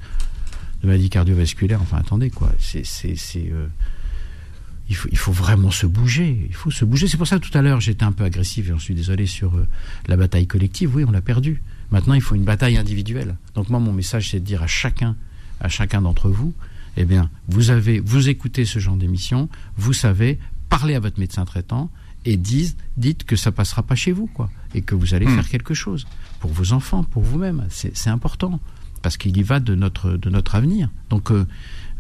de 0.82 0.86
maladie 0.86 1.10
cardiovasculaire. 1.10 1.82
Enfin, 1.82 1.98
attendez, 1.98 2.30
quoi. 2.30 2.50
C'est, 2.58 2.82
euh, 3.36 3.66
il, 4.88 4.96
faut, 4.96 5.08
il 5.12 5.18
faut 5.18 5.32
vraiment 5.32 5.70
se 5.70 5.86
bouger. 5.86 6.46
Il 6.48 6.54
faut 6.54 6.70
se 6.70 6.84
bouger. 6.86 7.08
C'est 7.08 7.16
pour 7.18 7.26
ça, 7.26 7.38
tout 7.38 7.56
à 7.56 7.60
l'heure, 7.60 7.80
j'étais 7.80 8.04
un 8.04 8.12
peu 8.12 8.24
agressif, 8.24 8.66
et 8.66 8.68
j'en 8.70 8.78
suis 8.78 8.94
désolé, 8.94 9.26
sur 9.26 9.54
euh, 9.56 9.66
la 10.06 10.16
bataille 10.16 10.46
collective. 10.46 10.94
Oui, 10.96 11.04
on 11.06 11.10
l'a 11.10 11.20
perdue. 11.22 11.62
Maintenant, 11.90 12.14
il 12.14 12.20
faut 12.22 12.34
une 12.34 12.44
bataille 12.44 12.76
individuelle. 12.78 13.36
Donc, 13.54 13.68
moi, 13.68 13.80
mon 13.80 13.92
message, 13.92 14.30
c'est 14.30 14.40
de 14.40 14.44
dire 14.46 14.62
à 14.62 14.66
chacun, 14.66 15.14
à 15.60 15.68
chacun 15.68 16.00
d'entre 16.02 16.30
vous, 16.30 16.54
eh 16.96 17.04
bien, 17.04 17.28
vous 17.48 17.68
avez, 17.70 18.00
vous 18.00 18.28
écoutez 18.30 18.64
ce 18.64 18.78
genre 18.78 18.96
d'émission, 18.96 19.48
vous 19.76 19.92
savez, 19.92 20.38
parlez 20.68 20.94
à 20.94 21.00
votre 21.00 21.18
médecin 21.18 21.44
traitant 21.44 21.90
et 22.24 22.36
dites, 22.36 22.76
dites 22.96 23.24
que 23.24 23.36
ça 23.36 23.52
passera 23.52 23.82
pas 23.82 23.94
chez 23.94 24.12
vous, 24.12 24.26
quoi, 24.26 24.50
et 24.74 24.82
que 24.82 24.94
vous 24.94 25.14
allez 25.14 25.26
Hmm. 25.26 25.34
faire 25.36 25.48
quelque 25.48 25.74
chose 25.74 26.06
pour 26.40 26.50
vos 26.52 26.72
enfants, 26.72 27.04
pour 27.04 27.22
vous-même. 27.22 27.66
C'est 27.70 27.96
c'est 27.96 28.10
important 28.10 28.60
parce 29.02 29.16
qu'il 29.16 29.36
y 29.36 29.42
va 29.42 29.60
de 29.60 29.74
notre 29.74 30.10
de 30.16 30.30
notre 30.30 30.54
avenir. 30.56 30.90
Donc 31.10 31.30
euh, 31.30 31.46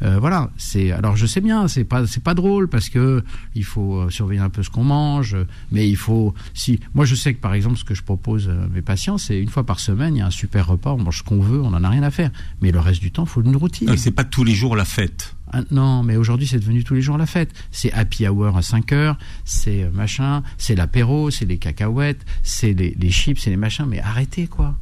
euh, 0.02 0.18
voilà, 0.18 0.50
c'est 0.56 0.92
alors 0.92 1.16
je 1.16 1.26
sais 1.26 1.40
bien, 1.40 1.68
c'est 1.68 1.84
pas 1.84 2.06
c'est 2.06 2.22
pas 2.22 2.34
drôle 2.34 2.68
parce 2.68 2.88
que 2.88 3.24
il 3.54 3.64
faut 3.64 3.96
euh, 3.96 4.10
surveiller 4.10 4.40
un 4.40 4.50
peu 4.50 4.62
ce 4.62 4.70
qu'on 4.70 4.84
mange, 4.84 5.34
euh, 5.34 5.46
mais 5.72 5.88
il 5.88 5.96
faut 5.96 6.34
si 6.54 6.80
moi 6.94 7.04
je 7.04 7.14
sais 7.14 7.34
que 7.34 7.40
par 7.40 7.54
exemple 7.54 7.78
ce 7.78 7.84
que 7.84 7.94
je 7.94 8.02
propose 8.02 8.48
à 8.48 8.68
mes 8.68 8.82
patients, 8.82 9.18
c'est 9.18 9.40
une 9.40 9.48
fois 9.48 9.64
par 9.64 9.80
semaine, 9.80 10.16
il 10.16 10.18
y 10.18 10.22
a 10.22 10.26
un 10.26 10.30
super 10.30 10.66
repas, 10.66 10.92
on 10.92 10.98
mange 10.98 11.18
ce 11.18 11.22
qu'on 11.22 11.40
veut, 11.40 11.60
on 11.60 11.68
en 11.72 11.84
a 11.84 11.88
rien 11.88 12.02
à 12.02 12.10
faire, 12.10 12.30
mais 12.60 12.72
le 12.72 12.80
reste 12.80 13.00
du 13.00 13.10
temps, 13.10 13.24
il 13.24 13.28
faut 13.28 13.42
une 13.42 13.56
routine. 13.56 13.96
C'est 13.96 14.10
pas 14.10 14.24
tous 14.24 14.44
les 14.44 14.54
jours 14.54 14.76
la 14.76 14.84
fête. 14.84 15.36
Ah, 15.52 15.62
non, 15.70 16.02
mais 16.02 16.16
aujourd'hui, 16.16 16.46
c'est 16.46 16.58
devenu 16.58 16.82
tous 16.82 16.94
les 16.94 17.02
jours 17.02 17.16
la 17.18 17.26
fête. 17.26 17.52
C'est 17.70 17.92
happy 17.92 18.26
hour 18.26 18.56
à 18.56 18.62
5 18.62 18.92
heures, 18.92 19.16
c'est 19.44 19.84
euh, 19.84 19.90
machin, 19.90 20.42
c'est 20.58 20.74
l'apéro, 20.74 21.30
c'est 21.30 21.44
les 21.44 21.58
cacahuètes, 21.58 22.24
c'est 22.42 22.72
les, 22.72 22.96
les 22.98 23.10
chips, 23.10 23.40
c'est 23.40 23.50
les 23.50 23.56
machins. 23.56 23.86
Mais 23.86 24.00
arrêtez, 24.00 24.48
quoi. 24.48 24.76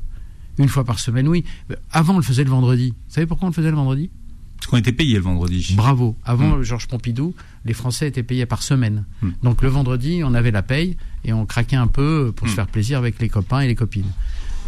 Une 0.59 0.69
fois 0.69 0.85
par 0.85 0.99
semaine, 1.01 1.29
oui. 1.29 1.45
Euh, 1.71 1.77
Avant, 1.91 2.15
on 2.15 2.19
le 2.19 2.23
faisait 2.23 2.45
le 2.45 2.51
vendredi. 2.51 2.95
Vous 3.09 3.15
savez 3.15 3.27
pourquoi 3.27 3.47
on 3.47 3.51
le 3.51 3.55
faisait 3.55 3.71
le 3.71 3.77
vendredi? 3.77 4.11
Parce 4.65 4.71
qu'on 4.71 4.77
était 4.79 4.93
payé 4.93 5.17
le 5.17 5.21
vendredi. 5.21 5.75
Bravo. 5.77 6.17
Avant, 6.25 6.57
Mm. 6.57 6.63
Georges 6.63 6.87
Pompidou, 6.89 7.35
les 7.67 7.75
Français 7.75 8.09
étaient 8.09 8.23
payés 8.23 8.47
par 8.47 8.63
semaine. 8.63 9.05
Mm. 9.21 9.29
Donc 9.43 9.61
le 9.61 9.69
vendredi, 9.69 10.23
on 10.25 10.33
avait 10.33 10.53
la 10.53 10.63
paye 10.63 10.97
et 11.27 11.35
on 11.35 11.45
craquait 11.45 11.77
un 11.77 11.87
peu 11.87 12.33
pour 12.35 12.49
se 12.49 12.53
Mm. 12.53 12.57
faire 12.57 12.67
plaisir 12.69 12.97
avec 12.99 13.21
les 13.21 13.29
copains 13.29 13.61
et 13.61 13.67
les 13.67 13.75
copines. 13.75 14.11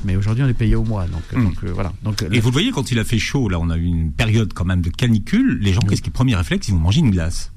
Mais 0.04 0.14
aujourd'hui, 0.14 0.44
on 0.44 0.48
est 0.48 0.52
payé 0.54 0.74
au 0.76 0.84
mois. 0.84 1.06
Donc, 1.06 1.22
euh, 1.32 1.42
donc, 1.42 1.64
voilà. 1.72 1.94
Donc, 2.02 2.22
Et 2.30 2.40
vous 2.40 2.48
le 2.50 2.52
voyez, 2.52 2.70
quand 2.72 2.90
il 2.90 2.98
a 2.98 3.04
fait 3.04 3.18
chaud, 3.18 3.48
là, 3.48 3.58
on 3.58 3.70
a 3.70 3.78
eu 3.78 3.84
une 3.84 4.12
période 4.12 4.52
quand 4.52 4.66
même 4.66 4.82
de 4.82 4.90
canicule. 4.90 5.58
Les 5.62 5.72
gens, 5.72 5.80
qu'est-ce 5.80 6.02
qui 6.02 6.08
est 6.08 6.12
le 6.12 6.12
premier 6.12 6.36
réflexe? 6.36 6.68
Ils 6.68 6.72
vont 6.74 6.80
manger 6.80 7.00
une 7.00 7.10
glace. 7.10 7.50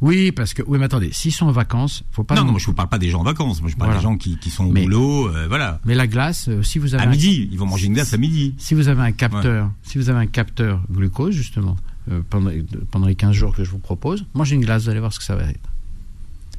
Oui, 0.00 0.32
parce 0.32 0.54
que 0.54 0.62
oui, 0.66 0.78
mais 0.78 0.86
attendez, 0.86 1.10
s'ils 1.12 1.32
sont 1.32 1.46
en 1.46 1.52
vacances, 1.52 2.04
faut 2.10 2.24
pas. 2.24 2.34
non, 2.34 2.44
non, 2.44 2.52
moi, 2.52 2.60
je 2.60 2.64
vous 2.66 2.72
parle 2.72 2.88
pas 2.88 2.98
des 2.98 3.10
gens 3.10 3.20
en 3.20 3.24
vacances. 3.24 3.60
Moi, 3.60 3.70
je 3.70 3.76
parle 3.76 3.90
Voilà. 3.90 4.00
des 4.00 4.02
gens 4.04 4.16
qui, 4.16 4.38
qui 4.38 4.48
sont 4.48 4.64
au 4.64 4.72
Mais- 4.72 4.84
boulot. 4.84 5.28
euh, 5.28 5.46
voilà. 5.46 5.78
Mais 5.84 5.94
la 5.94 6.06
glace, 6.06 6.48
euh, 6.48 6.62
si 6.62 6.78
vous 6.78 6.94
avez 6.94 7.04
À 7.04 7.06
un- 7.06 7.10
midi, 7.10 7.48
ils 7.52 7.58
vont 7.58 7.66
manger 7.66 7.86
une 7.86 7.92
glace 7.92 8.14
à 8.14 8.16
midi. 8.16 8.54
Si 8.56 8.74
vous 8.74 8.88
avez 8.88 9.02
un 9.02 9.12
capteur, 9.12 9.70
si 9.82 9.98
vous 9.98 10.08
avez 10.08 10.18
un 10.20 10.26
capteur 10.26 10.80
glucose 10.90 11.34
justement 11.34 11.76
euh, 12.10 12.22
pendant, 12.30 12.50
pendant 12.90 13.06
les 13.06 13.14
15 13.14 13.32
jours 13.34 13.54
que 13.54 13.62
je 13.62 13.70
vous 13.70 13.78
propose, 13.78 14.24
mangez 14.32 14.54
une 14.54 14.62
glace, 14.62 14.84
vous 14.84 14.88
allez 14.88 15.00
voir 15.00 15.12
ce 15.12 15.18
que 15.18 15.24
ça 15.24 15.36
va 15.36 15.42
être. 15.44 15.60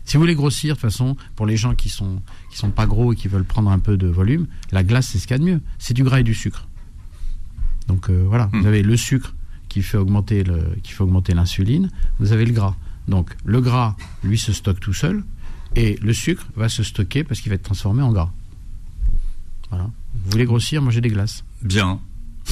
Si 0.05 0.17
vous 0.17 0.21
voulez 0.21 0.35
grossir, 0.35 0.75
de 0.75 0.79
toute 0.79 0.89
façon, 0.89 1.15
pour 1.35 1.45
les 1.47 1.57
gens 1.57 1.73
qui 1.73 1.89
sont 1.89 2.21
qui 2.51 2.57
sont 2.57 2.69
pas 2.69 2.85
gros 2.85 3.13
et 3.13 3.15
qui 3.15 3.27
veulent 3.27 3.43
prendre 3.43 3.71
un 3.71 3.79
peu 3.79 3.97
de 3.97 4.07
volume, 4.07 4.45
la 4.71 4.83
glace 4.83 5.07
c'est 5.07 5.17
ce 5.17 5.25
qu'il 5.25 5.35
y 5.35 5.39
a 5.39 5.43
de 5.43 5.45
mieux. 5.45 5.61
C'est 5.79 5.93
du 5.95 6.03
gras 6.03 6.19
et 6.19 6.23
du 6.23 6.35
sucre. 6.35 6.67
Donc 7.87 8.09
voilà, 8.09 8.49
Hmm. 8.53 8.61
vous 8.61 8.67
avez 8.67 8.83
le 8.83 8.95
sucre 8.97 9.33
qui 9.67 9.81
fait 9.81 9.97
augmenter 9.97 10.43
le 10.43 10.75
qui 10.83 10.91
fait 10.91 11.01
augmenter 11.01 11.33
l'insuline, 11.33 11.89
vous 12.19 12.33
avez 12.33 12.45
le 12.45 12.53
gras. 12.53 12.75
Donc 13.07 13.29
le 13.45 13.61
gras, 13.61 13.95
lui, 14.23 14.37
se 14.37 14.53
stocke 14.53 14.79
tout 14.79 14.93
seul, 14.93 15.23
et 15.75 15.97
le 16.01 16.13
sucre 16.13 16.45
va 16.55 16.69
se 16.69 16.83
stocker 16.83 17.23
parce 17.23 17.41
qu'il 17.41 17.49
va 17.49 17.55
être 17.55 17.63
transformé 17.63 18.01
en 18.01 18.11
gras. 18.11 18.31
Voilà. 19.69 19.89
Vous 20.25 20.31
voulez 20.31 20.45
grossir, 20.45 20.81
mangez 20.81 21.01
des 21.01 21.09
glaces. 21.09 21.43
Bien. 21.61 21.99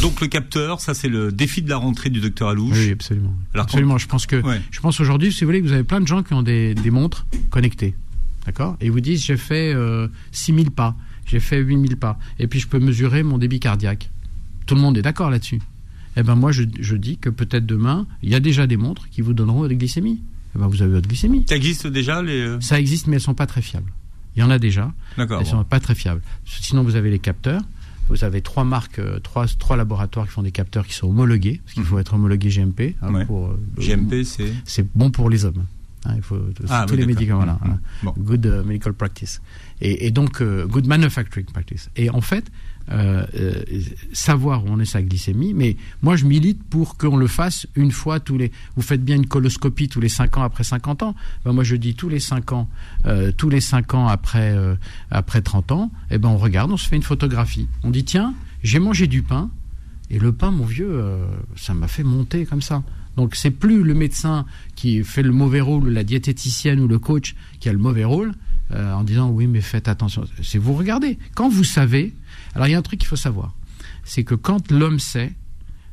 Donc 0.02 0.22
le 0.22 0.28
capteur, 0.28 0.80
ça 0.80 0.94
c'est 0.94 1.10
le 1.10 1.32
défi 1.32 1.62
de 1.62 1.70
la 1.70 1.78
rentrée 1.78 2.10
du 2.10 2.22
docteur 2.22 2.50
Alouche. 2.50 2.78
Oui, 2.78 2.92
absolument. 2.92 3.34
Alors, 3.54 3.66
absolument. 3.66 3.98
Je 3.98 4.08
pense 4.08 4.26
que 4.26 4.38
Ouais. 4.42 4.62
je 4.72 4.80
pense 4.80 5.00
aujourd'hui, 5.00 5.32
si 5.34 5.42
vous 5.44 5.48
voulez, 5.48 5.62
que 5.62 5.68
vous 5.68 5.74
avez 5.74 5.84
plein 5.84 6.00
de 6.00 6.08
gens 6.08 6.24
qui 6.24 6.34
ont 6.34 6.44
des, 6.44 6.74
des 6.76 6.92
montres 6.92 7.26
connectées, 7.50 7.96
d'accord, 8.46 8.78
et 8.80 8.86
ils 8.86 8.92
vous 8.92 9.02
disent 9.02 9.24
j'ai 9.26 9.36
fait 9.38 9.74
euh, 9.74 10.08
6000 10.32 10.72
pas, 10.72 10.96
j'ai 11.26 11.40
fait 11.40 11.60
8000 11.60 11.98
pas, 11.98 12.18
et 12.38 12.48
puis 12.48 12.60
je 12.60 12.68
peux 12.68 12.80
mesurer 12.80 13.24
mon 13.24 13.38
débit 13.38 13.60
cardiaque. 13.60 14.10
Tout 14.68 14.76
le 14.76 14.82
monde 14.82 14.98
est 14.98 15.02
d'accord 15.02 15.30
là-dessus. 15.32 15.60
Eh 16.16 16.24
ben 16.24 16.36
moi, 16.36 16.52
je, 16.52 16.64
je 16.80 16.96
dis 16.96 17.18
que 17.18 17.30
peut-être 17.30 17.66
demain, 17.66 18.08
il 18.24 18.30
y 18.30 18.36
a 18.36 18.40
déjà 18.40 18.68
des 18.68 18.78
montres 18.78 19.10
qui 19.10 19.22
vous 19.22 19.34
donneront 19.34 19.60
votre 19.60 19.74
glycémie. 19.74 20.22
Eh 20.56 20.60
ben 20.60 20.68
vous 20.68 20.82
avez 20.82 20.92
votre 20.94 21.08
glycémie. 21.08 21.46
Ça 21.48 21.56
existe 21.56 21.88
déjà 21.88 22.22
les. 22.22 22.40
euh, 22.42 22.60
Ça 22.62 22.80
existe, 22.80 23.08
mais 23.08 23.16
elles 23.18 23.22
sont 23.22 23.34
pas 23.36 23.46
très 23.48 23.62
fiables. 23.62 23.92
Il 24.36 24.40
y 24.40 24.44
en 24.44 24.50
a 24.50 24.60
déjà. 24.60 24.92
D'accord. 25.18 25.40
Elles 25.40 25.46
bon. 25.46 25.52
sont 25.60 25.64
pas 25.64 25.80
très 25.80 25.96
fiables. 25.96 26.22
Sinon, 26.46 26.84
vous 26.84 26.96
avez 26.96 27.10
les 27.12 27.20
capteurs. 27.20 27.62
Vous 28.10 28.24
avez 28.24 28.42
trois 28.42 28.64
marques, 28.64 28.98
euh, 29.00 29.20
trois, 29.20 29.46
trois 29.48 29.78
laboratoires 29.78 30.26
qui 30.26 30.32
font 30.32 30.42
des 30.42 30.52
capteurs 30.52 30.88
qui 30.88 30.94
sont 30.94 31.08
homologués, 31.08 31.62
parce 31.64 31.76
qu'il 31.76 31.84
faut 31.84 32.00
être 32.00 32.16
homologué 32.16 32.50
GMP. 32.50 32.96
hein, 33.02 33.10
Mhm. 33.10 33.16
Ouais. 33.16 33.26
pour, 33.26 33.48
euh, 33.48 33.60
GMP, 33.78 34.24
c'est. 34.24 34.52
c'est 34.66 34.88
bon 34.96 35.12
pour 35.12 35.30
les 35.30 35.46
hommes. 35.46 35.66
Hein, 36.06 36.14
il 36.16 36.22
faut 36.24 36.40
Ah, 36.70 36.86
tous 36.88 36.94
oui, 36.96 37.02
les 37.02 37.06
médicaments. 37.06 37.44
Voilà, 37.44 37.60
Mhm. 37.64 37.80
Bon. 38.04 38.14
Good 38.18 38.64
medical 38.66 38.94
practice. 38.94 39.42
Et, 39.82 40.08
et 40.08 40.12
donc 40.12 40.42
good 40.42 40.88
manufacturing 40.88 41.46
practice. 41.46 41.90
Et 41.96 42.10
en 42.10 42.22
fait, 42.22 42.46
euh, 42.92 43.24
euh, 43.36 43.54
savoir 44.14 44.66
où 44.66 44.70
on 44.70 44.80
est 44.80 44.86
sa 44.86 45.02
glycémie. 45.02 45.54
Mais 45.54 45.78
moi, 46.02 46.16
je 46.16 46.26
milite 46.26 46.64
pour 46.64 46.98
qu'on 46.98 47.18
le 47.18 47.28
fasse 47.28 47.68
une 47.76 47.92
fois 47.92 48.20
tous 48.20 48.38
les. 48.38 48.52
Vous 48.76 48.82
faites 48.82 49.04
bien 49.04 49.16
une 49.16 49.28
coloscopie 49.28 49.90
tous 49.90 50.00
les 50.00 50.10
5 50.10 50.38
ans 50.38 50.44
après 50.44 50.64
50 50.64 51.04
ans. 51.04 51.16
Ben, 51.46 51.54
moi, 51.54 51.64
je 51.64 51.76
dis 51.76 51.94
tous 51.94 52.10
les 52.10 52.20
5 52.20 52.52
ans, 52.52 52.68
euh, 53.06 53.32
tous 53.32 53.50
les 53.50 53.62
5 53.62 53.94
ans 53.94 54.08
après 54.08 54.58
après 55.12 55.42
30 55.42 55.72
ans. 55.72 55.92
Et 56.10 56.18
ben, 56.18 56.30
on 56.30 56.38
regarde, 56.38 56.72
on 56.72 56.78
se 56.78 56.88
fait 56.88 56.96
une 56.96 57.04
photographie. 57.04 57.68
On 57.84 57.92
dit 57.92 58.04
tiens, 58.04 58.34
j'ai 58.64 58.80
mangé 58.80 59.08
du 59.08 59.22
pain. 59.22 59.50
Et 60.12 60.18
le 60.18 60.32
pain, 60.32 60.50
mon 60.50 60.66
vieux, 60.66 61.04
ça 61.56 61.76
m'a 61.76 61.88
fait 61.88 62.04
monter 62.04 62.48
comme 62.48 62.64
ça. 62.64 62.82
Donc 63.16 63.36
c'est 63.36 63.52
plus 63.52 63.84
le 63.84 63.94
médecin 63.94 64.46
qui 64.76 65.04
fait 65.04 65.22
le 65.22 65.32
mauvais 65.32 65.62
rôle, 65.62 65.90
la 65.90 66.04
diététicienne 66.04 66.80
ou 66.80 66.88
le 66.88 66.98
coach 67.00 67.36
qui 67.60 67.70
a 67.70 67.74
le 67.74 67.78
mauvais 67.78 68.06
rôle, 68.06 68.34
euh, 68.72 68.94
en 68.94 69.04
disant 69.04 69.30
oui 69.30 69.48
mais 69.48 69.62
faites 69.62 69.88
attention. 69.88 70.24
C'est 70.44 70.58
vous 70.60 70.74
regardez. 70.74 71.18
Quand 71.36 71.50
vous 71.50 71.64
savez, 71.64 72.14
alors 72.56 72.68
il 72.68 72.72
y 72.72 72.76
a 72.76 72.78
un 72.78 72.82
truc 72.84 73.00
qu'il 73.00 73.08
faut 73.08 73.16
savoir, 73.16 73.54
c'est 74.04 74.24
que 74.24 74.36
quand 74.36 74.72
l'homme 74.72 75.00
sait, 75.00 75.34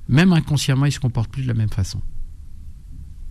même 0.08 0.32
inconsciemment, 0.32 0.86
il 0.86 0.92
se 0.92 1.00
comporte 1.00 1.30
plus 1.30 1.42
de 1.42 1.48
la 1.48 1.54
même 1.54 1.68
façon. 1.70 2.00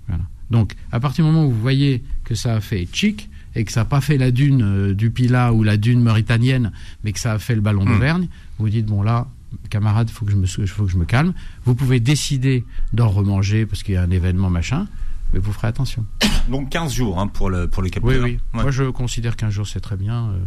Voilà. 0.08 0.24
Donc 0.52 0.74
à 0.91 1.00
partir 1.00 1.26
du 1.26 1.32
moment 1.32 1.46
où 1.48 1.52
vous 1.52 1.62
voyez 1.62 2.04
que 2.24 2.36
ça 2.36 2.56
a 2.56 2.62
fait 2.62 2.88
chic 2.91 3.30
et 3.56 3.64
que 3.64 3.72
ça 3.72 3.82
n'a 3.82 3.86
pas 3.86 4.02
fait 4.02 4.18
la 4.18 4.32
dune 4.32 4.62
euh, 4.64 4.93
du 4.93 5.10
Pila 5.12 5.54
ou 5.54 5.64
la 5.64 5.78
dune 5.78 6.02
mauritanienne, 6.02 6.72
mais 7.04 7.14
que 7.14 7.20
ça 7.20 7.34
a 7.34 7.39
fait 7.39 7.56
le 7.56 7.62
ballon 7.62 7.86
Mm. 7.86 7.88
d'Auvergne, 7.88 8.28
vous 8.60 8.70
dites 8.70 8.86
bon 8.86 9.02
là, 9.02 9.28
camarade, 9.70 10.10
faut 10.10 10.26
que 10.26 10.32
je 10.32 10.36
me 10.36 10.46
sou- 10.46 10.68
faut 10.68 10.86
que 10.86 10.91
je 10.91 10.98
me 10.98 11.06
calme. 11.06 11.34
Vous 11.64 11.74
pouvez 11.76 12.00
décider 12.02 12.66
d'en 12.93 13.08
remanger 13.10 13.66
parce 13.66 13.82
qu'il 13.84 13.93
y 13.93 13.98
a 13.98 14.04
un 14.04 14.12
événement 14.12 14.50
machin, 14.50 14.88
mais 15.36 15.41
vous 15.41 15.51
ferez 15.53 15.67
attention. 15.67 16.05
Donc 16.49 16.69
15 16.69 16.93
jours 16.93 17.19
hein, 17.19 17.27
pour 17.27 17.49
le 17.51 17.67
pour 17.67 17.83
les 17.83 17.88
Oui, 17.88 17.91
capteurs. 17.91 18.23
oui. 18.23 18.39
Ouais. 18.53 18.61
Moi, 18.63 18.71
je 18.71 18.86
considère 18.89 19.36
qu'un 19.36 19.49
jour 19.51 19.67
c'est 19.67 19.81
très 19.81 19.97
bien. 19.97 20.29
euh, 20.31 20.39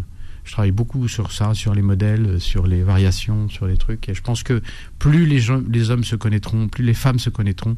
Je 0.44 0.52
travaille 0.52 0.72
beaucoup 0.72 1.06
sur 1.08 1.30
ça, 1.30 1.52
sur 1.54 1.74
les 1.74 1.82
modèles, 1.82 2.26
euh, 2.26 2.38
sur 2.38 2.66
les 2.66 2.82
variations, 2.82 3.48
sur 3.50 3.66
les 3.66 3.76
trucs. 3.76 4.08
Et 4.08 4.14
je 4.14 4.22
pense 4.22 4.42
que 4.42 4.62
plus 4.98 5.26
les, 5.26 5.38
gens, 5.40 5.60
les 5.68 5.90
hommes 5.90 6.04
se 6.04 6.16
connaîtront, 6.16 6.68
plus 6.68 6.84
les 6.84 6.94
femmes 6.94 7.18
se 7.18 7.28
connaîtront, 7.30 7.76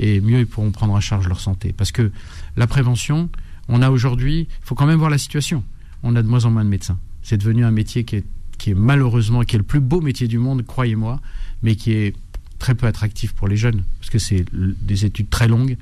et 0.00 0.20
mieux 0.20 0.40
ils 0.40 0.46
pourront 0.46 0.72
prendre 0.72 0.94
en 0.94 1.00
charge 1.00 1.28
leur 1.28 1.38
santé. 1.40 1.72
Parce 1.72 1.92
que 1.92 2.10
la 2.56 2.66
prévention, 2.66 3.30
on 3.68 3.80
a 3.82 3.90
aujourd'hui, 3.90 4.48
il 4.50 4.66
faut 4.66 4.74
quand 4.74 4.86
même 4.86 4.98
voir 4.98 5.10
la 5.10 5.18
situation. 5.18 5.62
On 6.02 6.16
a 6.16 6.22
de 6.22 6.28
moins 6.28 6.44
en 6.44 6.50
moins 6.50 6.64
de 6.64 6.70
médecins. 6.70 6.98
C'est 7.22 7.36
devenu 7.38 7.64
un 7.64 7.70
métier 7.70 8.02
qui 8.04 8.16
est, 8.16 8.24
qui 8.58 8.70
est 8.70 8.74
malheureusement, 8.74 9.42
qui 9.44 9.54
est 9.56 9.58
le 9.58 9.64
plus 9.64 9.80
beau 9.80 10.00
métier 10.00 10.26
du 10.26 10.38
monde, 10.38 10.64
croyez-moi, 10.66 11.20
mais 11.62 11.76
qui 11.76 11.92
est 11.92 12.16
très 12.58 12.74
peu 12.74 12.86
attractif 12.88 13.32
pour 13.34 13.46
les 13.46 13.56
jeunes, 13.56 13.84
parce 14.00 14.10
que 14.10 14.18
c'est 14.18 14.44
des 14.52 15.04
études 15.04 15.28
très 15.30 15.46
longues 15.46 15.76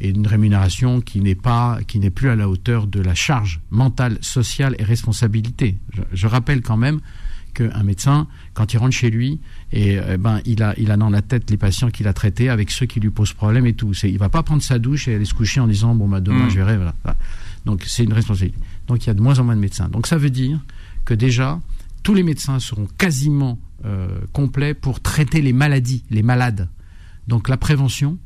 et 0.00 0.10
une 0.10 0.26
rémunération 0.26 1.00
qui 1.00 1.20
n'est 1.20 1.34
pas, 1.34 1.78
qui 1.86 1.98
n'est 1.98 2.10
plus 2.10 2.28
à 2.28 2.36
la 2.36 2.48
hauteur 2.48 2.86
de 2.86 3.00
la 3.00 3.14
charge 3.14 3.60
mentale, 3.70 4.18
sociale 4.20 4.76
et 4.78 4.84
responsabilité. 4.84 5.76
Je, 5.92 6.02
je 6.12 6.26
rappelle 6.26 6.60
quand 6.62 6.76
même 6.76 7.00
qu'un 7.54 7.82
médecin, 7.82 8.26
quand 8.52 8.74
il 8.74 8.76
rentre 8.76 8.94
chez 8.94 9.08
lui, 9.10 9.40
et 9.72 9.98
eh 10.08 10.16
ben 10.18 10.40
il 10.44 10.62
a, 10.62 10.74
il 10.76 10.90
a 10.90 10.96
dans 10.98 11.08
la 11.08 11.22
tête 11.22 11.50
les 11.50 11.56
patients 11.56 11.90
qu'il 11.90 12.06
a 12.06 12.12
traités 12.12 12.50
avec 12.50 12.70
ceux 12.70 12.84
qui 12.84 13.00
lui 13.00 13.08
posent 13.10 13.32
problème 13.32 13.66
et 13.66 13.72
tout. 13.72 13.94
C'est, 13.94 14.10
il 14.10 14.18
va 14.18 14.28
pas 14.28 14.42
prendre 14.42 14.62
sa 14.62 14.78
douche 14.78 15.08
et 15.08 15.14
aller 15.14 15.24
se 15.24 15.32
coucher 15.34 15.60
en 15.60 15.66
disant 15.66 15.94
bon 15.94 16.08
bah 16.08 16.20
demain 16.20 16.46
Mm. 16.46 16.50
je 16.50 16.56
verrai. 16.56 16.76
Voilà. 16.76 16.94
Voilà. 17.02 17.18
Donc 17.64 17.84
c'est 17.86 18.04
une 18.04 18.12
responsabilité. 18.12 18.58
Donc 18.86 19.04
il 19.04 19.06
y 19.06 19.10
a 19.10 19.14
de 19.14 19.20
moins 19.20 19.38
en 19.38 19.44
moins 19.44 19.56
de 19.56 19.60
médecins. 19.60 19.88
Donc 19.88 20.06
ça 20.06 20.18
veut 20.18 20.30
dire 20.30 20.60
que 21.04 21.14
déjà 21.14 21.60
tous 22.02 22.14
les 22.14 22.22
médecins 22.22 22.60
seront 22.60 22.86
quasiment 22.98 23.58
euh, 23.84 24.08
complets 24.32 24.74
pour 24.74 25.00
traiter 25.00 25.40
les 25.40 25.52
maladies, 25.52 26.04
les 26.10 26.22
malades. 26.22 26.68
Donc 27.26 27.48
la 27.48 27.56
prévention, 27.56 28.18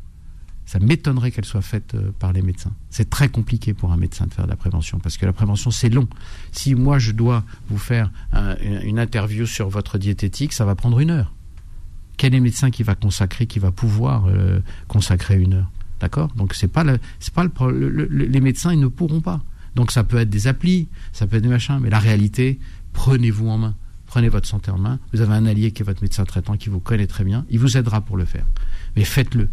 ça 0.71 0.79
m'étonnerait 0.79 1.33
qu'elle 1.33 1.45
soit 1.45 1.63
faite 1.63 1.95
euh, 1.97 2.13
par 2.21 2.33
les 2.33 2.43
médecins. 2.43 2.73
C'est 2.91 3.11
très 3.11 3.29
compliqué 3.29 3.75
pour 3.75 3.91
un 3.93 3.97
médecin 3.97 4.27
de 4.29 4.33
faire 4.33 4.45
de 4.45 4.51
la 4.51 4.57
prévention 4.57 5.01
parce 5.01 5.17
que 5.19 5.27
la 5.27 5.33
prévention 5.33 5.73
c'est 5.73 5.89
long. 5.89 6.07
Si 6.53 6.77
moi 6.77 7.01
je 7.01 7.11
dois 7.11 7.43
vous 7.69 7.79
faire 7.79 8.13
un- 8.33 8.57
une 8.91 9.01
interview 9.01 9.47
sur 9.47 9.69
votre 9.69 9.99
diététique, 9.99 10.53
ça 10.53 10.65
va 10.65 10.77
prendre 10.77 11.01
une 11.01 11.11
heure. 11.11 11.33
Quel 12.19 12.35
est 12.35 12.37
le 12.37 12.43
médecin 12.45 12.71
qui 12.71 12.85
va 12.85 12.95
consacrer, 12.95 13.47
qui 13.47 13.59
va 13.59 13.73
pouvoir 13.73 14.27
euh, 14.29 14.61
consacrer 14.87 15.41
une 15.41 15.55
heure? 15.55 15.71
D'accord? 15.99 16.29
Donc 16.37 16.55
c'est 16.55 16.69
pas 16.69 16.85
les 16.85 18.41
médecins 18.41 18.73
ils 18.73 18.81
ne 18.81 18.87
pourront 18.87 19.21
pas. 19.21 19.41
Donc 19.75 19.91
ça 19.91 20.05
peut 20.05 20.19
être 20.19 20.31
des 20.31 20.47
applis, 20.47 20.87
ça 21.13 21.27
peut 21.27 21.37
être 21.39 21.43
des 21.43 21.49
machins, 21.49 21.79
mais 21.81 21.91
la 21.91 21.99
réalité, 21.99 22.61
prenez-vous 22.93 23.49
en 23.49 23.59
main. 23.59 23.75
Prenez 24.07 24.29
votre 24.29 24.49
santé 24.49 24.71
en 24.73 24.79
main. 24.79 24.99
Vous 25.13 25.21
avez 25.21 25.35
un 25.35 25.47
allié 25.47 25.71
qui 25.71 25.83
est 25.83 25.85
votre 25.85 26.03
médecin 26.03 26.25
traitant 26.25 26.57
qui 26.57 26.69
vous 26.69 26.81
connaît 26.81 27.07
très 27.07 27.23
bien. 27.23 27.45
Il 27.49 27.61
vous 27.61 27.77
aidera 27.77 28.01
pour 28.01 28.17
le 28.17 28.25
faire. 28.25 28.45
Mais 28.97 29.05
faites-le. 29.05 29.49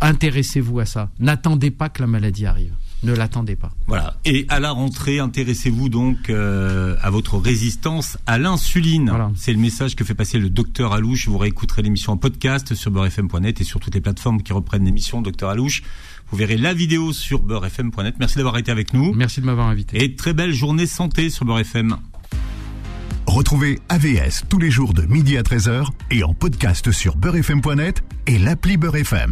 Intéressez-vous 0.00 0.80
à 0.80 0.86
ça. 0.86 1.10
N'attendez 1.18 1.70
pas 1.70 1.88
que 1.88 2.02
la 2.02 2.06
maladie 2.06 2.46
arrive. 2.46 2.72
Ne 3.02 3.12
l'attendez 3.14 3.56
pas. 3.56 3.72
Voilà. 3.88 4.16
Et 4.24 4.46
à 4.48 4.60
la 4.60 4.70
rentrée, 4.70 5.18
intéressez-vous 5.18 5.88
donc 5.88 6.30
euh, 6.30 6.94
à 7.02 7.10
votre 7.10 7.36
résistance 7.36 8.16
à 8.26 8.38
l'insuline. 8.38 9.08
Voilà. 9.08 9.32
C'est 9.34 9.52
le 9.52 9.58
message 9.58 9.96
que 9.96 10.04
fait 10.04 10.14
passer 10.14 10.38
le 10.38 10.50
docteur 10.50 10.92
Alouche. 10.92 11.26
Vous 11.26 11.38
réécouterez 11.38 11.82
l'émission 11.82 12.12
en 12.12 12.16
podcast 12.16 12.74
sur 12.74 12.92
beurrefm.net 12.92 13.60
et 13.60 13.64
sur 13.64 13.80
toutes 13.80 13.94
les 13.94 14.00
plateformes 14.00 14.40
qui 14.42 14.52
reprennent 14.52 14.84
l'émission 14.84 15.20
Docteur 15.20 15.50
Alouche. 15.50 15.82
Vous 16.30 16.36
verrez 16.36 16.56
la 16.56 16.74
vidéo 16.74 17.12
sur 17.12 17.40
beurrefm.net. 17.40 18.14
Merci 18.20 18.36
d'avoir 18.36 18.56
été 18.56 18.70
avec 18.70 18.94
nous. 18.94 19.12
Merci 19.14 19.40
de 19.40 19.46
m'avoir 19.46 19.66
invité. 19.66 20.02
Et 20.02 20.14
très 20.14 20.32
belle 20.32 20.52
journée 20.52 20.86
santé 20.86 21.28
sur 21.28 21.44
Beurre 21.44 21.60
FM. 21.60 21.96
Retrouvez 23.32 23.78
AVS 23.88 24.42
tous 24.50 24.58
les 24.58 24.70
jours 24.70 24.92
de 24.92 25.06
midi 25.06 25.38
à 25.38 25.42
13h 25.42 25.86
et 26.10 26.22
en 26.22 26.34
podcast 26.34 26.92
sur 26.92 27.16
beurrefm.net 27.16 28.04
et 28.26 28.38
l'appli 28.38 28.76
Beurre 28.76 28.96
FM. 28.96 29.30